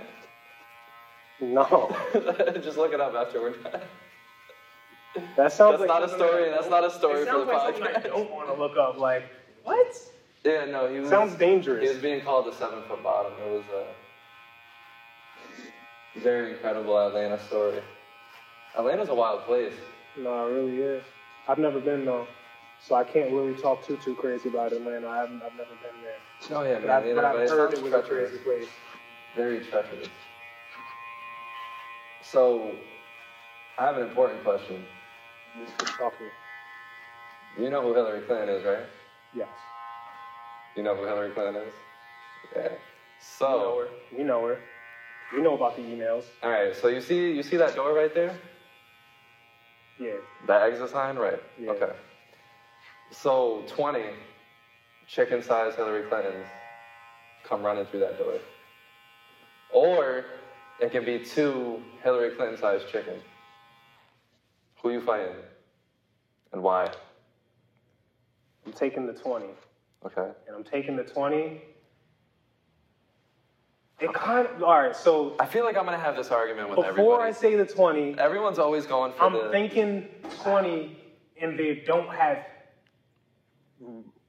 No, 1.40 1.96
Just 2.64 2.78
look 2.78 2.94
it 2.94 3.00
up 3.00 3.14
after 3.14 3.42
we're 3.42 3.52
done. 3.58 3.82
that 5.36 5.52
sounds 5.52 5.80
That's 5.80 5.82
like 5.82 5.88
not 5.88 6.04
a 6.04 6.10
story. 6.10 6.46
that 6.50 6.56
That's 6.56 6.68
don't- 6.68 6.84
a 6.86 6.90
story 6.92 7.22
it 7.22 7.28
for 7.28 7.46
the 7.46 7.46
sounds 7.46 7.48
like 7.48 7.76
something 7.76 7.96
I 7.96 8.08
don't 8.16 8.32
want 8.32 8.48
to 8.50 8.56
look 8.56 8.76
up. 8.78 8.98
Like 8.98 9.24
what? 9.64 10.00
Yeah, 10.44 10.66
no, 10.66 10.92
he 10.92 11.00
was. 11.00 11.10
Sounds 11.10 11.36
dangerous. 11.36 11.84
He 11.84 11.90
was 11.90 11.98
being 12.02 12.22
called 12.22 12.48
a 12.48 12.56
seven 12.56 12.82
foot 12.88 13.04
bottom. 13.04 13.34
It 13.46 13.52
was 13.52 13.64
a 13.76 13.86
very 16.20 16.54
incredible 16.54 16.98
Atlanta 16.98 17.38
story. 17.40 17.82
Atlanta's 18.76 19.10
a 19.10 19.16
wild 19.16 19.44
place. 19.44 19.74
No, 20.18 20.48
it 20.48 20.52
really 20.52 20.78
is. 20.78 21.04
I've 21.48 21.60
never 21.60 21.80
been 21.80 22.06
though, 22.06 22.28
so 22.80 22.96
I 22.96 23.04
can't 23.04 23.32
really 23.32 23.54
talk 23.56 23.86
too 23.86 23.98
too 23.98 24.16
crazy 24.16 24.50
about 24.50 24.74
Atlanta. 24.74 25.08
I 25.08 25.18
haven't, 25.18 25.42
I've 25.44 25.56
never 25.56 25.76
been 25.82 26.02
there. 26.02 26.58
Oh 26.58 26.64
yeah, 26.64 26.80
But, 26.80 26.90
I, 26.90 27.02
man. 27.02 27.16
but 27.16 27.26
I've 27.26 27.36
it 27.42 27.50
heard 27.50 27.72
sounds 27.74 27.80
it 27.80 27.84
was 27.84 27.94
a 27.94 28.02
crazy 28.02 28.38
place. 28.40 28.68
Very 29.36 29.60
treacherous. 29.60 30.08
So, 32.32 32.76
I 33.78 33.86
have 33.86 33.98
an 33.98 34.08
important 34.08 34.44
question. 34.44 34.86
To 35.54 35.60
me. 35.60 35.68
You 37.58 37.70
know 37.70 37.82
who 37.82 37.94
Hillary 37.94 38.22
Clinton 38.22 38.50
is, 38.50 38.66
right? 38.66 38.86
Yes. 39.34 39.48
You 40.76 40.84
know 40.84 40.96
who 40.96 41.06
Hillary 41.06 41.32
Clinton 41.32 41.64
is? 41.64 41.74
Yeah. 42.56 42.70
So. 43.20 43.48
We 43.52 43.58
know 43.58 43.78
her. 43.78 44.18
We 44.18 44.24
know 44.24 44.48
her. 44.48 44.60
We 45.34 45.42
know 45.42 45.56
about 45.56 45.76
the 45.78 45.82
emails. 45.84 46.26
all 46.44 46.50
right. 46.50 46.76
So 46.76 46.88
you 46.90 47.02
see, 47.02 47.32
you 47.32 47.44
see 47.44 47.58
that 47.58 47.76
door 47.76 47.94
right 47.94 48.14
there? 48.14 48.38
Yeah. 50.00 50.12
That 50.48 50.62
exit 50.64 50.90
sign, 50.90 51.16
right? 51.16 51.42
Yeah. 51.60 51.72
Okay. 51.72 51.94
So 53.12 53.64
20 53.68 54.02
chicken-sized 55.08 55.78
Hillary 55.78 56.08
Clintons 56.10 56.46
come 57.44 57.64
running 57.64 57.86
through 57.86 58.02
that 58.02 58.18
door. 58.18 58.36
Or 59.74 60.26
it 60.80 60.92
can 60.92 61.06
be 61.06 61.20
two 61.20 61.82
Hillary 62.04 62.32
Clinton 62.32 62.58
sized 62.58 62.90
chickens. 62.90 63.24
Who 64.82 64.92
you 64.92 65.02
fighting? 65.02 65.36
And 66.54 66.62
why? 66.62 66.92
I'm 68.66 68.74
taking 68.74 69.08
the 69.08 69.14
20. 69.14 69.46
Okay. 70.06 70.32
And 70.48 70.56
I'm 70.56 70.64
taking 70.64 70.96
the 70.96 71.04
20. 71.04 71.62
It 74.00 74.14
kind 74.14 74.48
of, 74.48 74.62
all 74.62 74.80
right, 74.80 74.96
so 74.96 75.36
I 75.40 75.48
feel 75.48 75.64
like 75.66 75.76
I'm 75.76 75.86
gonna 75.86 75.98
have 75.98 76.16
this 76.16 76.30
argument 76.30 76.70
with 76.70 76.88
before 76.88 77.22
I 77.22 77.32
say 77.32 77.56
the 77.56 77.66
20, 77.66 78.20
Everyone's 78.20 78.60
always 78.60 78.86
going 78.86 79.12
for 79.14 79.24
I'm 79.24 79.34
the. 79.34 79.50
thinking 79.50 80.08
20 80.44 80.96
and 81.42 81.58
they 81.58 81.84
don't 81.86 82.08
have 82.14 82.46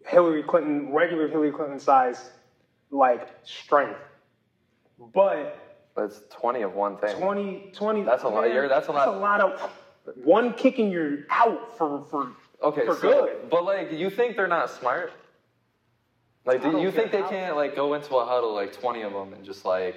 Hillary 0.07 0.42
Clinton, 0.42 0.90
regular 0.92 1.28
Hillary 1.28 1.53
Clinton 1.53 1.78
size, 1.78 2.30
like 2.90 3.28
strength. 3.44 4.01
But 5.14 5.67
It's 5.99 6.20
20 6.30 6.62
of 6.62 6.74
one 6.74 6.96
thing. 6.99 7.16
20, 7.16 7.70
20 7.74 8.03
That's 8.03 8.22
a 8.22 8.28
lot. 8.28 8.44
man, 8.44 8.55
You're- 8.55 8.68
that's 8.68 8.88
a 8.88 8.92
lot. 8.92 9.07
That's 9.07 9.16
a 9.16 9.20
lot 9.20 9.40
of 9.40 9.72
one 10.24 10.55
kicking 10.55 10.90
you 10.90 11.24
out 11.30 11.76
for 11.76 12.05
for 12.11 12.32
Okay, 12.62 12.84
for 12.86 12.94
so, 12.96 13.01
good. 13.26 13.51
but 13.51 13.64
like, 13.64 13.92
you 13.92 14.11
think 14.11 14.36
they're 14.36 14.49
not 14.49 14.70
smart? 14.70 15.12
Like, 16.44 16.61
I 16.61 16.64
do 16.64 16.72
don't 16.72 16.80
you 16.82 16.90
think 16.90 17.11
they 17.12 17.18
care 17.18 17.24
how- 17.24 17.30
can't 17.30 17.57
like 17.57 17.76
go 17.76 17.94
into 17.94 18.16
a 18.16 18.24
huddle, 18.24 18.53
like 18.55 18.72
20 18.72 19.03
of 19.03 19.12
them, 19.12 19.32
and 19.34 19.44
just 19.44 19.64
like, 19.64 19.96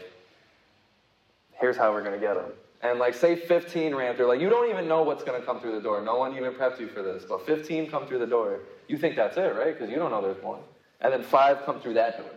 here's 1.54 1.78
how 1.78 1.92
we're 1.94 2.04
gonna 2.04 2.18
get 2.18 2.36
them, 2.36 2.52
and 2.82 3.00
like 3.00 3.14
say 3.14 3.36
15 3.36 3.96
ran 3.96 4.16
through, 4.16 4.26
like 4.28 4.40
you 4.42 4.50
don't 4.50 4.70
even 4.70 4.88
know 4.88 5.04
what's 5.04 5.24
gonna 5.24 5.42
come 5.42 5.60
through 5.62 5.74
the 5.74 5.82
door. 5.82 6.02
No 6.02 6.18
one 6.18 6.36
even 6.36 6.54
prepped 6.54 6.80
you 6.80 6.88
for 6.90 7.02
this, 7.02 7.24
but 7.26 7.46
15 7.46 7.90
come 7.90 8.06
through 8.06 8.20
the 8.20 8.28
door. 8.28 8.60
You 8.88 8.98
think 8.98 9.16
that's 9.16 9.38
it, 9.38 9.56
right? 9.56 9.74
Because 9.74 9.90
you 9.90 9.96
don't 9.98 10.12
know 10.12 10.22
there's 10.22 10.42
more, 10.44 10.60
and 11.00 11.14
then 11.14 11.24
five 11.24 11.64
come 11.64 11.80
through 11.80 11.94
that 11.94 12.18
door. 12.18 12.28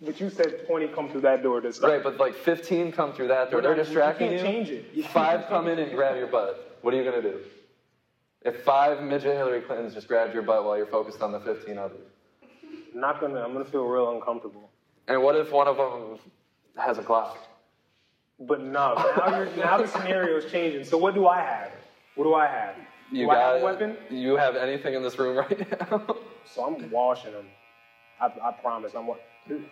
But 0.00 0.20
you 0.20 0.28
said 0.28 0.66
20 0.66 0.88
come 0.88 1.08
through 1.08 1.22
that 1.22 1.42
door 1.42 1.60
this 1.60 1.78
time. 1.78 1.90
Right, 1.90 2.02
but 2.02 2.18
like 2.18 2.34
15 2.34 2.92
come 2.92 3.14
through 3.14 3.28
that 3.28 3.50
door. 3.50 3.62
They're 3.62 3.74
distracting 3.74 4.32
you 4.32 4.38
can't 4.38 4.46
you. 4.46 4.52
change 4.52 4.70
it. 4.70 4.84
You 4.92 5.02
Five 5.04 5.46
come 5.46 5.68
in 5.68 5.78
and 5.78 5.92
grab 5.92 6.16
your 6.16 6.26
butt. 6.26 6.78
What 6.82 6.92
are 6.92 6.96
you 6.98 7.04
gonna 7.04 7.22
do? 7.22 7.40
If 8.42 8.62
five 8.62 9.02
midget 9.02 9.34
Hillary 9.36 9.62
Clintons 9.62 9.94
just 9.94 10.06
grabbed 10.06 10.34
your 10.34 10.42
butt 10.42 10.64
while 10.64 10.76
you're 10.76 10.86
focused 10.86 11.22
on 11.22 11.32
the 11.32 11.40
15 11.40 11.78
others. 11.78 11.98
I'm 12.94 13.00
not 13.00 13.20
gonna. 13.20 13.40
I'm 13.40 13.52
gonna 13.52 13.64
feel 13.64 13.86
real 13.86 14.12
uncomfortable. 14.14 14.70
And 15.08 15.22
what 15.22 15.34
if 15.34 15.50
one 15.50 15.66
of 15.66 15.76
them 15.78 16.18
has 16.76 16.98
a 16.98 17.02
Glock? 17.02 17.36
But 18.38 18.62
no, 18.62 18.94
now, 18.94 19.36
you're, 19.36 19.56
now 19.56 19.78
the 19.78 19.88
scenario 19.88 20.36
is 20.36 20.50
changing. 20.50 20.84
So 20.84 20.98
what 20.98 21.14
do 21.14 21.26
I 21.26 21.40
have? 21.40 21.70
What 22.16 22.24
do 22.24 22.34
I 22.34 22.46
have? 22.46 22.74
You 23.10 23.24
do 23.24 23.30
I 23.30 23.34
got 23.34 23.52
have 23.54 23.62
a 23.62 23.64
weapon? 23.64 23.96
You 24.10 24.36
have 24.36 24.56
anything 24.56 24.94
in 24.94 25.02
this 25.02 25.18
room 25.18 25.38
right 25.38 25.80
now? 25.90 26.16
So 26.44 26.64
I'm 26.66 26.90
washing 26.90 27.32
them. 27.32 27.46
I, 28.20 28.26
I 28.26 28.52
promise. 28.52 28.94
I'm. 28.94 29.06
wa- 29.06 29.16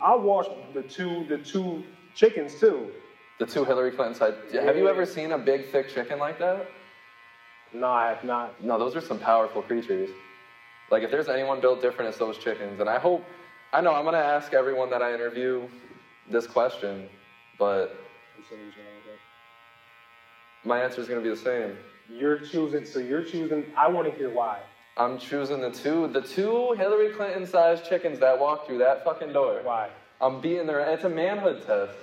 I'll 0.00 0.20
wash 0.20 0.46
the 0.72 0.82
two 0.82 1.26
the 1.28 1.38
two 1.38 1.84
chickens 2.14 2.58
too. 2.60 2.90
the 3.38 3.46
two 3.46 3.64
Hillary 3.64 3.90
Clinton 3.90 4.14
side. 4.14 4.34
Have 4.52 4.76
you 4.76 4.88
ever 4.88 5.04
seen 5.06 5.32
a 5.32 5.38
big, 5.38 5.66
thick 5.72 5.88
chicken 5.88 6.18
like 6.18 6.38
that? 6.38 6.66
No, 7.72 7.88
I 7.88 8.08
have 8.08 8.22
not. 8.22 8.62
No, 8.62 8.78
those 8.78 8.94
are 8.94 9.00
some 9.00 9.18
powerful 9.18 9.62
creatures. 9.62 10.10
Like, 10.90 11.02
if 11.02 11.10
there's 11.10 11.28
anyone 11.28 11.60
built 11.60 11.82
different, 11.82 12.10
it's 12.10 12.18
those 12.18 12.38
chickens. 12.38 12.78
And 12.78 12.88
I 12.88 12.98
hope, 13.00 13.24
I 13.72 13.80
know 13.80 13.92
I'm 13.94 14.04
gonna 14.04 14.18
ask 14.18 14.54
everyone 14.54 14.90
that 14.90 15.02
I 15.02 15.12
interview 15.12 15.66
this 16.30 16.46
question, 16.46 17.08
but 17.58 17.96
my 20.64 20.80
answer 20.80 21.00
is 21.00 21.08
gonna 21.08 21.20
be 21.20 21.30
the 21.30 21.36
same. 21.36 21.76
You're 22.08 22.38
choosing. 22.38 22.84
So 22.84 23.00
you're 23.00 23.24
choosing. 23.24 23.64
I 23.76 23.88
want 23.88 24.08
to 24.10 24.16
hear 24.16 24.30
why. 24.30 24.60
I'm 24.97 25.18
choosing 25.18 25.61
the 25.61 25.70
two, 25.70 26.07
the 26.09 26.20
two 26.20 26.72
Hillary 26.78 27.11
Clinton-sized 27.11 27.84
chickens 27.88 28.20
that 28.20 28.38
walk 28.38 28.66
through 28.66 28.78
that 28.78 29.05
fucking 29.05 29.32
door. 29.32 29.61
Why? 29.64 29.90
I'm 30.20 30.40
beating 30.40 30.66
their. 30.66 30.80
It's 30.80 31.05
a 31.05 31.09
manhood 31.09 31.64
test. 31.66 31.99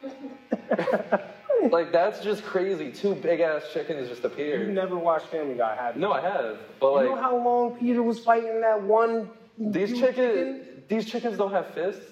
like 1.70 1.90
that's 1.90 2.20
just 2.20 2.44
crazy. 2.44 2.92
Two 2.92 3.14
big 3.16 3.40
ass 3.40 3.64
chickens 3.72 4.08
just 4.08 4.24
appeared. 4.24 4.48
You 4.48 4.54
appeared. 4.66 4.74
never 4.74 4.96
watched 4.96 5.26
Family 5.26 5.56
Guy, 5.56 5.74
have 5.74 5.96
you? 5.96 6.00
No, 6.02 6.12
I 6.12 6.20
have, 6.20 6.58
but 6.80 6.90
You 6.90 6.94
like 6.96 7.06
know 7.06 7.16
how 7.16 7.36
long 7.36 7.76
Peter 7.76 8.02
was 8.02 8.20
fighting 8.20 8.60
that 8.60 8.80
one? 8.82 9.28
these 9.58 9.90
huge 9.90 10.00
chickens, 10.00 10.64
these 10.88 11.04
chickens 11.06 11.36
don't 11.36 11.50
have 11.50 11.74
fists. 11.74 12.04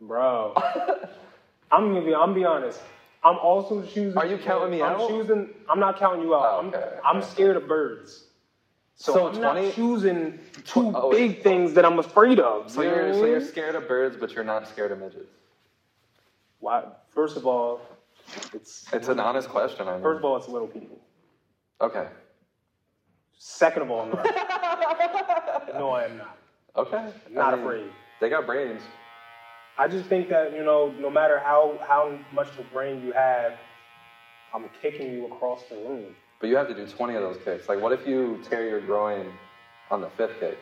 Bro, 0.00 0.54
I'm 1.72 1.92
gonna 1.92 2.04
be. 2.04 2.14
I'm 2.14 2.34
be 2.34 2.44
honest. 2.44 2.80
I'm 3.26 3.38
also 3.38 3.82
choosing. 3.82 4.16
Are 4.16 4.24
you 4.26 4.38
counting 4.38 4.70
me 4.70 4.82
I'm 4.82 4.92
out? 5.00 5.08
choosing. 5.08 5.48
I'm 5.68 5.80
not 5.80 5.98
counting 5.98 6.22
you 6.22 6.34
out. 6.34 6.64
Oh, 6.64 6.66
okay, 6.68 6.96
I'm, 7.04 7.16
I'm 7.16 7.22
okay. 7.22 7.26
scared 7.26 7.56
of 7.56 7.66
birds. 7.66 8.24
So, 8.94 9.12
So 9.14 9.26
I'm 9.26 9.34
20 9.34 9.62
not 9.66 9.74
choosing 9.74 10.38
two 10.64 10.92
oh, 10.94 11.10
big 11.10 11.42
things 11.42 11.74
that 11.74 11.84
I'm 11.84 11.98
afraid 11.98 12.38
of. 12.38 12.70
So 12.70 12.82
you're 12.82 13.12
so 13.12 13.26
you're 13.26 13.40
scared 13.40 13.74
of 13.74 13.88
birds, 13.88 14.16
but 14.16 14.32
you're 14.34 14.44
not 14.44 14.68
scared 14.68 14.92
of 14.92 15.00
midgets. 15.00 15.32
Why? 16.60 16.84
First 17.08 17.36
of 17.36 17.46
all, 17.46 17.80
it's 18.54 18.86
It's 18.92 19.08
an 19.08 19.18
honest 19.18 19.48
question. 19.48 19.88
I 19.88 19.94
mean. 19.94 20.02
first 20.02 20.18
of 20.18 20.24
all, 20.24 20.36
it's 20.36 20.48
little 20.48 20.68
people. 20.68 20.98
okay. 21.80 22.06
Second 23.38 23.82
of 23.82 23.90
all, 23.90 24.00
I'm 24.02 24.10
no, 25.78 25.90
I 25.90 26.04
am 26.04 26.16
not. 26.18 26.38
Okay. 26.76 27.12
I'm 27.26 27.34
not 27.34 27.52
I 27.52 27.56
mean, 27.56 27.64
afraid. 27.66 27.90
They 28.20 28.28
got 28.30 28.46
brains. 28.46 28.82
I 29.78 29.88
just 29.88 30.06
think 30.08 30.28
that 30.30 30.52
you 30.52 30.64
know, 30.64 30.92
no 30.98 31.10
matter 31.10 31.38
how 31.38 31.78
how 31.86 32.18
much 32.32 32.48
of 32.48 32.60
a 32.60 32.62
brain 32.72 33.02
you 33.04 33.12
have, 33.12 33.52
I'm 34.54 34.68
kicking 34.80 35.12
you 35.12 35.26
across 35.26 35.62
the 35.68 35.76
room. 35.76 36.14
But 36.40 36.48
you 36.48 36.56
have 36.56 36.68
to 36.68 36.74
do 36.74 36.86
20 36.86 37.14
of 37.14 37.22
those 37.22 37.38
kicks. 37.44 37.68
Like, 37.68 37.80
what 37.80 37.92
if 37.92 38.06
you 38.06 38.40
tear 38.48 38.68
your 38.68 38.80
groin 38.80 39.32
on 39.90 40.00
the 40.02 40.10
fifth 40.10 40.38
kick? 40.38 40.58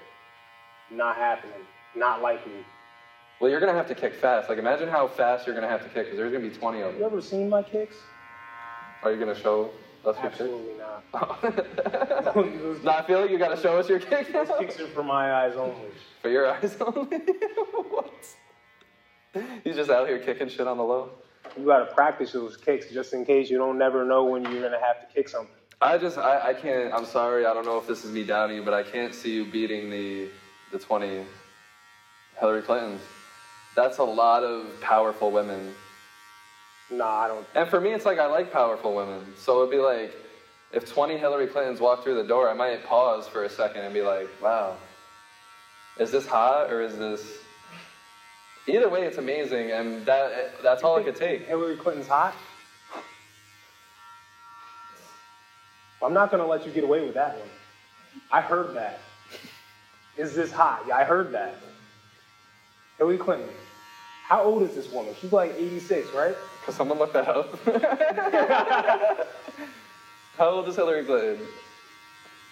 Not 0.90 1.16
happening. 1.16 1.66
Not 1.96 2.22
likely. 2.22 2.64
Well, 3.40 3.50
you're 3.50 3.60
gonna 3.60 3.74
have 3.74 3.88
to 3.88 3.94
kick 3.94 4.14
fast. 4.14 4.48
Like, 4.48 4.58
imagine 4.58 4.88
how 4.88 5.08
fast 5.08 5.46
you're 5.46 5.54
gonna 5.54 5.68
have 5.68 5.82
to 5.82 5.88
kick, 5.88 6.04
because 6.06 6.16
there's 6.16 6.32
gonna 6.32 6.48
be 6.48 6.54
20 6.54 6.80
of 6.80 6.92
them. 6.92 7.00
You 7.00 7.06
ever 7.06 7.20
seen 7.20 7.48
my 7.48 7.62
kicks? 7.62 7.96
Are 9.02 9.12
you 9.12 9.18
gonna 9.18 9.34
show 9.34 9.70
us 10.04 10.16
your 10.16 10.26
Absolutely 10.26 10.74
not. 10.78 11.40
kicks? 11.42 12.34
Those 12.34 12.82
no, 12.84 12.90
I 12.92 13.04
feel 13.06 13.20
like 13.20 13.30
you 13.30 13.38
gotta 13.38 13.60
show 13.60 13.78
us 13.78 13.88
your 13.88 13.98
kicks. 13.98 14.32
those 14.32 14.48
kicks 14.58 14.80
are 14.80 14.86
for 14.88 15.02
my 15.02 15.32
eyes 15.44 15.56
only. 15.56 15.90
For 16.22 16.30
your 16.30 16.50
eyes 16.50 16.76
only. 16.80 17.18
what? 17.90 18.12
He's 19.64 19.76
just 19.76 19.90
out 19.90 20.08
here 20.08 20.18
kicking 20.18 20.48
shit 20.48 20.66
on 20.66 20.76
the 20.76 20.84
low. 20.84 21.10
You 21.56 21.66
gotta 21.66 21.86
practice 21.86 22.32
those 22.32 22.56
kicks 22.56 22.90
just 22.90 23.12
in 23.12 23.24
case 23.24 23.50
you 23.50 23.58
don't 23.58 23.78
never 23.78 24.04
know 24.04 24.24
when 24.24 24.42
you're 24.42 24.62
gonna 24.62 24.80
have 24.80 25.06
to 25.06 25.14
kick 25.14 25.28
something. 25.28 25.54
I 25.80 25.98
just, 25.98 26.18
I, 26.18 26.50
I 26.50 26.54
can't. 26.54 26.92
I'm 26.94 27.04
sorry. 27.04 27.46
I 27.46 27.52
don't 27.52 27.66
know 27.66 27.78
if 27.78 27.86
this 27.86 28.04
is 28.04 28.12
me 28.12 28.24
doubting 28.24 28.56
you, 28.56 28.62
but 28.62 28.74
I 28.74 28.82
can't 28.82 29.14
see 29.14 29.34
you 29.34 29.44
beating 29.44 29.90
the 29.90 30.28
the 30.72 30.78
20 30.78 31.24
Hillary 32.40 32.62
Clintons. 32.62 33.00
That's 33.76 33.98
a 33.98 34.04
lot 34.04 34.42
of 34.42 34.80
powerful 34.80 35.30
women. 35.30 35.74
Nah, 36.90 37.06
I 37.06 37.28
don't. 37.28 37.46
And 37.54 37.68
for 37.68 37.80
me, 37.80 37.92
it's 37.92 38.04
like 38.04 38.18
I 38.18 38.26
like 38.26 38.52
powerful 38.52 38.94
women. 38.94 39.20
So 39.36 39.58
it'd 39.58 39.70
be 39.70 39.78
like, 39.78 40.14
if 40.72 40.92
20 40.92 41.16
Hillary 41.18 41.46
Clintons 41.46 41.80
walk 41.80 42.02
through 42.02 42.16
the 42.16 42.28
door, 42.28 42.48
I 42.48 42.54
might 42.54 42.84
pause 42.84 43.28
for 43.28 43.44
a 43.44 43.50
second 43.50 43.82
and 43.82 43.94
be 43.94 44.02
like, 44.02 44.28
wow, 44.42 44.76
is 45.98 46.10
this 46.10 46.26
hot 46.26 46.72
or 46.72 46.82
is 46.82 46.96
this. 46.96 47.20
Either 48.66 48.88
way, 48.88 49.02
it's 49.02 49.18
amazing, 49.18 49.72
and 49.72 50.06
that 50.06 50.62
that's 50.62 50.82
all 50.82 50.96
it 50.96 51.04
could 51.04 51.16
take. 51.16 51.46
Hillary 51.46 51.76
Clinton's 51.76 52.08
hot. 52.08 52.34
I'm 56.02 56.14
not 56.14 56.30
gonna 56.30 56.46
let 56.46 56.66
you 56.66 56.72
get 56.72 56.84
away 56.84 57.04
with 57.04 57.14
that 57.14 57.38
one. 57.38 57.48
I 58.30 58.40
heard 58.40 58.74
that. 58.74 59.00
Is 60.16 60.34
this 60.34 60.52
hot? 60.52 60.84
Yeah, 60.86 60.96
I 60.96 61.04
heard 61.04 61.32
that. 61.32 61.56
Hillary 62.98 63.18
Clinton. 63.18 63.48
How 64.26 64.42
old 64.42 64.62
is 64.62 64.74
this 64.74 64.90
woman? 64.90 65.14
She's 65.20 65.32
like 65.32 65.52
86, 65.58 66.08
right? 66.14 66.34
Could 66.64 66.74
someone 66.74 66.98
look 66.98 67.12
that 67.12 67.28
up? 67.28 67.58
How 70.38 70.48
old 70.48 70.68
is 70.68 70.76
Hillary 70.76 71.04
Clinton? 71.04 71.36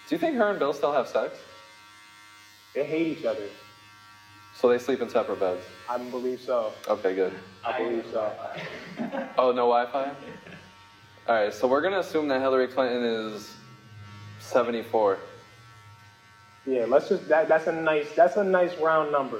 Do 0.07 0.15
you 0.15 0.19
think 0.19 0.35
her 0.35 0.51
and 0.51 0.59
Bill 0.59 0.73
still 0.73 0.93
have 0.93 1.07
sex? 1.07 1.35
They 2.75 2.85
hate 2.85 3.17
each 3.17 3.25
other. 3.25 3.47
So 4.55 4.69
they 4.69 4.77
sleep 4.77 5.01
in 5.01 5.09
separate 5.09 5.39
beds. 5.39 5.61
I 5.89 5.97
believe 5.97 6.39
so. 6.39 6.71
Okay, 6.87 7.15
good. 7.15 7.33
I 7.65 7.77
believe 7.77 8.05
so. 8.11 8.31
Oh, 9.37 9.51
no 9.51 9.67
Wi-Fi. 9.67 10.11
All 11.27 11.35
right, 11.35 11.53
so 11.53 11.67
we're 11.67 11.81
gonna 11.81 11.99
assume 11.99 12.27
that 12.27 12.41
Hillary 12.41 12.67
Clinton 12.67 13.03
is 13.03 13.55
74. 14.39 15.17
Yeah, 16.65 16.85
let's 16.87 17.09
just 17.09 17.27
that. 17.29 17.47
That's 17.49 17.67
a 17.67 17.71
nice. 17.73 18.13
That's 18.15 18.37
a 18.37 18.43
nice 18.43 18.77
round 18.77 19.11
number. 19.11 19.39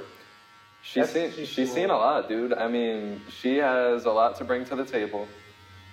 She's 0.82 1.06
That's- 1.06 1.32
seen 1.34 1.46
she's 1.46 1.48
she's 1.48 1.72
seen 1.72 1.88
a 1.90 1.96
lot, 1.96 2.28
dude. 2.28 2.52
I 2.52 2.68
mean, 2.68 3.22
she 3.40 3.56
has 3.58 4.04
a 4.04 4.10
lot 4.10 4.36
to 4.36 4.44
bring 4.44 4.64
to 4.66 4.76
the 4.76 4.84
table, 4.84 5.26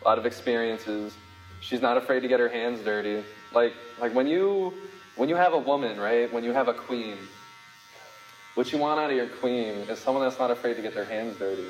a 0.03 0.07
lot 0.07 0.17
of 0.17 0.25
experiences. 0.25 1.13
She's 1.61 1.81
not 1.81 1.95
afraid 1.95 2.19
to 2.21 2.27
get 2.27 2.39
her 2.41 2.49
hands 2.49 2.81
dirty. 2.83 3.23
Like 3.53 3.73
like 4.01 4.13
when 4.13 4.27
you 4.27 4.73
when 5.15 5.29
you 5.29 5.35
have 5.35 5.53
a 5.53 5.57
woman, 5.57 5.97
right? 5.99 6.31
When 6.33 6.43
you 6.43 6.51
have 6.51 6.67
a 6.67 6.73
queen, 6.73 7.15
what 8.55 8.71
you 8.71 8.77
want 8.77 8.99
out 8.99 9.09
of 9.09 9.15
your 9.15 9.27
queen 9.27 9.75
is 9.89 9.99
someone 9.99 10.23
that's 10.23 10.39
not 10.39 10.51
afraid 10.51 10.75
to 10.75 10.81
get 10.81 10.93
their 10.93 11.05
hands 11.05 11.37
dirty. 11.37 11.67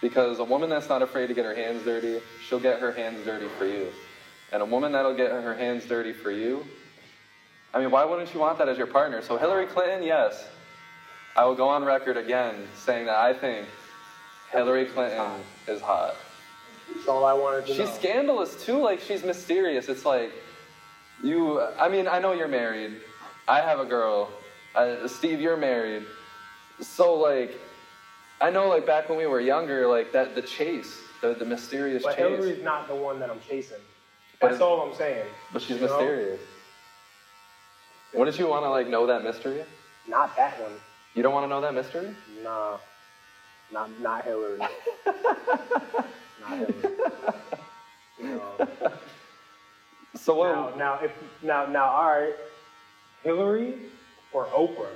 Because 0.00 0.38
a 0.38 0.44
woman 0.44 0.68
that's 0.68 0.88
not 0.88 1.02
afraid 1.02 1.26
to 1.28 1.34
get 1.34 1.44
her 1.44 1.54
hands 1.54 1.84
dirty, 1.84 2.20
she'll 2.46 2.60
get 2.60 2.80
her 2.80 2.92
hands 2.92 3.24
dirty 3.24 3.48
for 3.58 3.66
you. 3.66 3.88
And 4.52 4.62
a 4.62 4.66
woman 4.66 4.92
that'll 4.92 5.16
get 5.16 5.30
her 5.30 5.54
hands 5.54 5.86
dirty 5.86 6.12
for 6.12 6.30
you, 6.30 6.64
I 7.74 7.80
mean, 7.80 7.90
why 7.90 8.04
wouldn't 8.04 8.32
you 8.32 8.40
want 8.40 8.58
that 8.58 8.68
as 8.68 8.78
your 8.78 8.86
partner? 8.86 9.20
So 9.22 9.36
Hillary 9.36 9.66
Clinton, 9.66 10.02
yes. 10.02 10.48
I 11.36 11.44
will 11.44 11.54
go 11.54 11.68
on 11.68 11.84
record 11.84 12.16
again 12.16 12.54
saying 12.74 13.06
that 13.06 13.16
I 13.16 13.34
think 13.34 13.66
Hillary 14.50 14.86
Clinton 14.86 15.30
is 15.66 15.82
hot. 15.82 16.16
That's 16.94 17.08
all 17.08 17.24
I 17.24 17.34
wanted 17.34 17.66
to 17.66 17.72
do. 17.72 17.78
She's 17.78 17.88
know. 17.88 17.94
scandalous 17.94 18.64
too. 18.64 18.78
Like 18.78 19.00
she's 19.00 19.24
mysterious. 19.24 19.88
It's 19.88 20.06
like 20.06 20.32
you. 21.22 21.60
I 21.78 21.88
mean, 21.88 22.08
I 22.08 22.18
know 22.18 22.32
you're 22.32 22.48
married. 22.48 22.96
I 23.46 23.60
have 23.60 23.80
a 23.80 23.84
girl. 23.84 24.30
Uh, 24.76 25.08
Steve, 25.08 25.40
you're 25.40 25.56
married. 25.56 26.04
So 26.80 27.14
like, 27.14 27.58
I 28.40 28.50
know 28.50 28.68
like 28.68 28.84
back 28.84 29.08
when 29.08 29.16
we 29.16 29.26
were 29.26 29.40
younger, 29.40 29.86
like 29.88 30.12
that 30.12 30.34
the 30.34 30.42
chase, 30.42 31.00
the 31.22 31.34
the 31.34 31.46
mysterious 31.46 32.02
But 32.02 32.16
chase. 32.16 32.28
Hillary's 32.38 32.62
not 32.62 32.86
the 32.86 32.94
one 32.94 33.18
that 33.20 33.30
I'm 33.30 33.40
chasing. 33.40 33.78
That's 34.40 34.60
all 34.60 34.82
I'm 34.82 34.94
saying. 34.94 35.26
but 35.52 35.62
she's 35.62 35.80
you 35.80 35.86
know? 35.86 35.98
mysterious. 35.98 36.40
Wouldn't 38.12 38.38
you 38.38 38.46
want 38.46 38.64
to 38.64 38.70
like 38.70 38.86
know 38.86 39.06
that 39.06 39.24
mystery? 39.24 39.64
Not 40.06 40.36
that 40.36 40.60
one. 40.60 40.72
You 41.14 41.22
don't 41.22 41.32
want 41.32 41.44
to 41.44 41.48
know 41.48 41.62
that 41.62 41.74
mystery? 41.74 42.14
Nah. 42.42 42.76
Not 43.72 43.88
not 44.00 44.24
Hillary. 44.24 44.58
not 44.58 44.70
Hillary. 46.50 46.96
No. 48.20 48.68
So 50.14 50.34
what? 50.34 50.76
Now, 50.76 50.98
now, 50.98 51.04
if 51.04 51.12
now, 51.42 51.66
now, 51.66 51.84
all 51.86 52.08
right, 52.08 52.34
Hillary 53.22 53.74
or 54.36 54.44
Oprah? 54.48 54.86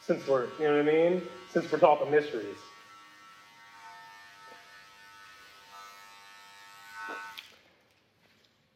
Since 0.00 0.26
we're, 0.26 0.46
you 0.58 0.64
know 0.64 0.78
what 0.78 0.88
I 0.88 0.92
mean? 0.92 1.22
Since 1.52 1.70
we're 1.70 1.78
talking 1.78 2.10
mysteries. 2.10 2.56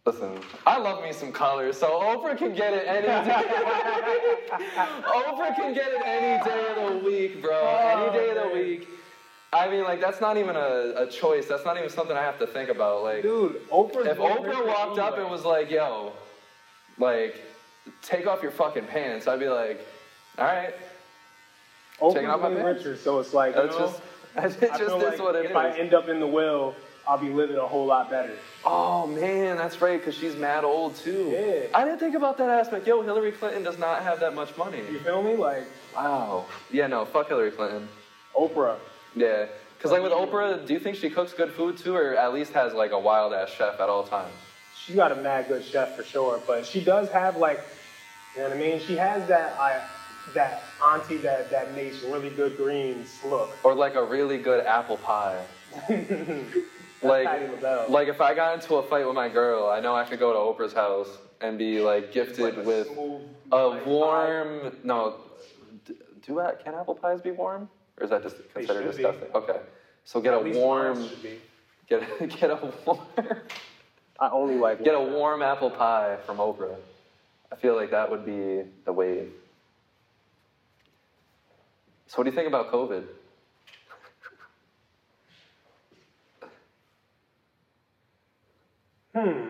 Listen, 0.06 0.38
I 0.64 0.78
love 0.78 1.02
me 1.02 1.12
some 1.12 1.32
colors, 1.32 1.76
so 1.76 1.88
Oprah 1.88 2.38
can 2.38 2.54
get 2.54 2.72
it 2.72 2.86
any 2.86 3.06
day. 3.06 3.12
Oprah 5.02 5.56
can 5.56 5.74
get 5.74 5.88
it 5.88 6.02
any 6.04 6.44
day 6.44 6.74
of 6.76 7.02
the 7.02 7.08
week, 7.08 7.42
bro. 7.42 7.58
any 7.66 8.12
day 8.16 8.28
of 8.28 8.34
the 8.36 8.42
oh, 8.42 8.54
week. 8.54 8.86
I 9.52 9.68
mean, 9.70 9.82
like, 9.82 10.00
that's 10.00 10.20
not 10.20 10.36
even 10.36 10.54
a, 10.54 10.94
a 10.98 11.08
choice. 11.10 11.46
That's 11.48 11.64
not 11.64 11.78
even 11.78 11.90
something 11.90 12.16
I 12.16 12.22
have 12.22 12.38
to 12.38 12.46
think 12.46 12.68
about. 12.68 13.02
Like, 13.02 13.22
Dude, 13.22 13.68
Oprah's 13.70 14.06
if 14.06 14.18
Oprah 14.18 14.66
walked 14.66 15.00
up 15.00 15.18
and 15.18 15.28
was 15.30 15.44
like, 15.44 15.70
yo, 15.70 16.12
like, 16.98 17.42
take 18.02 18.26
off 18.26 18.42
your 18.42 18.52
fucking 18.52 18.86
pants, 18.86 19.26
I'd 19.26 19.40
be 19.40 19.48
like, 19.48 19.86
all 20.38 20.44
right. 20.44 20.74
Taking 22.12 22.28
off 22.28 22.40
my 22.40 22.48
pants. 22.54 22.84
richer, 22.84 22.96
so 22.96 23.20
it's 23.20 23.32
like, 23.32 23.54
you 23.54 23.66
know, 23.66 23.78
just, 24.36 24.60
just 24.60 24.94
like 24.94 25.18
what 25.18 25.36
it 25.36 25.44
if 25.46 25.50
is. 25.52 25.56
I 25.56 25.70
end 25.78 25.94
up 25.94 26.08
in 26.08 26.18
the 26.20 26.26
will, 26.26 26.74
I'll 27.06 27.18
be 27.18 27.30
living 27.30 27.56
a 27.56 27.66
whole 27.66 27.86
lot 27.86 28.10
better. 28.10 28.34
Oh 28.64 29.06
man, 29.06 29.56
that's 29.56 29.80
right, 29.80 29.98
because 29.98 30.14
she's 30.14 30.34
mad 30.34 30.64
old 30.64 30.96
too. 30.96 31.30
Yeah. 31.32 31.78
I 31.78 31.84
didn't 31.84 32.00
think 32.00 32.16
about 32.16 32.38
that 32.38 32.48
aspect. 32.48 32.86
Yo, 32.86 33.02
Hillary 33.02 33.32
Clinton 33.32 33.62
does 33.62 33.78
not 33.78 34.02
have 34.02 34.20
that 34.20 34.34
much 34.34 34.56
money. 34.56 34.82
You 34.90 34.98
feel 34.98 35.22
me? 35.22 35.36
Like 35.36 35.66
Wow. 35.94 36.46
Yeah, 36.70 36.86
no, 36.86 37.04
fuck 37.04 37.28
Hillary 37.28 37.50
Clinton. 37.50 37.88
Oprah. 38.36 38.76
Yeah. 39.14 39.46
Because, 39.76 39.92
like, 39.92 40.02
with 40.02 40.12
Oprah, 40.12 40.66
do 40.66 40.72
you 40.72 40.80
think 40.80 40.96
she 40.96 41.10
cooks 41.10 41.32
good 41.34 41.52
food 41.52 41.76
too, 41.76 41.94
or 41.94 42.16
at 42.16 42.32
least 42.32 42.52
has, 42.54 42.72
like, 42.72 42.92
a 42.92 42.98
wild 42.98 43.34
ass 43.34 43.50
chef 43.50 43.80
at 43.80 43.88
all 43.88 44.02
times? 44.02 44.32
She 44.86 44.92
got 44.92 45.12
a 45.12 45.16
mad 45.16 45.48
good 45.48 45.64
chef 45.64 45.96
for 45.96 46.04
sure, 46.04 46.42
but 46.46 46.66
she 46.66 46.84
does 46.84 47.08
have 47.10 47.38
like, 47.38 47.64
you 48.34 48.42
know 48.42 48.48
what 48.48 48.56
I 48.56 48.60
mean? 48.60 48.80
She 48.80 48.96
has 48.96 49.26
that 49.28 49.58
I, 49.58 49.82
that 50.34 50.62
auntie 50.84 51.16
that 51.18 51.50
that 51.50 51.74
makes 51.74 52.02
really 52.02 52.28
good 52.28 52.58
greens 52.58 53.18
look. 53.24 53.50
Or, 53.62 53.74
like, 53.74 53.94
a 53.94 54.04
really 54.04 54.38
good 54.38 54.64
apple 54.64 54.96
pie? 54.98 55.44
Like, 57.02 57.26
Like, 57.26 57.40
Patti 57.40 57.52
LaBelle. 57.52 57.90
like, 57.90 58.08
if 58.08 58.22
I 58.22 58.32
got 58.34 58.54
into 58.54 58.76
a 58.76 58.82
fight 58.82 59.06
with 59.06 59.14
my 59.14 59.28
girl, 59.28 59.68
I 59.68 59.78
know 59.80 59.94
I 59.94 60.04
could 60.04 60.18
go 60.18 60.32
to 60.32 60.38
Oprah's 60.38 60.72
house 60.72 61.18
and 61.42 61.58
be, 61.58 61.78
like, 61.80 62.12
gifted 62.12 62.38
Like 62.38 62.56
a 62.56 62.62
with 62.62 62.88
a 63.52 63.82
warm. 63.84 64.78
No. 64.82 65.16
Do 66.24 66.38
uh, 66.38 66.54
can 66.54 66.74
apple 66.74 66.94
pies 66.94 67.20
be 67.20 67.30
warm? 67.30 67.68
Or 67.98 68.04
is 68.04 68.10
that 68.10 68.22
just 68.22 68.36
considered 68.54 68.84
should 68.84 68.96
be. 68.96 69.02
disgusting? 69.02 69.28
Okay. 69.34 69.60
So 70.04 70.22
get 70.22 70.32
pie. 70.32 70.48
a 70.48 70.58
warm. 70.58 71.00
mine 71.00 71.08
should 71.10 71.22
be. 71.22 71.38
Get 71.90 72.02
a, 72.22 72.26
get 72.38 72.50
a 72.50 72.72
warm. 72.86 73.00
I 74.18 74.30
only 74.30 74.56
like 74.56 74.82
Get 74.84 74.94
a 74.94 75.00
warm 75.00 75.42
apple 75.42 75.70
pie 75.70 76.18
from 76.24 76.38
Oprah. 76.38 76.76
I 77.50 77.56
feel 77.56 77.74
like 77.74 77.90
that 77.90 78.10
would 78.10 78.24
be 78.24 78.62
the 78.84 78.92
wave. 78.92 79.32
So, 82.06 82.18
what 82.18 82.24
do 82.24 82.30
you 82.30 82.36
think 82.36 82.48
about 82.48 82.70
COVID? 82.72 83.04
Hmm. 89.14 89.46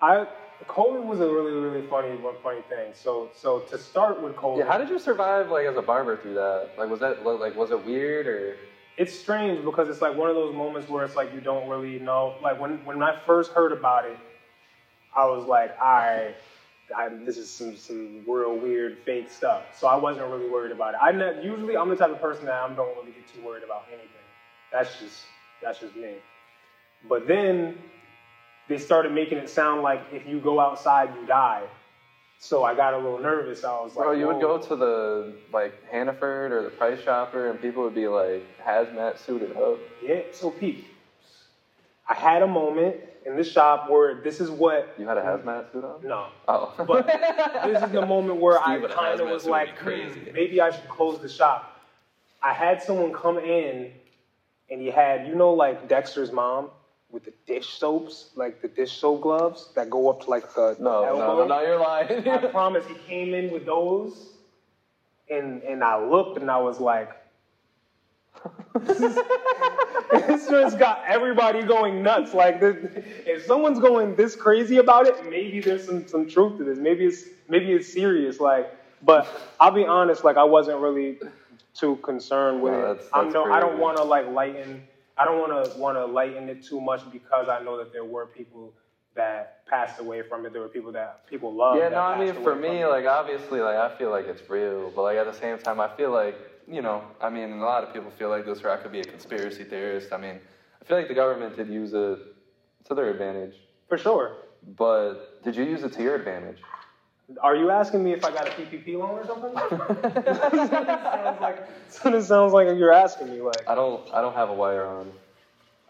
I 0.00 0.26
COVID 0.66 1.04
was 1.04 1.20
a 1.20 1.26
really 1.26 1.52
really 1.52 1.86
funny 1.88 2.16
one 2.16 2.34
funny 2.42 2.60
thing. 2.68 2.92
So 2.94 3.28
so 3.34 3.60
to 3.60 3.78
start 3.78 4.22
with 4.22 4.36
COVID, 4.36 4.58
Yeah, 4.58 4.64
how 4.66 4.78
did 4.78 4.88
you 4.88 4.98
survive 4.98 5.48
like 5.50 5.66
as 5.66 5.76
a 5.76 5.82
barber 5.82 6.16
through 6.16 6.34
that? 6.34 6.70
Like, 6.78 6.88
was 6.88 7.00
that 7.00 7.24
like 7.24 7.56
was 7.56 7.70
it 7.70 7.84
weird 7.84 8.26
or? 8.26 8.56
It's 9.02 9.18
strange 9.18 9.64
because 9.64 9.88
it's 9.88 10.00
like 10.00 10.16
one 10.16 10.30
of 10.30 10.36
those 10.36 10.54
moments 10.54 10.88
where 10.88 11.04
it's 11.04 11.16
like 11.16 11.34
you 11.34 11.40
don't 11.40 11.68
really 11.68 11.98
know. 11.98 12.36
Like 12.40 12.60
when 12.60 12.84
when 12.84 13.02
I 13.02 13.18
first 13.26 13.50
heard 13.50 13.72
about 13.72 14.04
it, 14.04 14.16
I 15.14 15.26
was 15.26 15.44
like, 15.44 15.76
all 15.82 15.92
right, 15.92 16.36
I, 16.96 17.08
this 17.08 17.36
is 17.36 17.50
some 17.50 17.76
some 17.76 18.22
real 18.28 18.56
weird 18.56 18.98
fake 19.04 19.28
stuff. 19.28 19.76
So 19.76 19.88
I 19.88 19.96
wasn't 19.96 20.28
really 20.28 20.48
worried 20.48 20.70
about 20.70 20.94
it. 20.94 21.00
I 21.02 21.10
ne- 21.10 21.42
usually 21.42 21.76
I'm 21.76 21.88
the 21.88 21.96
type 21.96 22.10
of 22.10 22.20
person 22.20 22.46
that 22.46 22.54
I 22.54 22.68
don't 22.68 22.96
really 22.96 23.10
get 23.10 23.26
too 23.26 23.40
worried 23.42 23.64
about 23.64 23.86
anything. 23.88 24.08
That's 24.70 25.00
just 25.00 25.26
that's 25.60 25.80
just 25.80 25.96
me. 25.96 26.14
But 27.08 27.26
then 27.26 27.76
they 28.68 28.78
started 28.78 29.10
making 29.10 29.38
it 29.38 29.50
sound 29.50 29.82
like 29.82 30.00
if 30.12 30.28
you 30.28 30.38
go 30.38 30.60
outside, 30.60 31.10
you 31.20 31.26
die. 31.26 31.64
So 32.42 32.64
I 32.64 32.74
got 32.74 32.92
a 32.92 32.96
little 32.96 33.20
nervous. 33.20 33.62
I 33.62 33.70
was 33.82 33.94
like, 33.94 34.04
Bro, 34.04 34.12
you 34.14 34.26
would 34.26 34.40
go 34.40 34.58
to 34.58 34.74
the 34.74 35.32
like 35.52 35.74
Hannaford 35.92 36.50
or 36.50 36.64
the 36.64 36.70
Price 36.70 37.00
Chopper, 37.04 37.48
and 37.48 37.60
people 37.60 37.84
would 37.84 37.94
be 37.94 38.08
like 38.08 38.44
hazmat 38.60 39.18
suited 39.24 39.56
up. 39.56 39.78
Yeah, 40.04 40.22
so 40.32 40.50
Pete, 40.50 40.84
I 42.08 42.14
had 42.14 42.42
a 42.42 42.48
moment 42.48 42.96
in 43.24 43.36
the 43.36 43.44
shop 43.44 43.88
where 43.88 44.20
this 44.22 44.40
is 44.40 44.50
what 44.50 44.92
You 44.98 45.06
had 45.06 45.18
a 45.18 45.22
hazmat 45.22 45.70
suit 45.70 45.84
on? 45.84 46.00
no, 46.02 46.26
Oh, 46.48 46.74
but 46.84 47.06
this 47.64 47.80
is 47.80 47.92
the 47.92 48.04
moment 48.04 48.40
where 48.40 48.58
I 48.58 48.72
Steve 48.72 48.82
with 48.82 48.90
a 48.90 48.94
kind 48.94 49.20
of 49.20 49.28
was 49.28 49.46
like, 49.46 49.76
crazy. 49.76 50.18
hmm, 50.18 50.32
maybe 50.34 50.60
I 50.60 50.70
should 50.70 50.88
close 50.88 51.20
the 51.20 51.28
shop. 51.28 51.80
I 52.42 52.52
had 52.52 52.82
someone 52.82 53.12
come 53.12 53.38
in, 53.38 53.92
and 54.68 54.80
he 54.80 54.88
had 54.88 55.28
you 55.28 55.36
know 55.36 55.52
like 55.52 55.86
Dexter's 55.88 56.32
mom 56.32 56.70
with 57.12 57.24
the 57.24 57.32
dish 57.46 57.68
soaps, 57.78 58.30
like 58.34 58.62
the 58.62 58.68
dish 58.68 58.92
soap 58.92 59.20
gloves 59.20 59.68
that 59.76 59.90
go 59.90 60.08
up 60.08 60.22
to 60.22 60.30
like 60.30 60.52
the 60.54 60.76
no, 60.80 61.04
elbow. 61.04 61.46
no, 61.46 61.46
no, 61.46 61.60
you're 61.62 61.78
lying. 61.78 62.26
I 62.28 62.38
promise 62.50 62.84
he 62.86 62.94
came 62.94 63.34
in 63.34 63.52
with 63.52 63.66
those, 63.66 64.30
and 65.30 65.62
and 65.62 65.84
I 65.84 66.02
looked 66.04 66.40
and 66.40 66.50
I 66.50 66.58
was 66.58 66.80
like, 66.80 67.10
this, 68.80 69.00
is, 69.00 69.18
this 70.10 70.48
just 70.48 70.78
got 70.78 71.02
everybody 71.06 71.62
going 71.62 72.02
nuts. 72.02 72.32
Like, 72.32 72.60
this, 72.60 72.76
if 73.26 73.44
someone's 73.44 73.78
going 73.78 74.16
this 74.16 74.34
crazy 74.34 74.78
about 74.78 75.06
it, 75.06 75.28
maybe 75.28 75.60
there's 75.60 75.84
some 75.84 76.08
some 76.08 76.26
truth 76.26 76.56
to 76.58 76.64
this. 76.64 76.78
Maybe 76.78 77.04
it's 77.04 77.24
maybe 77.48 77.72
it's 77.72 77.92
serious. 77.92 78.40
Like, 78.40 78.72
but 79.02 79.28
I'll 79.60 79.70
be 79.70 79.84
honest. 79.84 80.24
Like, 80.24 80.38
I 80.38 80.44
wasn't 80.44 80.80
really 80.80 81.18
too 81.74 81.96
concerned 81.96 82.62
with 82.62 82.72
No, 82.72 82.78
it. 82.78 82.86
that's- 82.94 83.08
I'm 83.12 83.30
no, 83.32 83.44
I 83.44 83.60
don't 83.60 83.78
want 83.78 83.98
to 83.98 84.04
like 84.04 84.28
lighten. 84.30 84.84
I 85.16 85.24
don't 85.24 85.38
want 85.38 85.64
to 85.64 85.78
want 85.78 85.96
to 85.96 86.06
lighten 86.06 86.48
it 86.48 86.64
too 86.64 86.80
much 86.80 87.02
because 87.10 87.48
I 87.48 87.62
know 87.62 87.76
that 87.78 87.92
there 87.92 88.04
were 88.04 88.26
people 88.26 88.72
that 89.14 89.66
passed 89.66 90.00
away 90.00 90.22
from 90.22 90.46
it. 90.46 90.52
There 90.52 90.62
were 90.62 90.68
people 90.68 90.92
that 90.92 91.26
people 91.28 91.52
love. 91.54 91.76
Yeah, 91.76 91.90
no, 91.90 92.00
I 92.00 92.18
mean, 92.18 92.34
for 92.42 92.54
me, 92.54 92.86
like, 92.86 93.04
obviously, 93.04 93.60
like, 93.60 93.76
I 93.76 93.94
feel 93.96 94.10
like 94.10 94.26
it's 94.26 94.48
real, 94.48 94.90
but, 94.94 95.02
like, 95.02 95.18
at 95.18 95.26
the 95.26 95.38
same 95.38 95.58
time, 95.58 95.80
I 95.80 95.88
feel 95.96 96.10
like, 96.10 96.36
you 96.66 96.80
know, 96.80 97.02
I 97.20 97.28
mean, 97.28 97.52
a 97.52 97.64
lot 97.64 97.84
of 97.84 97.92
people 97.92 98.10
feel 98.10 98.30
like 98.30 98.46
this, 98.46 98.62
or 98.62 98.70
I 98.70 98.78
could 98.78 98.92
be 98.92 99.00
a 99.00 99.04
conspiracy 99.04 99.64
theorist. 99.64 100.12
I 100.12 100.16
mean, 100.16 100.40
I 100.80 100.84
feel 100.84 100.96
like 100.96 101.08
the 101.08 101.14
government 101.14 101.56
did 101.56 101.68
use 101.68 101.92
it 101.92 102.18
to 102.86 102.94
their 102.94 103.10
advantage, 103.10 103.54
for 103.88 103.98
sure. 103.98 104.36
but 104.76 105.42
did 105.44 105.56
you 105.56 105.64
use 105.64 105.82
it 105.82 105.92
to 105.92 106.02
your 106.02 106.14
advantage? 106.14 106.58
Are 107.40 107.56
you 107.56 107.70
asking 107.70 108.02
me 108.04 108.12
if 108.12 108.24
I 108.24 108.30
got 108.30 108.48
a 108.48 108.50
PPP 108.50 108.98
loan 108.98 109.18
or 109.18 109.26
something? 109.26 109.54
sounds 109.54 111.40
like, 111.40 111.68
it 112.14 112.22
sounds 112.24 112.52
like 112.52 112.68
you're 112.76 112.92
asking 112.92 113.30
me. 113.30 113.40
Like, 113.40 113.68
I 113.68 113.74
don't, 113.74 114.02
I 114.12 114.20
don't 114.20 114.34
have 114.34 114.50
a 114.50 114.54
wire 114.54 114.84
on. 114.86 115.10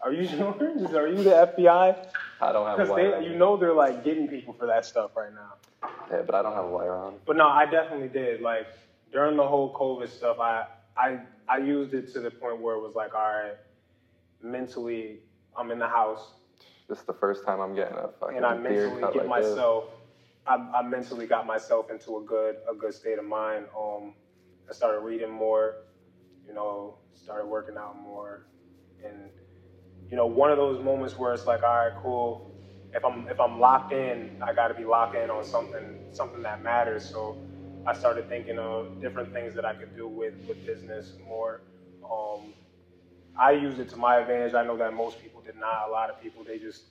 are 0.01 0.13
you 0.13 0.27
sure? 0.29 0.53
Are 0.53 1.07
you 1.07 1.23
the 1.23 1.53
FBI? 1.55 2.07
I 2.41 2.51
don't 2.51 2.67
have 2.67 2.87
a 2.87 2.91
wire 2.91 3.15
on. 3.15 3.23
they, 3.23 3.29
you 3.29 3.35
know, 3.35 3.57
they're 3.57 3.73
like 3.73 4.03
getting 4.03 4.27
people 4.27 4.53
for 4.53 4.67
that 4.67 4.85
stuff 4.85 5.11
right 5.15 5.33
now. 5.33 5.89
Yeah, 6.11 6.21
but 6.21 6.35
I 6.35 6.41
don't 6.41 6.53
have 6.53 6.65
a 6.65 6.69
wire 6.69 6.95
on. 6.95 7.15
But 7.25 7.37
no, 7.37 7.47
I 7.47 7.65
definitely 7.65 8.09
did. 8.09 8.41
Like 8.41 8.67
during 9.11 9.37
the 9.37 9.47
whole 9.47 9.73
COVID 9.73 10.09
stuff, 10.09 10.39
I 10.39 10.65
I 10.97 11.19
I 11.47 11.57
used 11.57 11.93
it 11.93 12.11
to 12.13 12.19
the 12.19 12.31
point 12.31 12.59
where 12.61 12.75
it 12.75 12.81
was 12.81 12.95
like, 12.95 13.13
all 13.13 13.21
right, 13.21 13.55
mentally, 14.41 15.19
I'm 15.57 15.71
in 15.71 15.79
the 15.79 15.87
house 15.87 16.31
This 16.89 16.99
is 16.99 17.05
the 17.05 17.13
first 17.13 17.45
time 17.45 17.59
I'm 17.59 17.75
getting 17.75 17.97
a 17.97 18.09
fucking 18.19 18.37
and 18.37 18.45
I 18.45 18.57
mentally 18.57 19.01
get 19.13 19.27
like 19.27 19.43
this. 19.43 19.57
I, 20.47 20.55
I 20.55 20.81
mentally 20.83 21.27
got 21.27 21.45
myself 21.47 21.89
into 21.91 22.17
a 22.17 22.21
good 22.23 22.57
a 22.71 22.75
good 22.75 22.93
state 22.93 23.19
of 23.19 23.25
mind. 23.25 23.67
Um, 23.77 24.15
I 24.69 24.73
started 24.73 24.99
reading 25.01 25.31
more, 25.31 25.75
you 26.47 26.53
know, 26.53 26.97
started 27.13 27.47
working 27.47 27.75
out 27.77 27.97
more, 28.01 28.47
and 29.05 29.31
you 30.09 30.17
know, 30.17 30.27
one 30.27 30.51
of 30.51 30.57
those 30.57 30.83
moments 30.83 31.17
where 31.17 31.33
it's 31.33 31.47
like, 31.47 31.63
all 31.63 31.75
right, 31.75 31.93
cool. 32.03 32.51
if 32.93 33.05
I'm 33.05 33.27
if 33.29 33.39
I'm 33.39 33.59
locked 33.59 33.93
in, 33.93 34.41
I 34.45 34.53
got 34.53 34.69
to 34.69 34.73
be 34.73 34.85
locked 34.85 35.15
in 35.15 35.29
on 35.29 35.43
something 35.45 35.99
something 36.13 36.43
that 36.43 36.63
matters. 36.63 37.09
So 37.09 37.37
I 37.87 37.93
started 37.93 38.29
thinking 38.29 38.59
of 38.59 39.01
different 39.01 39.33
things 39.33 39.55
that 39.55 39.65
I 39.65 39.75
could 39.75 39.95
do 39.95 40.07
with 40.07 40.35
with 40.47 40.65
business 40.65 41.13
more. 41.27 41.61
Um, 42.09 42.53
I 43.39 43.51
used 43.53 43.79
it 43.79 43.89
to 43.89 43.97
my 43.97 44.17
advantage. 44.17 44.53
I 44.55 44.65
know 44.65 44.77
that 44.77 44.93
most 44.93 45.21
people 45.21 45.41
did 45.41 45.57
not. 45.57 45.89
A 45.89 45.91
lot 45.91 46.09
of 46.09 46.21
people 46.21 46.43
they 46.43 46.59
just 46.59 46.83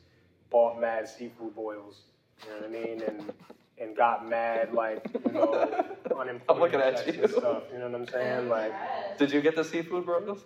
bought 0.50 0.80
mad 0.80 1.08
seafood 1.08 1.54
boils. 1.54 2.02
You 2.44 2.50
know 2.50 2.56
what 2.56 2.64
I 2.64 2.68
mean? 2.68 3.02
And 3.02 3.32
and 3.78 3.96
got 3.96 4.28
mad 4.28 4.72
like 4.74 5.04
you 5.26 5.32
know 5.32 5.52
unemployment 6.18 6.42
I'm 6.48 6.60
looking 6.60 6.80
at 6.80 7.06
you. 7.06 7.22
and 7.22 7.30
stuff. 7.30 7.62
You 7.72 7.78
know 7.78 7.88
what 7.88 8.00
I'm 8.00 8.06
saying? 8.08 8.48
Like. 8.48 8.72
Did 9.18 9.32
you 9.32 9.40
get 9.40 9.56
the 9.56 9.64
seafood 9.64 10.04
bros? 10.06 10.40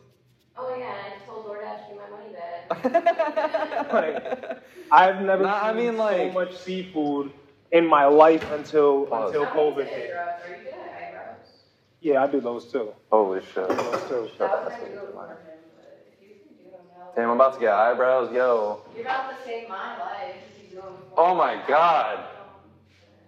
Oh 0.59 0.75
yeah, 0.79 0.91
I 1.05 1.15
just 1.15 1.27
told 1.27 1.47
DoorDash 1.47 1.89
give 1.89 1.99
my 1.99 2.09
money 2.09 2.33
back. 2.33 3.93
Like, 3.93 4.59
I've 4.91 5.21
never 5.21 5.43
Nah, 5.43 5.63
I 5.63 5.69
seen 5.73 5.77
mean, 5.77 5.97
like- 5.99 6.33
so 6.33 6.39
much 6.39 6.57
seafood 6.57 7.31
in 7.73 7.87
my 7.87 8.07
life 8.07 8.51
until 8.53 9.05
Pause. 9.07 9.27
until 9.35 9.45
How 9.45 9.55
many 9.55 9.71
COVID 9.73 9.87
hit. 9.89 10.11
eyebrows? 10.11 10.41
Are 10.45 10.51
you 10.51 10.57
good 10.65 10.73
at 10.75 11.09
eyebrows? 11.09 11.47
Yeah, 12.01 12.23
I 12.23 12.27
do 12.29 12.41
those 12.41 12.71
too. 12.73 12.93
Holy 13.11 13.41
shit. 13.43 13.59
I 13.65 13.69
do 13.69 13.75
those 13.77 14.09
too. 14.09 14.29
Shut 14.39 14.51
up. 14.51 14.65
was 14.65 14.73
gonna 14.75 14.95
go 14.95 15.07
for 15.13 15.27
him, 15.29 15.37
but 15.77 16.07
if 16.21 16.27
you 16.29 16.35
can 16.37 16.65
do 16.65 16.71
them 16.71 16.81
now. 16.97 17.09
Damn, 17.15 17.31
I'm 17.31 17.35
about 17.37 17.55
to 17.55 17.61
get 17.61 17.73
eyebrows. 17.75 18.33
Yo. 18.33 18.81
You're 18.95 19.05
about 19.05 19.31
to 19.31 19.37
save 19.45 19.69
my 19.69 19.99
life 19.99 20.43
if 20.77 20.85
you 20.85 20.91
do 20.91 20.95
them. 20.95 21.03
Oh 21.17 21.35
my 21.35 21.61
God. 21.67 22.25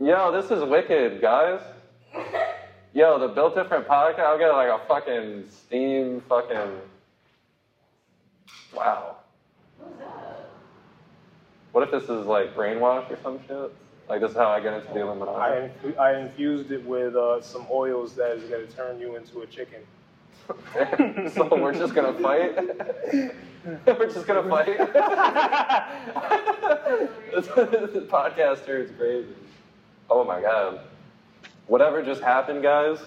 Yo, 0.00 0.32
this 0.32 0.50
is 0.50 0.62
wicked, 0.62 1.20
guys. 1.20 1.60
Yo, 2.94 3.18
the 3.18 3.28
Built 3.28 3.54
Different 3.54 3.86
podcast, 3.86 4.20
I'll 4.20 4.38
get 4.38 4.48
like 4.48 4.68
a 4.68 4.80
fucking 4.86 5.44
Steam 5.50 6.22
fucking. 6.28 6.80
Wow. 8.74 9.16
What 11.72 11.84
if 11.84 11.90
this 11.90 12.04
is 12.04 12.26
like 12.26 12.54
brainwash 12.54 13.10
or 13.10 13.18
some 13.22 13.40
shit? 13.46 13.72
Like, 14.08 14.22
this 14.22 14.30
is 14.30 14.36
how 14.36 14.48
I 14.48 14.60
get 14.60 14.72
into 14.72 14.86
the 14.86 15.00
I, 15.00 15.02
Illuminati? 15.02 15.70
infu- 15.84 15.98
I 15.98 16.18
infused 16.18 16.70
it 16.72 16.84
with 16.86 17.14
uh, 17.14 17.42
some 17.42 17.66
oils 17.70 18.14
that 18.14 18.38
is 18.38 18.48
going 18.48 18.66
to 18.66 18.72
turn 18.74 18.98
you 18.98 19.16
into 19.16 19.40
a 19.40 19.46
chicken. 19.46 19.80
so 21.34 21.46
we're 21.60 21.74
just 21.74 21.94
gonna 21.94 22.18
fight? 22.20 22.56
we're 23.86 24.12
just 24.12 24.26
gonna 24.26 24.48
fight? 24.48 24.78
this, 27.34 27.46
this 27.46 28.04
podcast 28.04 28.64
here 28.64 28.78
is 28.78 28.90
crazy. 28.96 29.34
Oh 30.10 30.24
my 30.24 30.40
god. 30.40 30.80
Whatever 31.66 32.02
just 32.02 32.22
happened, 32.22 32.62
guys. 32.62 32.98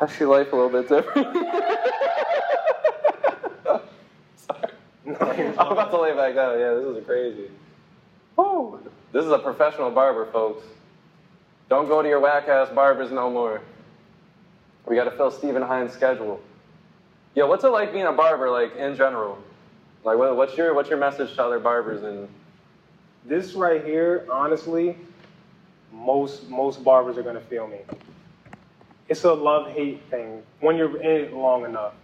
Actually, 0.00 0.26
life 0.26 0.52
a 0.52 0.56
little 0.56 0.70
bit 0.70 0.88
different. 0.88 1.26
Sorry. 4.36 4.70
I'm 5.58 5.72
about 5.72 5.90
to 5.90 6.00
lay 6.00 6.14
back 6.14 6.34
down. 6.34 6.58
Yeah, 6.58 6.74
this 6.74 6.96
is 6.96 7.04
crazy. 7.04 7.50
Woo. 8.36 8.78
This 9.12 9.24
is 9.24 9.30
a 9.30 9.38
professional 9.38 9.90
barber, 9.90 10.26
folks. 10.32 10.64
Don't 11.68 11.88
go 11.88 12.02
to 12.02 12.08
your 12.08 12.20
whack 12.20 12.48
ass 12.48 12.68
barbers 12.74 13.10
no 13.10 13.30
more. 13.30 13.60
We 14.86 14.96
got 14.96 15.04
to 15.04 15.10
fill 15.12 15.30
Steven 15.30 15.62
Hines' 15.62 15.92
schedule. 15.92 16.40
Yo, 17.34 17.46
what's 17.46 17.64
it 17.64 17.68
like 17.68 17.94
being 17.94 18.06
a 18.06 18.12
barber, 18.12 18.50
like 18.50 18.76
in 18.76 18.94
general? 18.94 19.38
Like, 20.04 20.18
what, 20.18 20.36
what's 20.36 20.54
your 20.56 20.74
what's 20.74 20.90
your 20.90 20.98
message 20.98 21.34
to 21.34 21.42
other 21.42 21.58
barbers? 21.58 22.02
And 22.02 22.28
This 23.24 23.54
right 23.54 23.82
here, 23.82 24.26
honestly, 24.30 24.98
most 25.90 26.50
most 26.50 26.84
barbers 26.84 27.16
are 27.16 27.22
gonna 27.22 27.40
feel 27.40 27.66
me. 27.66 27.78
It's 29.08 29.24
a 29.24 29.32
love 29.32 29.70
hate 29.70 30.02
thing 30.10 30.42
when 30.60 30.76
you're 30.76 31.00
in 31.00 31.10
it 31.24 31.32
long 31.32 31.64
enough. 31.64 31.94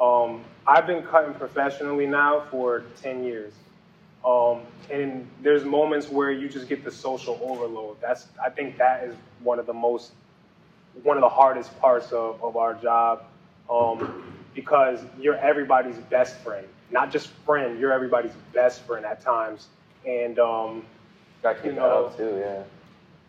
Um, 0.00 0.44
I've 0.64 0.86
been 0.86 1.02
cutting 1.02 1.34
professionally 1.34 2.06
now 2.06 2.44
for 2.48 2.84
ten 3.02 3.24
years, 3.24 3.54
um, 4.24 4.60
and 4.92 5.26
there's 5.42 5.64
moments 5.64 6.08
where 6.08 6.30
you 6.30 6.48
just 6.48 6.68
get 6.68 6.84
the 6.84 6.92
social 6.92 7.36
overload. 7.42 8.00
That's 8.00 8.28
I 8.40 8.50
think 8.50 8.78
that 8.78 9.02
is 9.02 9.16
one 9.42 9.58
of 9.58 9.66
the 9.66 9.74
most 9.74 10.12
one 11.02 11.16
of 11.16 11.20
the 11.20 11.28
hardest 11.28 11.76
parts 11.80 12.12
of, 12.12 12.40
of 12.44 12.56
our 12.56 12.74
job 12.74 13.24
um, 13.68 14.37
because 14.58 14.98
you're 15.20 15.36
everybody's 15.36 15.98
best 16.10 16.36
friend, 16.40 16.66
not 16.90 17.12
just 17.12 17.28
friend. 17.46 17.78
You're 17.78 17.92
everybody's 17.92 18.32
best 18.52 18.82
friend 18.82 19.06
at 19.06 19.20
times, 19.20 19.68
and 20.04 20.36
um, 20.40 20.84
to 21.44 21.54
keep 21.54 21.64
You 21.66 21.70
that 21.72 21.76
know, 21.76 22.06
up 22.06 22.16
too, 22.16 22.36
yeah. 22.40 22.64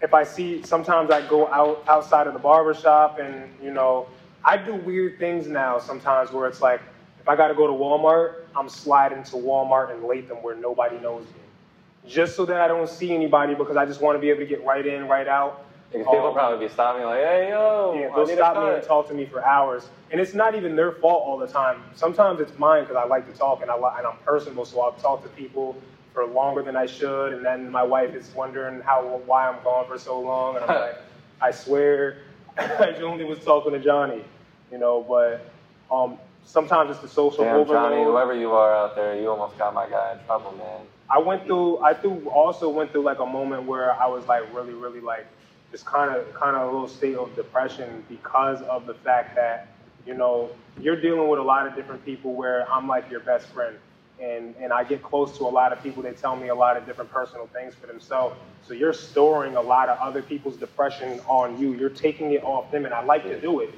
if 0.01 0.11
I 0.11 0.23
see, 0.23 0.63
sometimes 0.63 1.11
I 1.11 1.21
go 1.27 1.47
out 1.49 1.83
outside 1.87 2.25
of 2.25 2.33
the 2.33 2.39
barber 2.39 2.73
shop 2.73 3.19
and, 3.19 3.47
you 3.61 3.71
know, 3.71 4.07
I 4.43 4.57
do 4.57 4.73
weird 4.73 5.19
things 5.19 5.47
now 5.47 5.77
sometimes 5.77 6.31
where 6.31 6.47
it's 6.47 6.61
like, 6.61 6.81
if 7.19 7.29
I 7.29 7.35
got 7.35 7.49
to 7.49 7.53
go 7.53 7.67
to 7.67 7.73
Walmart, 7.73 8.45
I'm 8.55 8.69
sliding 8.69 9.21
to 9.25 9.35
Walmart 9.35 9.91
and 9.93 10.03
Latham 10.03 10.37
where 10.37 10.55
nobody 10.55 10.97
knows 10.99 11.25
me. 11.25 12.09
Just 12.09 12.35
so 12.35 12.45
that 12.45 12.59
I 12.59 12.67
don't 12.67 12.89
see 12.89 13.13
anybody 13.13 13.53
because 13.53 13.77
I 13.77 13.85
just 13.85 14.01
want 14.01 14.15
to 14.15 14.19
be 14.19 14.31
able 14.31 14.39
to 14.39 14.47
get 14.47 14.65
right 14.65 14.85
in, 14.87 15.07
right 15.07 15.27
out. 15.27 15.65
Because 15.91 16.05
people 16.07 16.27
Um, 16.27 16.33
probably 16.33 16.67
be 16.67 16.71
stopping 16.71 17.01
me 17.01 17.07
like, 17.07 17.21
hey 17.21 17.49
yo, 17.49 17.93
yeah, 17.95 18.15
they'll 18.15 18.27
stop 18.27 18.57
me 18.57 18.69
and 18.69 18.83
talk 18.83 19.07
to 19.07 19.13
me 19.13 19.25
for 19.25 19.43
hours, 19.43 19.89
and 20.11 20.21
it's 20.21 20.33
not 20.35 20.53
even 20.53 20.75
their 20.75 20.91
fault 20.91 21.23
all 21.25 21.37
the 21.37 21.47
time. 21.47 21.83
Sometimes 21.95 22.39
it's 22.39 22.57
mine 22.59 22.83
because 22.83 22.95
I 22.95 23.05
like 23.05 23.25
to 23.31 23.37
talk 23.37 23.61
and 23.63 23.71
I 23.71 23.75
li- 23.75 23.93
and 23.97 24.05
I'm 24.05 24.17
personable, 24.23 24.65
so 24.65 24.81
I'll 24.81 24.91
talk 24.93 25.23
to 25.23 25.29
people 25.29 25.75
for 26.13 26.25
longer 26.25 26.61
than 26.61 26.75
I 26.75 26.85
should, 26.85 27.33
and 27.33 27.43
then 27.43 27.71
my 27.71 27.81
wife 27.83 28.13
is 28.13 28.29
wondering 28.35 28.81
how 28.81 29.21
why 29.25 29.47
I'm 29.47 29.63
gone 29.63 29.87
for 29.87 29.97
so 29.97 30.19
long, 30.21 30.57
and 30.57 30.65
I'm 30.65 30.75
like, 30.79 30.97
I 31.41 31.49
swear, 31.51 32.17
I 32.57 32.93
only 33.01 33.23
was 33.25 33.39
talking 33.39 33.71
to 33.71 33.79
Johnny, 33.79 34.23
you 34.71 34.77
know. 34.77 35.01
But 35.01 35.49
um, 35.91 36.19
sometimes 36.43 36.91
it's 36.91 36.99
the 36.99 37.07
social 37.07 37.43
Damn, 37.43 37.55
overload. 37.57 37.91
Johnny, 37.91 38.03
whoever 38.03 38.35
you 38.35 38.51
are 38.51 38.75
out 38.75 38.95
there, 38.95 39.19
you 39.19 39.27
almost 39.29 39.57
got 39.57 39.73
my 39.73 39.89
guy 39.89 40.13
in 40.13 40.25
trouble, 40.27 40.51
man. 40.51 40.81
I 41.09 41.17
went 41.17 41.47
through 41.47 41.79
I 41.79 41.95
through 41.95 42.29
also 42.29 42.69
went 42.69 42.91
through 42.91 43.01
like 43.01 43.17
a 43.19 43.25
moment 43.25 43.63
where 43.63 43.93
I 43.99 44.05
was 44.05 44.27
like 44.27 44.43
really 44.53 44.73
really 44.73 45.01
like 45.01 45.25
just 45.71 45.85
kind 45.85 46.15
of 46.15 46.33
kind 46.33 46.55
of 46.55 46.63
a 46.63 46.71
little 46.71 46.87
state 46.87 47.15
of 47.15 47.35
depression 47.35 48.03
because 48.09 48.61
of 48.63 48.85
the 48.85 48.93
fact 48.93 49.35
that 49.35 49.67
you 50.05 50.13
know 50.13 50.49
you're 50.79 50.99
dealing 50.99 51.27
with 51.27 51.39
a 51.39 51.43
lot 51.43 51.67
of 51.67 51.75
different 51.75 52.03
people 52.05 52.33
where 52.33 52.69
I'm 52.71 52.87
like 52.87 53.09
your 53.09 53.19
best 53.19 53.47
friend. 53.47 53.75
And 54.21 54.53
and 54.59 54.73
I 54.73 54.83
get 54.83 55.01
close 55.01 55.37
to 55.37 55.45
a 55.45 55.47
lot 55.47 55.71
of 55.71 55.81
people 55.81 56.03
they 56.03 56.11
tell 56.11 56.35
me 56.35 56.49
a 56.49 56.55
lot 56.55 56.75
of 56.75 56.85
different 56.85 57.09
personal 57.11 57.47
things 57.47 57.73
for 57.73 57.87
themselves. 57.87 58.35
So 58.67 58.73
you're 58.73 58.93
storing 58.93 59.55
a 59.55 59.61
lot 59.61 59.87
of 59.87 59.97
other 59.99 60.21
people's 60.21 60.57
depression 60.57 61.21
on 61.27 61.57
you. 61.57 61.73
You're 61.73 61.89
taking 61.89 62.33
it 62.33 62.43
off 62.43 62.69
them 62.71 62.85
and 62.85 62.93
I 62.93 63.01
like 63.03 63.23
to 63.23 63.39
do 63.39 63.61
it 63.61 63.73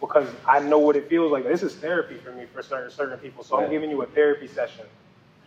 because 0.00 0.28
I 0.46 0.60
know 0.60 0.78
what 0.78 0.94
it 0.94 1.08
feels 1.08 1.32
like. 1.32 1.44
This 1.44 1.64
is 1.64 1.74
therapy 1.74 2.16
for 2.16 2.30
me 2.32 2.46
for 2.54 2.62
certain 2.62 2.90
certain 2.92 3.18
people. 3.18 3.42
So. 3.42 3.60
I'm 3.60 3.68
giving 3.68 3.90
you 3.90 4.02
a 4.02 4.06
therapy 4.06 4.46
session 4.46 4.86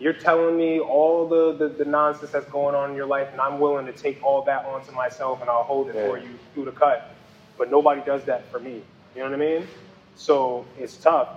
you're 0.03 0.11
telling 0.11 0.57
me 0.57 0.81
all 0.81 1.25
the, 1.25 1.53
the, 1.53 1.69
the 1.69 1.85
nonsense 1.85 2.31
that's 2.31 2.45
going 2.47 2.75
on 2.75 2.89
in 2.89 2.95
your 2.95 3.05
life, 3.05 3.29
and 3.31 3.39
I'm 3.39 3.57
willing 3.57 3.85
to 3.85 3.93
take 3.93 4.21
all 4.21 4.41
that 4.43 4.65
onto 4.65 4.91
myself 4.91 5.39
and 5.39 5.49
I'll 5.49 5.63
hold 5.63 5.87
it 5.87 5.93
for 5.93 6.17
you 6.17 6.29
through 6.53 6.65
the 6.65 6.73
cut. 6.73 7.15
But 7.57 7.71
nobody 7.71 8.01
does 8.01 8.25
that 8.25 8.51
for 8.51 8.59
me. 8.59 8.81
You 9.15 9.23
know 9.23 9.29
what 9.29 9.33
I 9.33 9.37
mean? 9.37 9.67
So 10.15 10.65
it's 10.77 10.97
tough. 10.97 11.29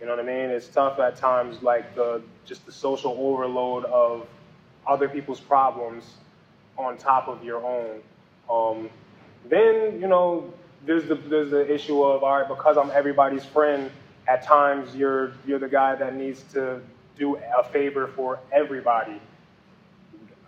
You 0.00 0.06
know 0.06 0.16
what 0.16 0.24
I 0.24 0.26
mean? 0.26 0.48
It's 0.50 0.68
tough 0.68 0.98
at 1.00 1.16
times, 1.16 1.62
like 1.62 1.94
the 1.94 2.22
just 2.46 2.64
the 2.64 2.72
social 2.72 3.14
overload 3.18 3.84
of 3.84 4.26
other 4.86 5.08
people's 5.08 5.40
problems 5.40 6.04
on 6.78 6.96
top 6.96 7.28
of 7.28 7.44
your 7.44 7.62
own. 7.62 8.00
Um, 8.50 8.88
then 9.48 10.00
you 10.00 10.06
know 10.06 10.52
there's 10.86 11.04
the 11.06 11.14
there's 11.14 11.50
the 11.50 11.72
issue 11.72 12.02
of 12.02 12.22
all 12.22 12.40
right 12.40 12.48
because 12.48 12.76
I'm 12.78 12.90
everybody's 12.90 13.44
friend. 13.44 13.90
At 14.26 14.42
times 14.42 14.96
you're 14.96 15.32
you're 15.46 15.58
the 15.58 15.68
guy 15.68 15.94
that 15.96 16.14
needs 16.16 16.42
to 16.54 16.80
do 17.18 17.36
a 17.36 17.64
favor 17.64 18.08
for 18.08 18.40
everybody. 18.52 19.20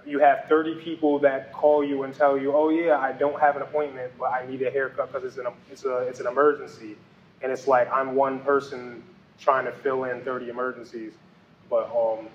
You 0.05 0.19
have 0.21 0.45
30 0.49 0.77
people 0.77 1.19
that 1.21 1.53
call 1.53 1.85
you 1.85 2.05
and 2.05 2.15
tell 2.15 2.39
you, 2.39 2.55
"Oh 2.55 2.69
yeah, 2.69 2.99
I 2.99 3.13
don't 3.13 3.41
have 3.41 3.57
an 3.57 3.63
appointment, 3.63 4.13
but 4.19 4.33
I 4.33 4.47
need 4.47 4.63
a 4.63 4.71
haircut 4.71 5.13
because 5.13 5.25
it's 5.25 5.39
an 5.39 5.53
it's 5.71 5.85
a 5.85 5.99
it's 5.99 6.21
an 6.21 6.27
emergency," 6.27 6.97
and 7.43 7.51
it's 7.51 7.67
like 7.67 7.91
I'm 7.93 8.15
one 8.15 8.41
person 8.41 9.03
trying 9.39 9.65
to 9.65 9.73
fill 9.73 10.05
in 10.05 10.23
30 10.23 10.49
emergencies. 10.49 11.13
But 11.69 11.87
um, 11.87 12.29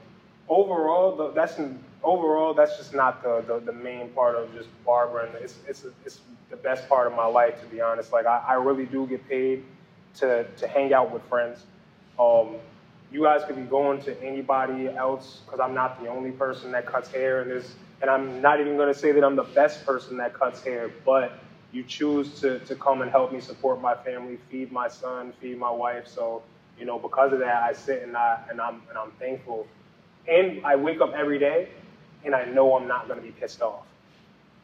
overall, 0.49 1.15
the, 1.15 1.31
that's 1.31 1.59
overall 2.03 2.53
that's 2.53 2.77
just 2.77 2.93
not 2.93 3.23
the, 3.23 3.41
the, 3.47 3.59
the 3.59 3.73
main 3.73 4.09
part 4.09 4.35
of 4.35 4.53
just 4.53 4.69
barbering. 4.85 5.31
It's 5.39 5.55
it's 5.67 5.85
it's 6.05 6.19
the 6.49 6.57
best 6.57 6.87
part 6.89 7.07
of 7.07 7.13
my 7.13 7.25
life, 7.25 7.59
to 7.61 7.67
be 7.67 7.81
honest. 7.81 8.11
Like 8.11 8.25
I, 8.25 8.43
I 8.49 8.53
really 8.55 8.85
do 8.85 9.07
get 9.07 9.27
paid 9.27 9.63
to 10.15 10.45
to 10.57 10.67
hang 10.67 10.93
out 10.93 11.11
with 11.11 11.23
friends. 11.23 11.63
Um, 12.19 12.57
you 13.11 13.23
guys 13.23 13.43
could 13.45 13.57
be 13.57 13.63
going 13.63 14.01
to 14.03 14.21
anybody 14.23 14.87
else 14.87 15.41
because 15.45 15.59
I'm 15.59 15.73
not 15.73 16.01
the 16.01 16.09
only 16.09 16.31
person 16.31 16.71
that 16.71 16.85
cuts 16.85 17.11
hair, 17.11 17.41
and 17.41 17.63
and 18.01 18.09
I'm 18.09 18.41
not 18.41 18.59
even 18.59 18.77
going 18.77 18.91
to 18.91 18.97
say 18.97 19.11
that 19.11 19.23
I'm 19.23 19.35
the 19.35 19.43
best 19.43 19.85
person 19.85 20.17
that 20.17 20.33
cuts 20.33 20.63
hair, 20.63 20.89
but 21.05 21.33
you 21.71 21.83
choose 21.83 22.39
to, 22.41 22.59
to 22.59 22.75
come 22.75 23.01
and 23.01 23.11
help 23.11 23.31
me 23.31 23.39
support 23.39 23.79
my 23.79 23.95
family, 23.95 24.37
feed 24.49 24.71
my 24.71 24.87
son, 24.87 25.33
feed 25.39 25.57
my 25.57 25.69
wife. 25.69 26.07
So, 26.07 26.41
you 26.79 26.85
know, 26.85 26.97
because 26.97 27.31
of 27.31 27.39
that, 27.39 27.61
I 27.63 27.73
sit 27.73 28.01
and 28.01 28.17
I 28.17 28.39
and 28.49 28.59
I'm 28.59 28.81
and 28.89 28.97
I'm 28.97 29.11
thankful. 29.19 29.67
And 30.27 30.65
I 30.65 30.75
wake 30.75 31.01
up 31.01 31.13
every 31.13 31.39
day 31.39 31.69
and 32.25 32.33
I 32.35 32.45
know 32.45 32.75
I'm 32.75 32.87
not 32.87 33.07
gonna 33.07 33.21
be 33.21 33.31
pissed 33.31 33.61
off. 33.61 33.85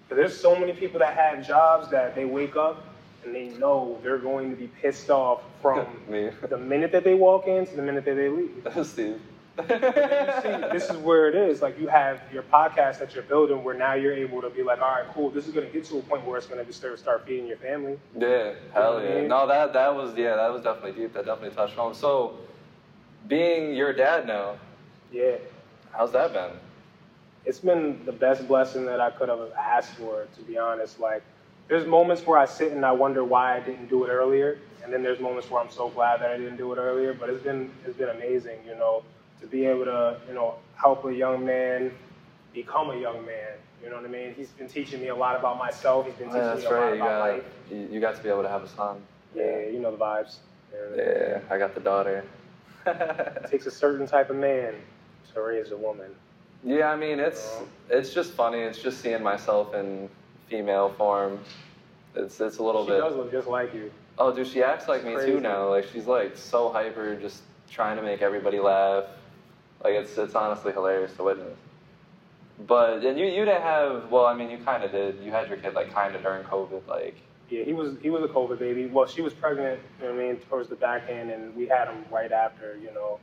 But 0.09 0.15
there's 0.15 0.37
so 0.39 0.55
many 0.55 0.73
people 0.73 0.99
that 0.99 1.15
have 1.15 1.45
jobs 1.45 1.89
that 1.91 2.15
they 2.15 2.25
wake 2.25 2.55
up 2.55 2.83
and 3.27 3.35
they 3.35 3.49
know 3.57 3.99
they're 4.03 4.17
going 4.17 4.49
to 4.49 4.55
be 4.55 4.67
pissed 4.67 5.09
off 5.09 5.41
from 5.61 5.85
the 6.09 6.57
minute 6.57 6.91
that 6.93 7.03
they 7.03 7.13
walk 7.13 7.47
in 7.47 7.65
to 7.67 7.75
the 7.75 7.81
minute 7.81 8.05
that 8.05 8.15
they 8.15 8.29
leave. 8.29 8.65
Steve. 8.85 9.19
See, 9.59 9.65
this 9.67 10.87
is 10.89 10.97
where 10.97 11.27
it 11.27 11.33
is. 11.35 11.61
Like 11.63 11.79
you 11.79 11.87
have 11.87 12.21
your 12.31 12.43
podcast 12.43 12.99
that 12.99 13.13
you're 13.15 13.23
building, 13.23 13.63
where 13.63 13.75
now 13.75 13.93
you're 13.95 14.13
able 14.13 14.39
to 14.41 14.51
be 14.51 14.61
like, 14.61 14.79
all 14.79 14.91
right, 14.91 15.05
cool. 15.13 15.31
This 15.31 15.47
is 15.47 15.53
going 15.53 15.65
to 15.65 15.73
get 15.73 15.83
to 15.85 15.97
a 15.97 16.01
point 16.03 16.25
where 16.25 16.37
it's 16.37 16.45
going 16.45 16.63
to 16.63 16.71
start 16.73 16.99
start 16.99 17.25
feeding 17.25 17.47
your 17.47 17.57
family. 17.57 17.97
Yeah, 18.17 18.27
hell 18.27 18.27
You 18.27 18.53
know 18.75 18.93
what 18.93 19.03
I 19.03 19.07
yeah. 19.09 19.19
mean? 19.21 19.27
No, 19.29 19.47
that 19.47 19.73
that 19.73 19.95
was 19.95 20.15
yeah, 20.15 20.35
that 20.35 20.53
was 20.53 20.61
definitely 20.61 21.01
deep. 21.01 21.13
That 21.13 21.25
definitely 21.25 21.55
touched 21.55 21.73
home. 21.73 21.95
So, 21.95 22.37
being 23.27 23.73
your 23.73 23.93
dad 23.93 24.27
now, 24.27 24.57
Yeah, 25.11 25.37
how's 25.91 26.11
that 26.11 26.33
been? 26.33 26.51
it's 27.45 27.59
been 27.59 28.03
the 28.05 28.11
best 28.11 28.47
blessing 28.47 28.85
that 28.85 28.99
I 29.01 29.09
could 29.09 29.29
have 29.29 29.51
asked 29.57 29.95
for. 29.95 30.27
To 30.35 30.41
be 30.43 30.57
honest, 30.59 30.99
like 30.99 31.23
there's 31.67 31.85
moments 31.85 32.25
where 32.25 32.37
I 32.37 32.45
sit 32.45 32.71
and 32.71 32.85
I 32.85 32.91
wonder 32.91 33.23
why 33.23 33.55
I 33.57 33.59
didn't 33.59 33.87
do 33.89 34.03
it 34.05 34.09
earlier, 34.09 34.59
and 34.83 34.91
then 34.93 35.03
there's 35.03 35.19
moments 35.19 35.49
where 35.49 35.61
I'm 35.61 35.69
so 35.71 35.89
glad 35.89 36.21
that 36.21 36.31
I 36.31 36.37
didn't 36.37 36.57
do 36.57 36.71
it 36.73 36.77
earlier. 36.77 37.13
But 37.13 37.29
it's 37.29 37.43
been 37.43 37.71
it's 37.85 37.97
been 37.97 38.09
amazing, 38.09 38.59
you 38.65 38.75
know, 38.75 39.03
to 39.41 39.47
be 39.47 39.65
able 39.65 39.85
to 39.85 40.17
you 40.27 40.33
know 40.33 40.55
help 40.75 41.05
a 41.05 41.13
young 41.13 41.45
man 41.45 41.91
become 42.53 42.89
a 42.91 42.97
young 42.97 43.25
man. 43.25 43.53
You 43.83 43.89
know 43.91 43.97
what 43.97 44.05
I 44.05 44.09
mean? 44.09 44.33
He's 44.35 44.49
been 44.49 44.67
teaching 44.67 45.01
me 45.01 45.09
a 45.09 45.15
lot 45.15 45.35
about 45.37 45.57
myself. 45.57 46.05
He's 46.07 46.15
been 46.15 46.27
teaching 46.29 46.41
Yeah, 46.41 46.55
me 46.55 46.65
a 46.65 46.69
lot. 46.69 46.89
You 46.89 46.95
about 46.95 47.07
got 47.07 47.19
life. 47.19 47.43
you, 47.69 47.87
you 47.91 47.99
got 47.99 48.15
to 48.15 48.23
be 48.23 48.29
able 48.29 48.41
to 48.43 48.49
have 48.49 48.63
a 48.63 48.67
son. 48.67 49.01
Yeah, 49.35 49.59
you 49.67 49.79
know 49.79 49.91
the 49.91 49.97
vibes. 49.97 50.37
Yeah, 50.95 51.39
I 51.49 51.57
got 51.57 51.73
the 51.75 51.81
daughter. 51.81 52.23
It 52.85 53.47
takes 53.51 53.65
a 53.65 53.71
certain 53.71 54.07
type 54.07 54.29
of 54.29 54.35
man 54.37 54.75
to 55.33 55.41
raise 55.41 55.71
a 55.71 55.77
woman. 55.77 56.15
yeah, 56.63 56.89
I 56.91 56.95
mean 56.95 57.19
it's 57.19 57.59
it's 57.89 58.13
just 58.13 58.31
funny. 58.31 58.59
It's 58.59 58.79
just 58.81 59.01
seeing 59.01 59.21
myself 59.21 59.73
in 59.75 60.09
female 60.47 60.89
form. 60.97 61.39
It's 62.15 62.39
it's 62.39 62.57
a 62.57 62.63
little 62.63 62.85
she 62.85 62.91
bit. 62.91 62.97
She 62.97 63.01
does 63.09 63.15
look 63.15 63.31
just 63.31 63.47
like 63.47 63.73
you. 63.73 63.91
Oh, 64.19 64.33
dude, 64.33 64.47
she 64.47 64.63
acts 64.63 64.87
like 64.87 65.03
me 65.05 65.13
Crazy. 65.13 65.33
too 65.33 65.39
now. 65.39 65.69
Like 65.69 65.85
she's 65.91 66.07
like 66.07 66.35
so 66.35 66.71
hyper, 66.71 67.15
just 67.15 67.41
trying 67.69 67.97
to 67.97 68.01
make 68.01 68.21
everybody 68.21 68.59
laugh. 68.59 69.05
Like 69.83 69.93
it's 69.93 70.17
it's 70.17 70.33
honestly 70.35 70.71
hilarious 70.73 71.13
to 71.17 71.23
witness. 71.23 71.57
But 72.65 73.05
and 73.05 73.19
you 73.19 73.25
you 73.25 73.45
didn't 73.45 73.61
have 73.61 74.09
well, 74.09 74.25
I 74.25 74.33
mean 74.33 74.49
you 74.49 74.57
kind 74.57 74.83
of 74.83 74.91
did. 74.91 75.19
You 75.21 75.31
had 75.31 75.47
your 75.47 75.57
kid 75.57 75.73
like 75.75 75.93
kind 75.93 76.15
of 76.15 76.23
during 76.23 76.43
COVID, 76.45 76.87
like 76.87 77.15
Yeah, 77.49 77.63
he 77.63 77.73
was 77.73 77.95
he 78.01 78.09
was 78.09 78.23
a 78.23 78.27
COVID 78.27 78.57
baby. 78.57 78.87
Well, 78.87 79.05
she 79.05 79.21
was 79.21 79.33
pregnant. 79.33 79.79
You 79.99 80.07
know 80.07 80.15
what 80.15 80.23
I 80.23 80.27
mean, 80.29 80.37
towards 80.49 80.69
the 80.69 80.75
back 80.75 81.07
end, 81.09 81.29
and 81.29 81.55
we 81.55 81.67
had 81.67 81.87
him 81.87 82.03
right 82.11 82.31
after. 82.31 82.75
You 82.81 82.91
know, 82.95 83.19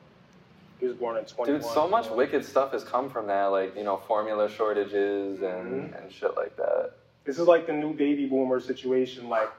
he 0.79 0.87
was 0.87 0.95
born 0.95 1.17
in 1.17 1.25
twenty. 1.25 1.53
dude, 1.55 1.65
so 1.65 1.89
much 1.89 2.09
wicked 2.11 2.45
stuff 2.45 2.71
has 2.71 2.85
come 2.85 3.11
from 3.11 3.27
that. 3.27 3.47
Like 3.47 3.77
you 3.77 3.83
know 3.83 3.97
formula 3.97 4.49
shortages 4.49 5.43
and 5.43 5.91
Mhm. 5.93 6.01
and 6.01 6.13
shit 6.13 6.37
like 6.37 6.57
that. 6.57 6.93
This 7.25 7.39
is 7.39 7.47
like 7.47 7.67
the 7.67 7.73
new 7.73 7.95
baby 7.95 8.27
boomer 8.27 8.61
situation. 8.61 9.29
Like, 9.29 9.51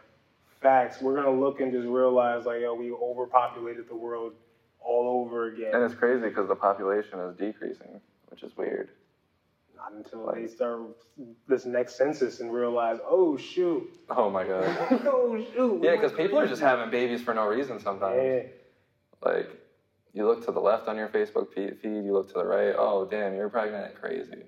facts. 0.61 1.01
We're 1.01 1.15
gonna 1.15 1.39
look 1.39 1.59
and 1.59 1.71
just 1.71 1.87
realize, 1.87 2.45
like, 2.45 2.61
yo, 2.61 2.73
we 2.73 2.91
overpopulated 2.91 3.87
the 3.87 3.95
world 3.95 4.33
all 4.79 5.21
over 5.21 5.45
again. 5.47 5.71
And 5.73 5.83
it's 5.83 5.95
crazy 5.95 6.27
because 6.27 6.47
the 6.47 6.55
population 6.55 7.19
is 7.19 7.35
decreasing, 7.35 7.99
which 8.29 8.43
is 8.43 8.55
weird. 8.57 8.89
Not 9.75 9.93
until 9.93 10.31
they 10.33 10.47
start 10.47 10.81
this 11.47 11.65
next 11.65 11.97
census 11.97 12.39
and 12.39 12.51
realize, 12.51 12.97
oh 13.07 13.37
shoot, 13.37 13.87
Oh 14.09 14.29
my 14.29 14.43
god. 14.43 14.65
oh 15.05 15.43
shoot. 15.53 15.83
Yeah, 15.83 15.95
because 15.95 16.13
people 16.13 16.39
are 16.39 16.47
just 16.47 16.61
having 16.61 16.89
babies 16.89 17.21
for 17.21 17.33
no 17.33 17.47
reason 17.47 17.79
sometimes. 17.79 18.15
Yeah. 18.23 18.41
Like, 19.21 19.49
you 20.13 20.25
look 20.25 20.45
to 20.45 20.51
the 20.51 20.59
left 20.59 20.87
on 20.87 20.95
your 20.97 21.09
Facebook 21.09 21.53
feed, 21.53 21.77
you 21.83 22.13
look 22.13 22.27
to 22.29 22.35
the 22.35 22.45
right. 22.45 22.73
Oh, 22.77 23.05
damn, 23.05 23.35
you're 23.35 23.49
pregnant. 23.49 23.95
Crazy. 23.99 24.43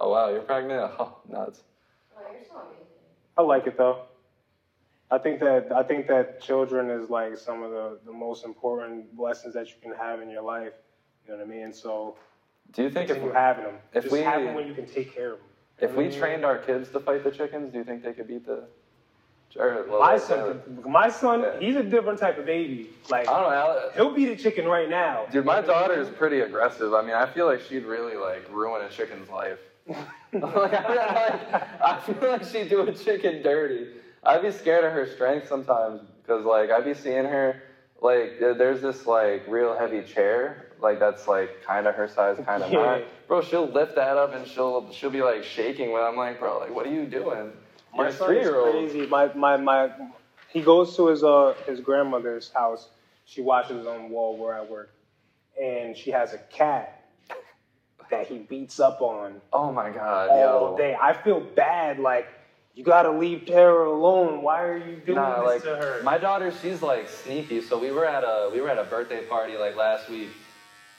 Oh, 0.00 0.10
wow, 0.10 0.30
you're 0.30 0.42
pregnant. 0.42 0.90
Oh, 0.98 1.18
nuts. 1.28 1.62
You're 2.32 2.44
so 2.48 2.56
amazing. 2.56 2.86
I 3.36 3.42
like 3.42 3.66
it 3.66 3.76
though. 3.76 4.02
I 5.10 5.18
think 5.18 5.40
that 5.40 5.70
I 5.72 5.82
think 5.82 6.06
that 6.08 6.40
children 6.40 6.90
is 6.90 7.10
like 7.10 7.36
some 7.36 7.62
of 7.62 7.70
the, 7.70 7.98
the 8.06 8.12
most 8.12 8.44
important 8.44 9.14
blessings 9.16 9.54
that 9.54 9.68
you 9.68 9.74
can 9.82 9.92
have 9.94 10.20
in 10.22 10.30
your 10.30 10.42
life. 10.42 10.72
You 11.26 11.32
know 11.32 11.38
what 11.38 11.46
I 11.46 11.50
mean? 11.50 11.72
So 11.72 12.16
Do 12.72 12.82
you 12.82 12.90
think 12.90 13.10
if, 13.10 13.16
continue 13.16 13.34
having 13.34 13.64
them. 13.64 13.74
if 13.92 14.04
Just 14.04 14.12
we- 14.12 14.20
have 14.20 14.42
them 14.42 14.54
when 14.54 14.66
you 14.66 14.74
can 14.74 14.86
take 14.86 15.14
care 15.14 15.32
of 15.32 15.38
them. 15.38 15.46
if 15.90 15.94
we 15.94 16.10
trained 16.10 16.44
our 16.44 16.58
kids 16.58 16.88
to 16.90 17.00
fight 17.00 17.24
the 17.24 17.30
chickens, 17.30 17.72
do 17.72 17.78
you 17.78 17.84
think 17.84 18.02
they 18.02 18.12
could 18.12 18.26
beat 18.28 18.46
the. 18.46 18.64
Or, 19.58 19.84
well, 19.86 20.00
My 20.00 20.12
like, 20.12 20.20
son, 20.22 20.62
my 20.86 21.10
son, 21.10 21.42
Yeah. 21.42 21.58
he's 21.60 21.76
a 21.76 21.82
different 21.82 22.18
type 22.18 22.38
of 22.38 22.46
baby. 22.46 22.88
Like 23.10 23.28
I 23.28 23.38
don't 23.38 23.50
know. 23.50 23.56
Al- 23.56 23.90
he'll 23.94 24.14
beat 24.14 24.30
a 24.30 24.36
chicken 24.36 24.64
right 24.66 24.88
now. 24.88 25.26
Dude, 25.30 25.44
my 25.44 25.60
daughter 25.60 25.92
is 26.00 26.08
pretty 26.08 26.40
aggressive. 26.40 26.94
I 26.94 27.02
mean, 27.02 27.14
I 27.14 27.26
feel 27.26 27.44
like 27.44 27.60
she'd 27.60 27.84
really 27.84 28.16
like 28.16 28.48
ruin 28.50 28.80
a 28.82 28.88
chicken's 28.88 29.28
life. 29.28 29.58
Like, 29.88 30.72
I, 30.74 31.28
like, 31.28 31.82
I 31.82 32.00
feel 32.00 32.30
like 32.30 32.44
she'd 32.44 32.68
do 32.68 32.82
a 32.82 32.92
chicken 32.92 33.42
dirty. 33.42 33.88
I'd 34.24 34.42
be 34.42 34.50
scared 34.52 34.84
of 34.84 34.92
her 34.92 35.06
strength 35.06 35.48
sometimes 35.48 36.00
because 36.22 36.44
like 36.44 36.70
I'd 36.70 36.84
be 36.84 36.94
seeing 36.94 37.24
her 37.24 37.60
like 38.00 38.38
there's 38.40 38.80
this 38.80 39.06
like 39.06 39.44
real 39.48 39.76
heavy 39.76 40.02
chair 40.02 40.66
like 40.80 40.98
that's 41.00 41.26
like 41.28 41.62
kind 41.64 41.86
of 41.86 41.94
her 41.96 42.08
size, 42.08 42.36
kind 42.44 42.62
of 42.62 42.70
Yeah. 42.72 42.78
not. 42.84 43.00
Bro, 43.28 43.42
she'll 43.42 43.66
lift 43.66 43.96
that 43.96 44.16
up 44.16 44.34
and 44.34 44.46
she'll 44.46 44.90
she'll 44.92 45.10
be 45.10 45.22
like 45.22 45.42
shaking 45.44 45.90
when 45.92 46.02
I'm 46.02 46.16
like, 46.16 46.38
bro, 46.38 46.58
like 46.58 46.74
what 46.74 46.86
are 46.86 46.92
you 46.92 47.06
doing? 47.06 47.52
My 47.94 48.04
You're 48.04 48.12
three 48.12 48.40
year 48.40 48.56
old. 48.58 48.72
crazy. 48.72 49.06
My, 49.06 49.32
my, 49.34 49.56
my, 49.56 49.90
he 50.48 50.62
goes 50.62 50.96
to 50.96 51.08
his 51.08 51.22
uh 51.24 51.54
his 51.66 51.80
grandmother's 51.80 52.50
house. 52.52 52.88
She 53.24 53.40
watches 53.42 53.86
on 53.86 54.02
the 54.04 54.08
wall 54.08 54.36
where 54.36 54.54
I 54.54 54.62
work, 54.62 54.90
and 55.60 55.96
she 55.96 56.10
has 56.10 56.32
a 56.34 56.38
cat 56.38 57.01
that 58.22 58.32
he 58.32 58.38
beats 58.38 58.80
up 58.80 59.00
on 59.02 59.40
Oh 59.52 59.72
my 59.72 59.90
god, 59.90 60.30
all 60.30 60.70
yo. 60.70 60.76
day. 60.76 60.96
I 61.00 61.12
feel 61.12 61.40
bad. 61.40 61.98
Like 61.98 62.26
you 62.74 62.84
gotta 62.84 63.10
leave 63.10 63.46
Tara 63.46 63.88
alone. 63.88 64.42
Why 64.42 64.62
are 64.62 64.76
you 64.78 64.96
doing 64.96 65.16
Nah, 65.16 65.40
this 65.42 65.46
like 65.54 65.62
to 65.64 65.76
her? 65.76 66.02
my 66.02 66.18
daughter, 66.18 66.52
she's 66.62 66.82
like 66.82 67.08
sneaky. 67.08 67.60
So 67.60 67.78
we 67.78 67.90
were 67.90 68.06
at 68.06 68.24
a 68.24 68.50
we 68.52 68.60
were 68.60 68.68
at 68.70 68.78
a 68.78 68.84
birthday 68.84 69.24
party 69.24 69.56
like 69.56 69.76
last 69.76 70.08
week, 70.08 70.30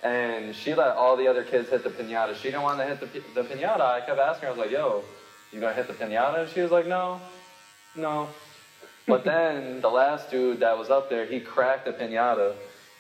and 0.03 0.55
she 0.55 0.73
let 0.73 0.95
all 0.95 1.15
the 1.17 1.27
other 1.27 1.43
kids 1.43 1.69
hit 1.69 1.83
the 1.83 1.89
pinata. 1.89 2.35
She 2.35 2.49
didn't 2.49 2.63
want 2.63 2.79
to 2.79 2.85
hit 2.85 2.99
the 2.99 3.41
the 3.41 3.47
pinata. 3.47 3.81
I 3.81 4.01
kept 4.01 4.19
asking 4.19 4.43
her, 4.43 4.47
I 4.47 4.51
was 4.51 4.59
like, 4.59 4.71
"Yo, 4.71 5.03
you 5.51 5.59
gonna 5.59 5.73
hit 5.73 5.87
the 5.87 5.93
pinata?" 5.93 6.41
And 6.41 6.49
she 6.49 6.61
was 6.61 6.71
like, 6.71 6.85
"No, 6.87 7.19
no." 7.95 8.27
But 9.07 9.23
then 9.31 9.81
the 9.81 9.89
last 9.89 10.29
dude 10.29 10.59
that 10.61 10.77
was 10.77 10.89
up 10.89 11.09
there, 11.09 11.25
he 11.25 11.39
cracked 11.39 11.85
the 11.85 11.93
pinata. 11.93 12.53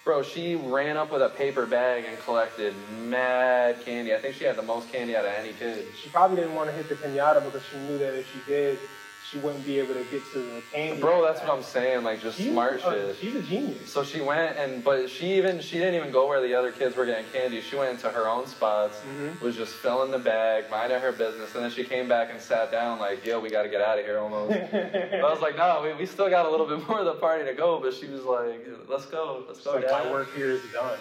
Bro, 0.03 0.23
she 0.23 0.55
ran 0.55 0.97
up 0.97 1.11
with 1.13 1.21
a 1.21 1.29
paper 1.29 1.65
bag 1.65 2.03
and 2.03 2.19
collected 2.19 2.89
mad 2.89 3.79
candy. 3.85 4.13
I 4.13 4.19
think 4.19 4.35
she 4.35 4.43
had 4.43 4.57
the 4.57 4.63
most 4.63 4.91
candy 4.91 5.15
out 5.15 5.23
of 5.23 5.31
any 5.31 5.53
kid. 5.53 5.95
she 5.95 6.09
probably 6.09 6.35
didn't 6.35 6.55
want 6.55 6.69
to 6.69 6.75
hit 6.75 6.89
the 6.89 6.95
pinata 6.95 7.41
because 7.41 7.65
she 7.65 7.77
knew 7.77 7.97
that 7.99 8.19
if 8.19 8.27
she 8.27 8.41
did, 8.41 8.89
she 9.33 9.39
wouldn't 9.39 9.65
be 9.65 9.79
able 9.79 9.95
to 9.95 10.03
get 10.03 10.31
to 10.31 10.37
the 10.39 10.61
candy. 10.71 11.01
Bro, 11.01 11.23
that's 11.23 11.41
what 11.41 11.49
I'm 11.49 11.63
saying. 11.63 12.03
Like 12.03 12.21
just 12.21 12.37
She's 12.37 12.51
smart 12.51 12.75
a- 12.75 12.79
shit. 12.81 13.17
She's 13.19 13.35
a 13.35 13.41
genius. 13.41 13.91
So 13.91 14.03
she 14.03 14.21
went 14.21 14.57
and, 14.57 14.83
but 14.83 15.09
she 15.09 15.33
even 15.37 15.59
she 15.59 15.79
didn't 15.79 15.95
even 15.95 16.11
go 16.11 16.27
where 16.27 16.39
the 16.39 16.53
other 16.53 16.71
kids 16.71 16.95
were 16.95 17.05
getting 17.05 17.25
candy. 17.31 17.59
She 17.61 17.75
went 17.75 17.89
into 17.91 18.09
her 18.09 18.29
own 18.29 18.45
spots, 18.45 19.01
Mhm. 19.01 19.41
was 19.41 19.55
just 19.55 19.75
filling 19.77 20.11
the 20.11 20.19
bag, 20.19 20.69
minding 20.69 20.99
her 20.99 21.11
business, 21.11 21.55
and 21.55 21.63
then 21.63 21.71
she 21.71 21.83
came 21.83 22.07
back 22.07 22.29
and 22.29 22.39
sat 22.39 22.71
down 22.71 22.99
like, 22.99 23.25
"Yo, 23.25 23.39
we 23.39 23.49
got 23.49 23.63
to 23.63 23.69
get 23.69 23.81
out 23.81 23.97
of 23.97 24.05
here 24.05 24.19
almost." 24.19 24.51
I 24.73 25.21
was 25.23 25.41
like, 25.41 25.55
"No, 25.57 25.81
we, 25.83 25.93
we 25.93 26.05
still 26.05 26.29
got 26.29 26.45
a 26.45 26.49
little 26.51 26.67
bit 26.67 26.87
more 26.87 26.99
of 26.99 27.05
the 27.05 27.15
party 27.15 27.43
to 27.45 27.53
go." 27.55 27.79
But 27.79 27.93
she 27.95 28.05
was 28.07 28.21
like, 28.23 28.67
"Let's 28.87 29.07
go, 29.07 29.45
let's 29.47 29.59
It's 29.59 29.67
go." 29.67 29.73
like 29.73 29.87
Dad." 29.87 30.05
my 30.05 30.11
work 30.11 30.35
here 30.35 30.51
is 30.51 30.61
done. 30.71 30.99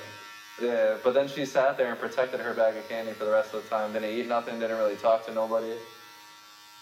Yeah, 0.58 0.96
but 1.04 1.12
then 1.12 1.28
she 1.28 1.44
sat 1.44 1.76
there 1.76 1.90
and 1.90 1.98
protected 1.98 2.38
her 2.40 2.54
bag 2.54 2.76
of 2.76 2.88
candy 2.88 3.12
for 3.12 3.24
the 3.24 3.30
rest 3.30 3.52
of 3.52 3.64
the 3.64 3.68
time. 3.68 3.92
Didn't 3.92 4.10
eat 4.10 4.26
nothing. 4.28 4.58
Didn't 4.58 4.76
really 4.78 4.96
talk 4.96 5.24
to 5.26 5.34
nobody. 5.34 5.74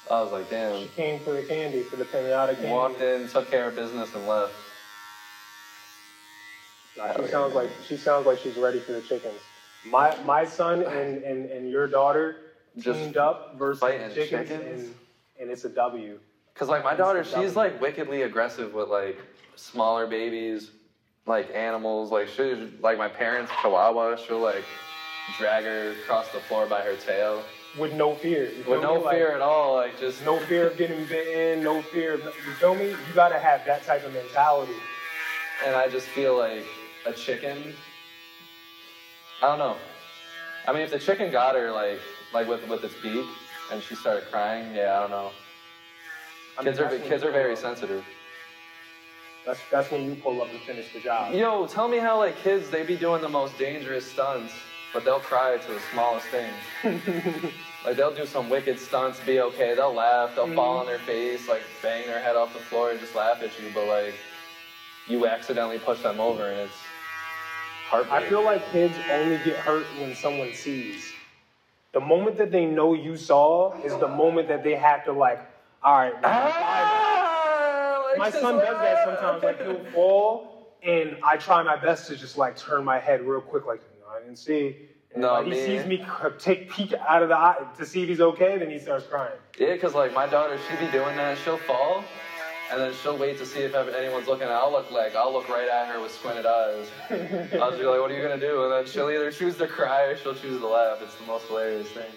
I 0.09 0.23
was 0.23 0.33
like, 0.33 0.51
damn. 0.51 0.83
She 0.83 0.89
came 0.89 1.21
for 1.21 1.33
the 1.33 1.43
candy, 1.43 1.83
for 1.83 1.97
the 1.97 2.05
pinata 2.05 2.55
candy. 2.55 2.71
Walked 2.71 3.01
in, 3.01 3.29
took 3.29 3.51
care 3.51 3.69
of 3.69 3.77
business, 3.77 4.15
and 4.15 4.27
left. 4.27 4.53
Nah, 6.97 7.15
she 7.17 7.27
sounds 7.29 7.55
like 7.55 7.71
she 7.87 7.97
sounds 7.97 8.27
like 8.27 8.39
she's 8.39 8.57
ready 8.57 8.81
for 8.81 8.93
the 8.93 9.01
chickens. 9.01 9.41
My 9.87 10.17
my 10.25 10.45
son 10.45 10.83
and, 10.83 11.23
and, 11.23 11.51
and 11.51 11.71
your 11.71 11.87
daughter 11.87 12.37
Just 12.77 12.99
teamed 12.99 13.17
up 13.17 13.57
versus 13.57 13.81
chickens, 14.15 14.49
chickens? 14.49 14.83
and 14.83 14.95
and 15.41 15.51
it's 15.51 15.65
a 15.65 15.69
W. 15.71 16.19
Cause 16.55 16.69
like 16.69 16.85
my 16.85 16.95
daughter, 16.95 17.25
she's 17.25 17.57
like 17.57 17.81
wickedly 17.81 18.23
aggressive 18.23 18.75
with 18.75 18.89
like 18.89 19.19
smaller 19.57 20.07
babies, 20.07 20.71
like 21.25 21.51
animals. 21.55 22.11
Like 22.11 22.29
she, 22.29 22.71
like 22.83 22.99
my 22.99 23.09
parents' 23.09 23.51
Chihuahua, 23.63 24.17
she'll 24.17 24.41
like 24.41 24.65
drag 25.39 25.65
her 25.65 25.93
across 26.03 26.29
the 26.33 26.41
floor 26.41 26.67
by 26.67 26.83
her 26.83 26.97
tail 26.97 27.43
with 27.79 27.93
no 27.93 28.15
fear. 28.15 28.51
With 28.67 28.83
no 28.83 28.97
me? 28.99 29.05
Like, 29.05 29.17
fear 29.17 29.33
at 29.35 29.41
all. 29.41 29.75
Like 29.75 29.99
just 29.99 30.25
no 30.25 30.39
fear 30.41 30.69
of 30.69 30.77
getting 30.77 31.05
bitten, 31.07 31.63
no 31.63 31.83
fear. 31.83 32.15
Of, 32.15 32.25
you 32.25 32.53
feel 32.59 32.75
me? 32.75 32.91
You 32.91 32.97
gotta 33.15 33.39
have 33.39 33.65
that 33.67 33.85
type 33.85 34.05
of 34.05 34.13
mentality. 34.13 34.75
and 35.65 35.75
I 35.77 35.89
just 35.89 36.07
feel 36.09 36.37
like 36.39 36.65
a 37.07 37.13
chicken. 37.13 37.75
I 39.43 39.47
don't 39.47 39.59
know. 39.59 39.77
I 40.69 40.73
mean, 40.73 40.83
if 40.83 40.91
the 40.91 40.99
chicken 40.99 41.31
got 41.31 41.55
her 41.55 41.71
like 41.73 42.01
like 42.35 42.49
with 42.49 42.67
with 42.69 42.85
its 42.85 42.95
beak 43.03 43.27
and 43.73 43.83
she 43.83 43.95
started 43.95 44.25
crying, 44.31 44.75
yeah, 44.75 44.97
I 44.97 45.01
don't 45.01 45.11
know. 45.11 45.31
I 46.59 46.63
mean, 46.63 46.75
Kids 46.75 46.81
are 46.81 46.99
kids 46.99 47.25
are 47.25 47.31
very 47.33 47.57
sensitive. 47.57 48.05
That's 49.47 49.61
that's 49.71 49.91
when 49.91 50.05
you 50.05 50.15
pull 50.17 50.43
up 50.43 50.51
and 50.51 50.61
finish 50.61 50.93
the 50.93 51.01
job. 51.01 51.33
Yo, 51.35 51.67
tell 51.67 51.89
me 51.89 51.97
how 51.99 52.19
like 52.19 52.37
kids 52.43 52.69
they 52.69 52.83
be 52.83 52.97
doing 52.97 53.23
the 53.23 53.29
most 53.29 53.57
dangerous 53.59 54.05
stunts, 54.11 54.53
but 54.93 55.05
they'll 55.05 55.21
cry 55.21 55.57
to 55.57 55.73
the 55.73 55.81
smallest 55.93 56.27
thing. 56.27 56.53
like 57.85 57.97
they'll 57.97 58.15
do 58.15 58.27
some 58.27 58.49
wicked 58.51 58.79
stunts, 58.79 59.21
be 59.21 59.41
okay, 59.41 59.75
they'll 59.75 59.95
laugh, 59.95 60.35
they'll 60.35 60.53
fall 60.55 60.79
on 60.79 60.87
their 60.87 60.99
face, 61.01 61.49
like 61.49 61.63
bang 61.83 62.07
their 62.07 62.21
head 62.21 62.37
off 62.37 62.53
the 62.53 62.61
floor 62.61 62.91
and 62.91 63.01
just 63.01 63.15
laugh 63.15 63.43
at 63.43 63.59
you, 63.61 63.71
but 63.75 63.87
like 63.87 64.15
you 65.07 65.27
accidentally 65.27 65.79
push 65.79 66.03
them 66.03 66.21
over 66.21 66.51
and 66.51 66.61
it's 66.61 66.75
heartbreaking. 67.89 68.27
I 68.27 68.29
feel 68.29 68.45
like 68.45 68.71
kids 68.73 68.97
only 69.11 69.39
get 69.39 69.57
hurt 69.57 69.87
when 70.01 70.15
someone 70.15 70.53
sees. 70.55 71.13
The 71.93 72.01
moment 72.01 72.37
that 72.39 72.53
they 72.53 72.67
know 72.67 72.95
you 72.95 73.17
saw 73.17 73.73
is 73.83 73.97
the 73.97 74.07
moment 74.09 74.49
that 74.49 74.63
they 74.63 74.75
have 74.77 75.05
to 75.05 75.13
like, 75.13 75.41
all 75.83 75.97
right. 75.97 76.15
Ah, 76.23 78.03
like 78.11 78.19
my 78.19 78.31
son 78.31 78.57
like- 78.57 78.67
does 78.67 78.77
that 78.79 79.05
sometimes. 79.05 79.43
Like 79.43 79.61
he'll 79.61 79.93
fall, 79.93 80.69
and 80.83 81.17
I 81.25 81.37
try 81.37 81.63
my 81.63 81.77
best 81.77 82.07
to 82.09 82.17
just 82.17 82.39
like 82.39 82.57
turn 82.57 82.85
my 82.85 82.99
head 83.01 83.23
real 83.23 83.41
quick, 83.41 83.67
like 83.67 83.83
I 84.21 84.25
didn't 84.25 84.39
see. 84.39 84.77
And 85.13 85.23
No, 85.23 85.35
like, 85.35 85.47
he 85.47 85.55
sees 85.55 85.87
me 85.87 86.05
take 86.39 86.71
peek 86.71 86.93
out 86.93 87.23
of 87.23 87.29
the 87.29 87.37
eye 87.37 87.57
to 87.79 87.87
see 87.87 88.03
if 88.03 88.09
he's 88.09 88.21
okay, 88.21 88.59
then 88.59 88.71
he 88.71 88.79
starts 88.79 89.07
crying. 89.07 89.33
Yeah, 89.59 89.75
because 89.75 89.95
like 89.95 90.15
my 90.15 90.27
daughter, 90.27 90.59
she 90.69 90.85
be 90.85 90.91
doing 90.93 91.17
that. 91.17 91.37
She'll 91.39 91.57
fall, 91.59 92.05
and 92.71 92.81
then 92.81 92.93
she'll 93.03 93.19
wait 93.19 93.39
to 93.39 93.47
see 93.47 93.61
if 93.61 93.75
anyone's 93.75 94.29
looking. 94.29 94.47
I'll 94.49 94.71
look 94.71 94.91
like 94.91 95.17
I'll 95.17 95.33
look 95.33 95.49
right 95.49 95.69
at 95.69 95.89
her 95.89 96.01
with 96.01 96.13
squinted 96.13 96.47
eyes. 96.47 96.87
I'll 97.11 97.71
just 97.71 97.79
be 97.81 97.87
like, 97.87 98.01
"What 98.01 98.11
are 98.11 98.15
you 98.17 98.23
gonna 98.23 98.39
do?" 98.39 98.65
And 98.65 98.73
then 98.73 98.87
she'll 98.87 99.11
either 99.11 99.33
choose 99.33 99.57
to 99.59 99.67
cry 99.67 100.03
or 100.05 100.17
she'll 100.17 100.35
choose 100.35 100.61
to 100.61 100.69
laugh. 100.69 100.99
It's 101.03 101.17
the 101.17 101.25
most 101.27 101.47
hilarious 101.49 101.89
thing. 101.89 102.11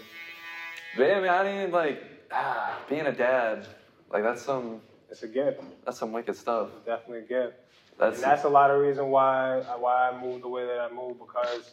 But 0.96 1.08
yeah, 1.08 1.20
man, 1.22 1.30
I 1.30 1.44
mean, 1.64 1.72
like, 1.72 2.04
ah, 2.32 2.80
being 2.88 3.08
a 3.08 3.12
dad, 3.12 3.66
like 4.12 4.22
that's 4.22 4.44
some 4.44 4.82
It's 5.10 5.24
a 5.24 5.28
gift, 5.28 5.62
that's 5.84 5.98
some 5.98 6.12
wicked 6.12 6.36
stuff. 6.36 6.70
definitely 6.86 7.20
a 7.20 7.46
gift. 7.46 7.58
That's, 7.98 8.16
And 8.18 8.24
that's 8.24 8.44
a 8.44 8.50
lot 8.50 8.70
of 8.72 8.80
reason 8.82 9.10
why 9.10 9.62
why 9.80 10.10
I 10.10 10.22
moved 10.22 10.44
the 10.44 10.48
way 10.48 10.66
that 10.66 10.80
I 10.80 10.94
moved 10.94 11.20
because 11.20 11.72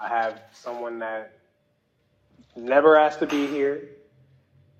I 0.00 0.08
have 0.08 0.40
someone 0.52 0.98
that 1.00 1.38
never 2.56 2.96
asked 2.96 3.20
to 3.20 3.26
be 3.26 3.46
here, 3.46 3.88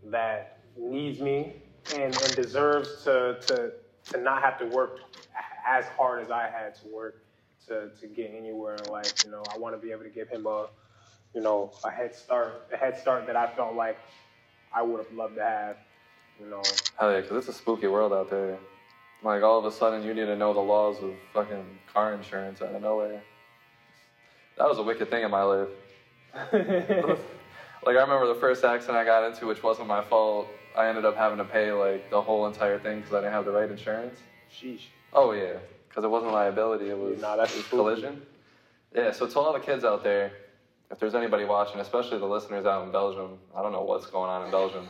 that 0.07 0.59
needs 0.77 1.21
me 1.21 1.55
and, 1.95 2.17
and 2.17 2.37
deserves 2.37 3.05
to, 3.05 3.39
to 3.47 3.73
to 4.13 4.21
not 4.21 4.43
have 4.43 4.59
to 4.59 4.67
work 4.67 5.01
as 5.67 5.85
hard 5.97 6.23
as 6.23 6.31
I 6.31 6.49
had 6.49 6.75
to 6.77 6.89
work 6.89 7.23
to, 7.69 7.91
to 8.01 8.07
get 8.07 8.33
anywhere 8.35 8.77
in 8.77 8.91
life. 8.91 9.13
You 9.25 9.31
know, 9.31 9.43
I 9.55 9.59
want 9.59 9.75
to 9.75 9.85
be 9.85 9.93
able 9.93 10.05
to 10.05 10.11
give 10.11 10.29
him 10.29 10.47
a 10.47 10.67
you 11.35 11.41
know 11.41 11.73
a 11.85 11.91
head 11.91 12.15
start, 12.15 12.69
a 12.73 12.77
head 12.77 12.99
start 12.99 13.27
that 13.27 13.37
I 13.37 13.47
felt 13.49 13.75
like 13.75 13.99
I 14.75 14.83
would 14.83 15.05
have 15.05 15.13
loved 15.13 15.37
to 15.37 15.45
have. 15.45 15.77
You 16.41 16.49
know, 16.49 16.63
hell 16.99 17.13
yeah, 17.13 17.21
because 17.21 17.37
it's 17.37 17.49
a 17.49 17.59
spooky 17.59 17.87
world 17.87 18.13
out 18.13 18.31
there. 18.31 18.59
Like 19.23 19.43
all 19.43 19.59
of 19.59 19.67
a 19.67 19.73
sudden, 19.73 20.03
you 20.03 20.15
need 20.15 20.27
to 20.27 20.37
know 20.37 20.55
the 20.55 20.61
laws 20.61 20.97
of 21.03 21.13
fucking 21.35 21.79
car 21.93 22.15
insurance 22.15 22.63
out 22.63 22.75
of 22.75 22.81
nowhere. 22.81 23.23
That 24.59 24.69
was 24.69 24.79
a 24.79 24.83
wicked 24.83 25.11
thing 25.11 25.25
in 25.25 25.31
my 25.31 25.43
life. 25.43 25.69
Like 27.85 27.97
I 27.97 28.01
remember 28.01 28.27
the 28.27 28.39
first 28.39 28.63
accident 28.63 28.99
I 28.99 29.05
got 29.05 29.25
into, 29.25 29.47
which 29.47 29.63
wasn't 29.63 29.89
my 29.89 30.03
fault. 30.03 30.49
I 30.77 30.89
ended 30.89 31.05
up 31.05 31.17
having 31.17 31.39
to 31.39 31.45
pay 31.45 31.73
like 31.73 32.11
the 32.11 32.21
whole 32.21 32.47
entire 32.47 32.79
thing 32.79 32.99
because 32.99 33.15
I 33.15 33.21
didn't 33.21 33.33
have 33.33 33.47
the 33.47 33.53
right 33.53 33.71
insurance. 33.71 34.19
sheesh. 34.53 34.83
Oh 35.13 35.33
yeah, 35.33 35.55
because 35.89 36.05
it 36.05 36.09
wasn't 36.09 36.33
liability; 36.33 36.91
it 36.91 36.99
was, 36.99 37.21
Nah, 37.21 37.37
that's 37.37 37.69
collision. 37.69 38.23
Yeah, 38.95 39.13
so 39.13 39.27
to 39.27 39.39
all 39.39 39.53
the 39.53 39.61
kids 39.61 39.85
out 39.85 40.05
there, 40.05 40.33
if 40.91 40.99
there's 40.99 41.15
anybody 41.15 41.45
watching, 41.45 41.81
especially 41.81 42.19
the 42.19 42.27
listeners 42.27 42.67
out 42.67 42.85
in 42.85 42.93
Belgium, 42.93 43.39
I 43.57 43.63
don't 43.63 43.73
know 43.73 43.83
what's 43.83 44.07
going 44.07 44.29
on 44.29 44.45
in 44.45 44.51
Belgium. 44.51 44.89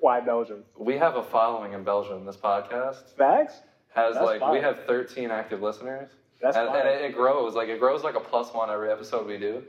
Why 0.00 0.20
Belgium? 0.20 0.64
We 0.76 0.96
have 0.98 1.16
a 1.16 1.22
following 1.22 1.74
in 1.74 1.84
Belgium. 1.84 2.24
This 2.24 2.36
podcast 2.36 3.14
Facts? 3.16 3.60
has 3.94 4.14
That's 4.14 4.24
like 4.24 4.52
we 4.52 4.58
have 4.60 4.84
13 4.86 5.30
active 5.30 5.62
listeners. 5.62 6.10
That's 6.42 6.56
and, 6.56 6.68
and 6.68 6.88
it, 6.88 7.02
it 7.02 7.14
grows 7.14 7.54
like 7.54 7.68
it 7.68 7.78
grows 7.78 8.02
like 8.02 8.16
a 8.16 8.20
plus 8.20 8.52
one 8.52 8.68
every 8.68 8.90
episode 8.90 9.26
we 9.26 9.38
do 9.38 9.62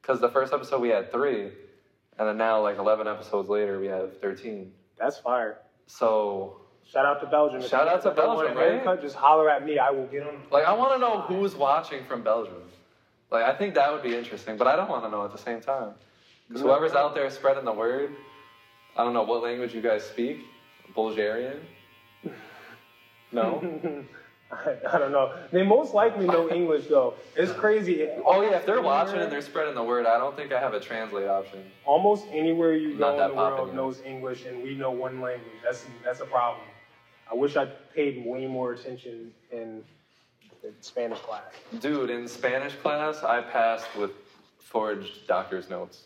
because 0.00 0.20
the 0.20 0.28
first 0.30 0.52
episode 0.54 0.80
we 0.80 0.88
had 0.88 1.12
three 1.12 1.50
and 2.18 2.28
then 2.28 2.38
now 2.38 2.62
like 2.62 2.78
11 2.78 3.06
episodes 3.06 3.48
later 3.48 3.78
we 3.78 3.86
have 3.86 4.18
13 4.20 4.72
That's 4.98 5.18
fire. 5.18 5.58
so 5.86 6.60
Shout 6.86 7.06
out 7.06 7.20
to 7.20 7.26
Belgium. 7.26 7.60
If 7.60 7.68
Shout 7.70 7.88
out 7.88 8.02
to 8.02 8.10
if 8.10 8.16
you 8.16 8.22
want 8.26 8.54
Belgium, 8.54 8.86
right? 8.86 9.00
Just 9.00 9.16
holler 9.16 9.48
at 9.50 9.64
me. 9.64 9.78
I 9.78 9.90
will 9.90 10.06
get 10.06 10.22
on. 10.26 10.42
like 10.50 10.64
i 10.64 10.72
want 10.72 10.92
to 10.94 10.98
know 10.98 11.20
who's 11.22 11.54
watching 11.54 12.04
from 12.04 12.22
belgium 12.22 12.62
like 13.30 13.44
i 13.44 13.54
think 13.54 13.74
that 13.74 13.92
would 13.92 14.02
be 14.02 14.14
interesting 14.14 14.56
but 14.56 14.66
i 14.66 14.76
don't 14.76 14.88
want 14.88 15.02
to 15.04 15.10
know 15.10 15.24
at 15.24 15.32
the 15.32 15.38
same 15.38 15.60
time 15.60 15.92
because 16.48 16.62
whoever's 16.62 16.92
out 16.92 17.14
there 17.14 17.28
spreading 17.30 17.64
the 17.64 17.72
word 17.72 18.14
i 18.96 19.02
don't 19.04 19.12
know 19.12 19.22
what 19.22 19.42
language 19.42 19.74
you 19.74 19.80
guys 19.80 20.04
speak 20.04 20.38
bulgarian 20.94 21.58
no 23.32 23.60
I, 24.54 24.76
I 24.94 24.98
don't 24.98 25.12
know. 25.12 25.32
They 25.50 25.62
most 25.62 25.94
likely 25.94 26.26
know 26.26 26.50
English 26.50 26.86
though. 26.88 27.14
It's 27.36 27.52
crazy. 27.52 28.08
oh 28.24 28.42
yeah 28.42 28.56
if 28.56 28.66
they're 28.66 28.82
watching 28.82 29.20
and 29.20 29.30
they're 29.30 29.42
spreading 29.42 29.74
the 29.74 29.82
word 29.82 30.06
i 30.06 30.18
don't 30.18 30.36
think 30.36 30.52
i 30.52 30.60
have 30.60 30.74
a 30.74 30.80
translate 30.80 31.26
option 31.26 31.62
almost 31.84 32.26
anywhere 32.32 32.74
you 32.74 32.96
go 32.96 33.12
in 33.12 33.16
the 33.16 33.34
world 33.34 33.56
popular. 33.58 33.72
knows 33.72 34.00
English, 34.04 34.44
and 34.46 34.62
we 34.62 34.74
know 34.74 34.90
one 34.90 35.20
language. 35.20 35.52
That's 35.62 35.84
that's 36.04 36.20
a 36.20 36.26
problem. 36.26 36.66
I 37.30 37.34
wish 37.34 37.56
I 37.56 37.66
paid 37.94 38.24
way 38.24 38.46
more 38.46 38.72
attention 38.72 39.32
in, 39.50 39.82
in 40.62 40.74
Spanish 40.80 41.18
class. 41.20 41.42
Dude, 41.80 42.10
in 42.10 42.28
Spanish 42.28 42.74
class, 42.74 43.22
I 43.22 43.40
passed 43.40 43.86
with 43.96 44.10
forged 44.58 45.26
doctor's 45.26 45.70
notes. 45.70 46.04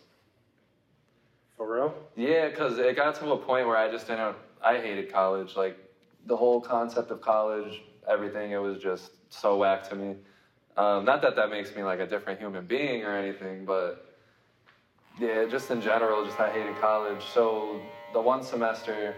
For 1.56 1.74
real? 1.74 1.94
Yeah, 2.16 2.48
because 2.48 2.78
it 2.78 2.94
got 2.94 3.16
to 3.16 3.32
a 3.32 3.36
point 3.36 3.66
where 3.66 3.76
I 3.76 3.90
just 3.90 4.06
didn't, 4.06 4.36
I 4.62 4.76
hated 4.78 5.12
college. 5.12 5.56
Like, 5.56 5.76
the 6.26 6.36
whole 6.36 6.60
concept 6.60 7.10
of 7.10 7.20
college, 7.20 7.82
everything, 8.08 8.52
it 8.52 8.58
was 8.58 8.78
just 8.78 9.10
so 9.30 9.56
whack 9.56 9.88
to 9.90 9.96
me. 9.96 10.14
Um, 10.76 11.04
not 11.04 11.22
that 11.22 11.36
that 11.36 11.50
makes 11.50 11.74
me 11.74 11.82
like 11.82 12.00
a 12.00 12.06
different 12.06 12.38
human 12.38 12.64
being 12.66 13.04
or 13.04 13.16
anything, 13.16 13.64
but 13.64 14.16
yeah, 15.18 15.44
just 15.50 15.70
in 15.70 15.80
general, 15.80 16.24
just 16.24 16.38
I 16.38 16.50
hated 16.50 16.76
college. 16.80 17.22
So 17.34 17.80
the 18.12 18.20
one 18.20 18.42
semester, 18.42 19.14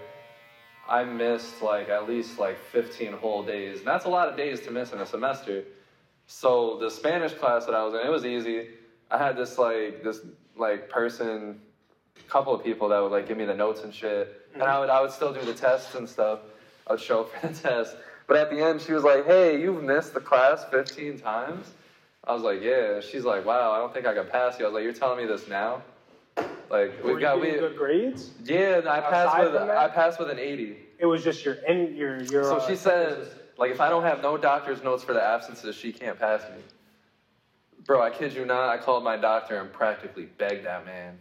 I 0.88 1.04
missed 1.04 1.62
like 1.62 1.88
at 1.88 2.08
least 2.08 2.38
like 2.38 2.58
15 2.72 3.12
whole 3.12 3.42
days. 3.42 3.78
And 3.78 3.86
that's 3.86 4.06
a 4.06 4.08
lot 4.08 4.28
of 4.28 4.36
days 4.36 4.60
to 4.62 4.70
miss 4.70 4.92
in 4.92 5.00
a 5.00 5.06
semester. 5.06 5.64
So 6.26 6.78
the 6.80 6.90
Spanish 6.90 7.34
class 7.34 7.66
that 7.66 7.74
I 7.74 7.84
was 7.84 7.94
in, 7.94 8.00
it 8.00 8.10
was 8.10 8.24
easy. 8.24 8.68
I 9.10 9.18
had 9.18 9.36
this 9.36 9.58
like 9.58 10.02
this 10.02 10.20
like 10.56 10.88
person, 10.88 11.60
couple 12.28 12.54
of 12.54 12.62
people 12.62 12.88
that 12.88 13.00
would 13.00 13.12
like 13.12 13.26
give 13.26 13.36
me 13.36 13.44
the 13.44 13.54
notes 13.54 13.82
and 13.82 13.92
shit, 13.92 14.46
and 14.54 14.62
I 14.62 14.78
would 14.78 14.88
I 14.88 15.00
would 15.00 15.10
still 15.10 15.32
do 15.32 15.40
the 15.42 15.54
tests 15.54 15.94
and 15.96 16.08
stuff. 16.08 16.40
I 16.86 16.92
would 16.92 17.00
show 17.00 17.20
up 17.20 17.32
for 17.32 17.48
the 17.48 17.54
test, 17.68 17.96
but 18.30 18.38
at 18.38 18.48
the 18.48 18.64
end 18.64 18.80
she 18.80 18.92
was 18.92 19.02
like, 19.02 19.26
"Hey, 19.26 19.60
you've 19.60 19.82
missed 19.82 20.14
the 20.14 20.20
class 20.20 20.64
15 20.70 21.18
times." 21.18 21.72
I 22.22 22.32
was 22.32 22.42
like, 22.42 22.62
"Yeah." 22.62 23.00
She's 23.00 23.24
like, 23.24 23.44
"Wow, 23.44 23.72
I 23.72 23.78
don't 23.78 23.92
think 23.92 24.06
I 24.06 24.14
could 24.14 24.30
pass 24.30 24.56
you." 24.56 24.66
I 24.66 24.68
was 24.68 24.74
like, 24.74 24.84
"You're 24.84 24.92
telling 24.92 25.18
me 25.18 25.26
this 25.26 25.48
now?" 25.48 25.82
Like 26.70 26.92
we've 27.02 27.14
you 27.14 27.20
got 27.20 27.40
we 27.40 27.50
good 27.50 27.76
grades? 27.76 28.30
yeah. 28.44 28.82
I 28.88 29.00
passed 29.00 29.34
Aside 29.34 29.52
with? 29.52 29.62
I 29.62 29.88
passed 29.88 30.20
with 30.20 30.30
an 30.30 30.38
80. 30.38 30.76
It 31.00 31.06
was 31.06 31.24
just 31.24 31.44
your 31.44 31.54
in 31.54 31.96
your 31.96 32.22
your. 32.22 32.44
So 32.44 32.58
uh, 32.58 32.68
she 32.68 32.76
said, 32.76 33.26
like, 33.58 33.72
if 33.72 33.80
I 33.80 33.88
don't 33.88 34.04
have 34.04 34.22
no 34.22 34.36
doctor's 34.36 34.80
notes 34.84 35.02
for 35.02 35.12
the 35.12 35.22
absences, 35.22 35.74
she 35.74 35.92
can't 35.92 36.16
pass 36.16 36.42
me. 36.42 36.62
Bro, 37.84 38.00
I 38.00 38.10
kid 38.10 38.32
you 38.32 38.46
not. 38.46 38.68
I 38.68 38.78
called 38.78 39.02
my 39.02 39.16
doctor 39.16 39.58
and 39.58 39.72
practically 39.72 40.26
begged 40.38 40.66
that 40.66 40.86
man. 40.86 41.18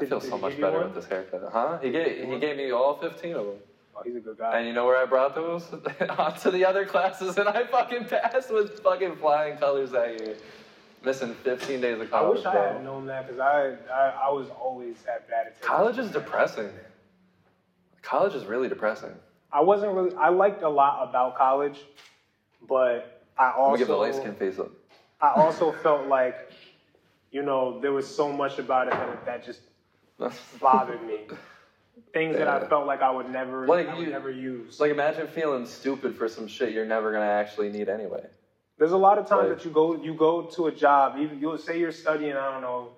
I 0.00 0.04
feel 0.04 0.20
so 0.20 0.38
much 0.38 0.60
better 0.60 0.84
with 0.84 0.94
this 0.94 1.06
haircut. 1.06 1.50
Huh? 1.52 1.78
He 1.82 1.90
gave 1.90 2.28
he 2.28 2.38
gave 2.38 2.56
me 2.56 2.70
all 2.70 2.96
15 2.96 3.34
of 3.34 3.46
them. 3.46 3.56
Oh, 3.96 4.02
he's 4.04 4.16
a 4.16 4.20
good 4.20 4.38
guy. 4.38 4.58
And 4.58 4.66
you 4.66 4.72
know 4.72 4.86
where 4.86 4.96
I 4.96 5.06
brought 5.06 5.34
those? 5.34 5.66
Onto 6.18 6.50
the 6.50 6.64
other 6.64 6.84
classes, 6.84 7.36
and 7.38 7.48
I 7.48 7.64
fucking 7.64 8.06
passed 8.06 8.52
with 8.52 8.80
fucking 8.80 9.16
flying 9.16 9.56
colors 9.56 9.90
that 9.92 10.20
year. 10.20 10.36
Missing 11.04 11.34
15 11.34 11.80
days 11.80 12.00
of 12.00 12.10
college. 12.10 12.44
I 12.44 12.48
wish 12.50 12.58
I 12.58 12.72
had 12.72 12.84
known 12.84 13.06
that 13.06 13.26
because 13.26 13.38
I, 13.38 13.76
I 13.92 14.26
I 14.26 14.30
was 14.30 14.48
always 14.58 14.96
at 15.06 15.28
bad 15.28 15.48
attendance. 15.48 15.60
College 15.60 15.98
is 15.98 16.10
depressing. 16.10 16.70
College 18.00 18.34
is 18.34 18.44
really 18.46 18.68
depressing. 18.68 19.12
I 19.52 19.60
wasn't 19.60 19.92
really. 19.94 20.14
I 20.16 20.30
liked 20.30 20.62
a 20.62 20.68
lot 20.68 21.08
about 21.08 21.36
college, 21.36 21.78
but 22.66 23.22
I 23.38 23.50
I'm 23.50 23.76
give 23.76 23.88
the 23.88 23.94
also 23.94 24.02
light 24.02 24.14
skin 24.14 24.34
face 24.34 24.58
up. 24.58 24.70
I 25.20 25.32
also 25.40 25.72
felt 25.72 26.06
like, 26.06 26.50
you 27.30 27.42
know, 27.42 27.80
there 27.80 27.92
was 27.92 28.06
so 28.08 28.32
much 28.32 28.58
about 28.58 28.88
it 28.88 28.92
that 28.92 29.26
that 29.26 29.44
just 29.44 29.60
bothered 30.60 31.02
me. 31.06 31.20
Things 32.12 32.36
that 32.36 32.48
I 32.48 32.66
felt 32.68 32.86
like 32.86 33.02
I 33.02 33.10
would 33.10 33.30
never, 33.30 33.66
Like 33.66 33.88
I 33.88 33.94
would 33.96 34.06
you- 34.06 34.12
never 34.12 34.30
use. 34.30 34.78
Like 34.80 34.90
imagine 34.90 35.26
feeling 35.28 35.66
stupid 35.66 36.16
for 36.16 36.28
some 36.28 36.46
shit 36.46 36.72
you're 36.72 36.84
never 36.84 37.12
gonna 37.12 37.24
actually 37.24 37.70
need 37.70 37.88
anyway. 37.88 38.24
There's 38.78 38.92
a 38.92 38.96
lot 38.96 39.18
of 39.18 39.26
times 39.26 39.48
Like- 39.48 39.58
that 39.58 39.64
you 39.64 39.70
go 39.70 39.94
you 39.96 40.14
go 40.14 40.42
to 40.42 40.66
a 40.66 40.72
job, 40.72 41.16
even 41.18 41.40
you'll 41.40 41.58
say 41.58 41.78
you're 41.78 41.92
studying. 41.92 42.36
I 42.36 42.52
don't 42.52 42.62
know. 42.62 42.90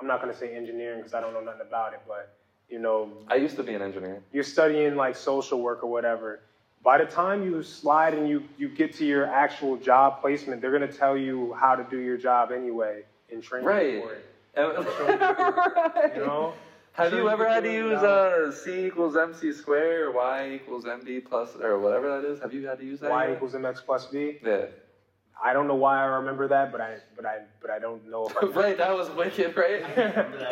I'm 0.00 0.06
not 0.06 0.20
gonna 0.20 0.34
say 0.34 0.54
engineering 0.54 0.98
because 0.98 1.14
I 1.14 1.20
don't 1.20 1.32
know 1.34 1.40
nothing 1.40 1.60
about 1.66 1.92
it, 1.94 2.00
but 2.08 2.34
you 2.68 2.78
know, 2.78 3.10
I 3.28 3.34
used 3.36 3.56
to 3.56 3.62
be 3.62 3.74
an 3.74 3.82
engineer. 3.82 4.22
you're 4.32 4.44
studying 4.44 4.96
like 4.96 5.16
social 5.16 5.60
work 5.60 5.82
or 5.84 5.90
whatever. 5.90 6.40
By 6.82 6.98
the 6.98 7.04
time 7.06 7.44
you 7.44 7.62
slide 7.62 8.12
and 8.14 8.28
you, 8.28 8.42
you 8.58 8.68
get 8.68 8.92
to 8.94 9.04
your 9.04 9.26
actual 9.26 9.76
job 9.76 10.20
placement, 10.20 10.60
they're 10.60 10.72
gonna 10.72 10.90
tell 10.90 11.16
you 11.16 11.52
how 11.52 11.76
to 11.76 11.84
do 11.84 11.98
your 11.98 12.16
job 12.16 12.50
anyway 12.50 13.04
in 13.28 13.40
training 13.40 13.66
Right. 13.68 14.02
for 14.02 14.12
it. 14.14 14.24
And- 14.54 16.14
You 16.16 16.26
know? 16.26 16.54
Have 16.94 17.08
Sure 17.08 17.18
you 17.20 17.24
you 17.24 17.30
ever 17.30 17.48
had 17.48 17.64
to 17.64 17.72
use 17.72 17.98
uh, 18.02 18.52
C 18.52 18.86
equals 18.86 19.16
MC 19.16 19.52
squared 19.52 20.08
or 20.08 20.12
Y 20.12 20.52
equals 20.62 20.84
MB 20.84 21.24
plus 21.24 21.56
or 21.56 21.78
whatever 21.78 22.20
that 22.20 22.28
is? 22.28 22.40
Have 22.40 22.52
you 22.52 22.66
had 22.66 22.78
to 22.80 22.84
use 22.84 23.00
that? 23.00 23.10
Y 23.10 23.28
yet? 23.28 23.36
equals 23.36 23.54
mx 23.54 23.84
plus 23.84 24.06
b. 24.06 24.38
Yeah. 24.44 24.66
I 25.42 25.54
don't 25.54 25.66
know 25.66 25.74
why 25.74 26.02
I 26.02 26.04
remember 26.04 26.48
that, 26.48 26.70
but 26.70 26.82
I 26.82 26.98
but 27.16 27.24
I 27.24 27.38
but 27.62 27.70
I 27.70 27.78
don't 27.78 28.08
know 28.10 28.26
if 28.26 28.36
I 28.36 28.46
right, 28.60 28.76
that 28.76 28.94
was 28.94 29.08
wicked, 29.10 29.56
right? 29.56 29.82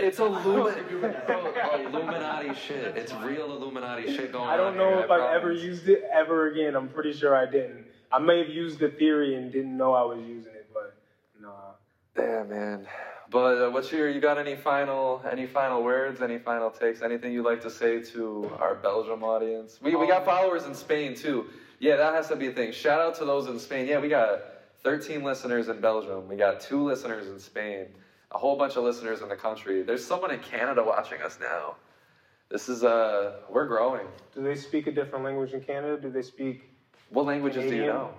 it's 0.01 0.19
Illumi- 0.19 1.87
Illuminati 1.87 2.55
shit. 2.55 2.97
It's 2.97 3.13
real 3.13 3.53
Illuminati 3.53 4.17
shit 4.17 4.33
going 4.33 4.49
on. 4.49 4.55
I 4.55 4.57
don't 4.57 4.79
know 4.79 4.95
here, 4.97 5.05
if 5.05 5.11
I've 5.11 5.35
ever 5.35 5.53
used 5.53 5.89
it 5.89 6.05
ever 6.11 6.51
again. 6.51 6.75
I'm 6.75 6.89
pretty 6.89 7.13
sure 7.13 7.37
I 7.37 7.45
didn't. 7.45 7.85
I 8.11 8.19
may 8.19 8.39
have 8.39 8.49
used 8.49 8.79
the 8.79 8.89
theory 8.89 9.37
and 9.37 9.53
didn't 9.53 9.77
know 9.77 9.93
I 9.93 10.03
was 10.03 10.19
using 10.27 10.53
it, 10.55 10.69
but 10.73 10.97
nah. 11.41 11.73
Yeah, 12.17 12.45
man. 12.45 12.87
But 13.31 13.63
uh, 13.63 13.71
what's 13.71 13.93
your? 13.93 14.09
You 14.11 14.21
got 14.21 14.39
any 14.39 14.57
final 14.57 15.23
any 15.31 15.47
final 15.47 15.83
words? 15.83 16.21
Any 16.21 16.39
final 16.39 16.71
takes? 16.71 17.01
Anything 17.03 17.33
you'd 17.33 17.45
like 17.45 17.61
to 17.63 17.71
say 17.71 18.03
to 18.13 18.51
our 18.59 18.75
Belgium 18.75 19.23
audience? 19.23 19.79
We 19.81 19.95
we 19.95 20.07
got 20.09 20.21
Um, 20.23 20.27
followers 20.27 20.65
in 20.65 20.75
Spain 20.75 21.15
too. 21.15 21.47
Yeah, 21.79 21.97
that 21.97 22.13
has 22.15 22.29
to 22.29 22.37
be 22.37 22.49
a 22.49 22.53
thing. 22.53 22.73
Shout 22.73 23.01
out 23.01 23.15
to 23.17 23.25
those 23.25 23.47
in 23.47 23.59
Spain. 23.59 23.87
Yeah, 23.87 24.01
we 24.01 24.09
got 24.09 24.43
13 24.83 25.23
listeners 25.23 25.69
in 25.69 25.81
Belgium. 25.81 26.29
We 26.29 26.37
got 26.37 26.61
two 26.61 26.83
listeners 26.83 27.29
in 27.29 27.39
Spain. 27.39 27.87
A 28.33 28.39
whole 28.39 28.57
bunch 28.59 28.77
of 28.77 28.85
listeners 28.85 29.23
in 29.23 29.29
the 29.29 29.37
country. 29.37 29.83
There's 29.83 30.05
someone 30.05 30.31
in 30.31 30.41
Canada 30.41 30.83
watching 30.85 31.23
us 31.23 31.39
now. 31.41 31.77
This 32.51 32.69
is 32.69 32.83
uh, 32.83 33.37
we're 33.49 33.67
growing. 33.67 34.07
Do 34.35 34.43
they 34.43 34.57
speak 34.57 34.89
a 34.89 34.93
different 34.93 35.25
language 35.25 35.53
in 35.53 35.61
Canada? 35.61 36.01
Do 36.01 36.11
they 36.11 36.23
speak? 36.23 36.69
What 37.11 37.27
languages 37.27 37.71
do 37.71 37.77
you 37.77 37.87
know? 37.87 38.11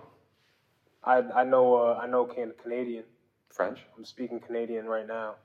I 1.04 1.18
I 1.42 1.44
know 1.44 1.76
uh, 1.76 2.00
I 2.02 2.08
know 2.08 2.24
can, 2.26 2.54
Canadian. 2.64 3.04
French. 3.52 3.80
I'm 3.98 4.06
speaking 4.06 4.40
Canadian 4.40 4.86
right 4.86 5.08
now. 5.08 5.36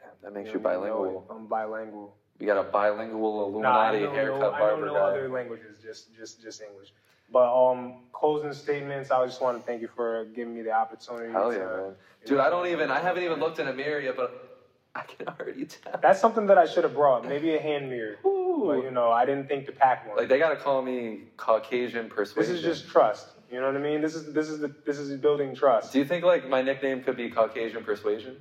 Yeah, 0.00 0.08
that 0.22 0.32
makes 0.32 0.48
Yeah, 0.48 0.54
you 0.54 0.60
bilingual. 0.60 1.26
I'm 1.30 1.46
bilingual. 1.46 2.16
We 2.38 2.46
got 2.46 2.56
a 2.56 2.62
bilingual 2.70 3.60
Nah, 3.60 3.78
I 3.78 3.90
Illuminati 3.90 4.00
know 4.00 4.12
haircut 4.12 4.40
no, 4.40 4.50
I 4.50 4.52
know 4.52 4.66
barber 4.66 4.86
no 4.86 4.94
guy. 4.94 5.00
other 5.00 5.28
languages, 5.28 5.76
just 5.82 6.14
just 6.16 6.40
just 6.42 6.62
English. 6.62 6.92
But 7.32 7.52
um, 7.54 7.94
closing 8.12 8.52
statements. 8.52 9.10
I 9.10 9.24
just 9.26 9.40
want 9.40 9.58
to 9.58 9.62
thank 9.64 9.82
you 9.82 9.88
for 9.94 10.24
giving 10.34 10.54
me 10.54 10.62
the 10.62 10.72
opportunity. 10.72 11.32
Hell 11.32 11.50
to, 11.52 11.56
yeah, 11.56 11.64
man. 11.66 11.94
Dude, 12.26 12.40
I 12.40 12.50
don't 12.50 12.66
even, 12.66 12.90
I 12.90 12.98
haven't 12.98 13.22
even 13.22 13.38
looked 13.38 13.60
in 13.60 13.68
a 13.68 13.72
mirror 13.72 14.00
yet, 14.00 14.16
but 14.16 14.66
I 14.96 15.02
can 15.02 15.28
already 15.28 15.64
tell. 15.66 16.00
That's 16.02 16.20
something 16.20 16.46
that 16.46 16.58
I 16.58 16.66
should 16.66 16.82
have 16.84 16.94
brought. 16.94 17.24
Maybe 17.28 17.54
a 17.54 17.60
hand 17.60 17.88
mirror. 17.88 18.16
Ooh. 18.26 18.64
But 18.66 18.82
you 18.84 18.90
know, 18.90 19.10
I 19.12 19.24
didn't 19.26 19.46
think 19.48 19.66
to 19.66 19.72
pack 19.72 20.08
one. 20.08 20.16
Like, 20.16 20.28
they 20.28 20.38
gotta 20.38 20.56
call 20.56 20.82
me 20.82 21.24
Caucasian 21.36 22.08
persuasion. 22.08 22.52
this 22.52 22.64
is 22.64 22.64
just 22.64 22.90
trust. 22.90 23.28
You 23.50 23.60
know 23.60 23.66
what 23.66 23.76
I 23.76 23.80
mean? 23.80 24.00
This 24.00 24.14
is 24.14 24.32
this 24.32 24.48
is 24.48 24.60
the 24.60 24.72
this 24.86 24.98
is 24.98 25.18
building 25.20 25.56
trust. 25.56 25.92
Do 25.92 25.98
you 25.98 26.04
think, 26.04 26.24
like, 26.24 26.48
my 26.48 26.62
nickname 26.62 27.02
could 27.02 27.16
be 27.16 27.30
Caucasian 27.30 27.84
persuasion? 27.84 28.36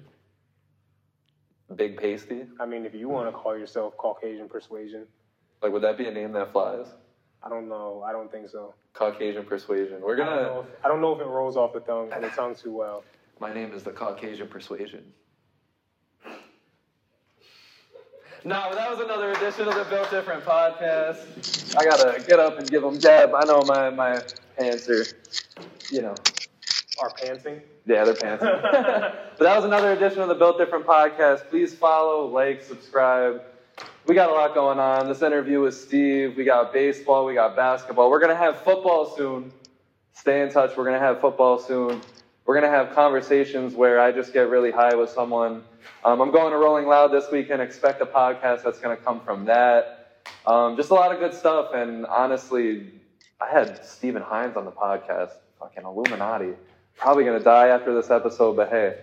Big 1.76 1.98
pasty? 1.98 2.46
I 2.60 2.66
mean, 2.66 2.86
if 2.86 2.94
you 2.94 3.10
want 3.10 3.28
to 3.28 3.32
call 3.32 3.58
yourself 3.58 3.98
Caucasian 3.98 4.48
persuasion, 4.50 5.08
Like, 5.62 5.72
would 5.72 5.82
that 5.84 5.98
be 5.98 6.08
a 6.08 6.12
name 6.12 6.32
that 6.34 6.52
flies? 6.52 6.86
I 7.44 7.50
don't 7.50 7.70
know. 7.70 8.04
I 8.06 8.12
don't 8.12 8.32
think 8.32 8.50
so. 8.50 8.74
Caucasian 8.94 9.46
persuasion. 9.46 10.02
We're 10.02 10.16
I 10.16 10.18
don't, 10.18 10.26
know 10.28 10.48
gonna, 10.50 10.60
if, 10.60 10.86
I 10.86 10.88
don't 10.88 11.02
know 11.02 11.16
if 11.16 11.22
it 11.22 11.28
rolls 11.28 11.58
off 11.58 11.74
the 11.74 11.80
tongue 11.80 12.10
the 12.10 12.30
tongue 12.30 12.56
too 12.56 12.72
well. 12.72 13.04
my 13.40 13.54
name 13.54 13.74
is 13.74 13.84
the 13.84 13.92
Caucasian 13.92 14.48
persuasion. 14.48 15.04
No, 18.46 18.74
that 18.74 18.90
was 18.90 19.00
another 19.00 19.32
edition 19.32 19.68
of 19.68 19.76
the 19.76 19.86
Built 19.90 20.10
Different 20.12 20.46
podcast. 20.46 21.76
I 21.78 21.84
gotta 21.84 22.24
get 22.26 22.40
up 22.40 22.58
and 22.58 22.70
give 22.70 22.82
them 22.82 22.98
dab. 22.98 23.34
I 23.36 23.44
know 23.46 23.64
my, 23.64 23.90
my 23.90 24.22
pants 24.60 24.90
are, 24.90 25.06
you 25.90 26.02
know, 26.02 26.16
Our 27.02 27.10
pantsing. 27.12 27.62
Yeah, 27.86 28.04
they're 28.04 28.14
pants. 28.14 28.44
but 28.44 29.40
that 29.40 29.56
was 29.56 29.64
another 29.64 29.94
edition 29.94 30.20
of 30.20 30.28
the 30.28 30.36
Built 30.36 30.58
Different 30.58 30.86
podcast. 30.86 31.50
Please 31.50 31.74
follow, 31.74 32.28
like, 32.28 32.62
subscribe. 32.62 33.42
We 34.06 34.16
got 34.16 34.30
a 34.30 34.34
lot 34.34 34.54
going 34.54 34.80
on. 34.80 35.08
This 35.08 35.22
interview 35.22 35.62
with 35.62 35.76
Steve. 35.76 36.36
We 36.36 36.44
got 36.44 36.74
baseball. 36.74 37.26
We 37.26 37.36
got 37.36 37.56
basketball. 37.56 38.10
We're 38.12 38.20
gonna 38.20 38.36
have 38.36 38.62
football 38.62 39.16
soon. 39.16 39.54
Stay 40.14 40.42
in 40.42 40.52
touch. 40.52 40.76
We're 40.76 40.86
gonna 40.86 41.00
have 41.00 41.22
football 41.22 41.58
soon. 41.58 42.02
We're 42.46 42.56
gonna 42.56 42.70
have 42.70 42.94
conversations 42.94 43.76
where 43.76 44.02
I 44.02 44.12
just 44.12 44.34
get 44.34 44.50
really 44.50 44.72
high 44.72 44.96
with 44.96 45.10
someone. 45.10 45.64
Um, 46.04 46.22
I'm 46.22 46.32
going 46.32 46.52
to 46.52 46.58
Rolling 46.58 46.88
Loud 46.88 47.14
this 47.14 47.26
weekend. 47.32 47.62
Expect 47.62 48.02
a 48.02 48.06
podcast 48.06 48.64
that's 48.64 48.80
gonna 48.80 48.98
come 48.98 49.22
from 49.22 49.46
that. 49.46 50.22
Um, 50.46 50.76
just 50.76 50.90
a 50.90 50.96
lot 50.96 51.14
of 51.14 51.20
good 51.20 51.34
stuff. 51.34 51.74
And 51.74 52.06
honestly, 52.06 52.92
I 53.42 53.48
had 53.50 53.84
Steven 53.86 54.22
Hines 54.22 54.58
on 54.58 54.66
the 54.66 54.72
podcast. 54.72 55.32
Fucking 55.60 55.84
Illuminati. 55.84 56.54
Probably 56.98 57.24
gonna 57.24 57.40
die 57.40 57.68
after 57.70 57.94
this 57.94 58.10
episode, 58.12 58.56
but 58.56 58.70
hey, 58.70 58.98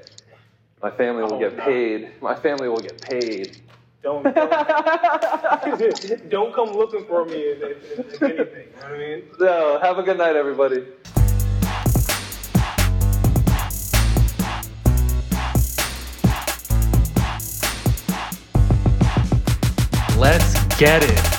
my 0.83 0.91
family 0.91 1.23
will 1.23 1.35
Oh, 1.35 1.39
get 1.39 1.57
no. 1.57 1.65
paid. 1.65 2.11
My 2.21 2.35
family 2.35 2.69
will 2.69 2.81
get 2.81 3.01
paid. 3.01 3.63
Don't 4.03 4.23
don't, 4.23 4.31
don't 6.31 6.55
come 6.55 6.71
looking 6.73 7.05
for 7.07 7.25
me 7.25 7.35
if, 7.37 7.63
if, 7.99 7.99
if 8.15 8.23
anything. 8.23 8.69
You 8.69 8.81
know 8.81 8.83
what 8.83 8.93
I 8.93 8.99
mean? 8.99 9.23
So, 9.39 9.79
have 9.83 9.99
a 9.99 10.03
good 10.03 10.19
night, 10.19 10.37
everybody. 10.37 10.85
Let's 20.17 20.65
get 20.77 21.03
it. 21.05 21.36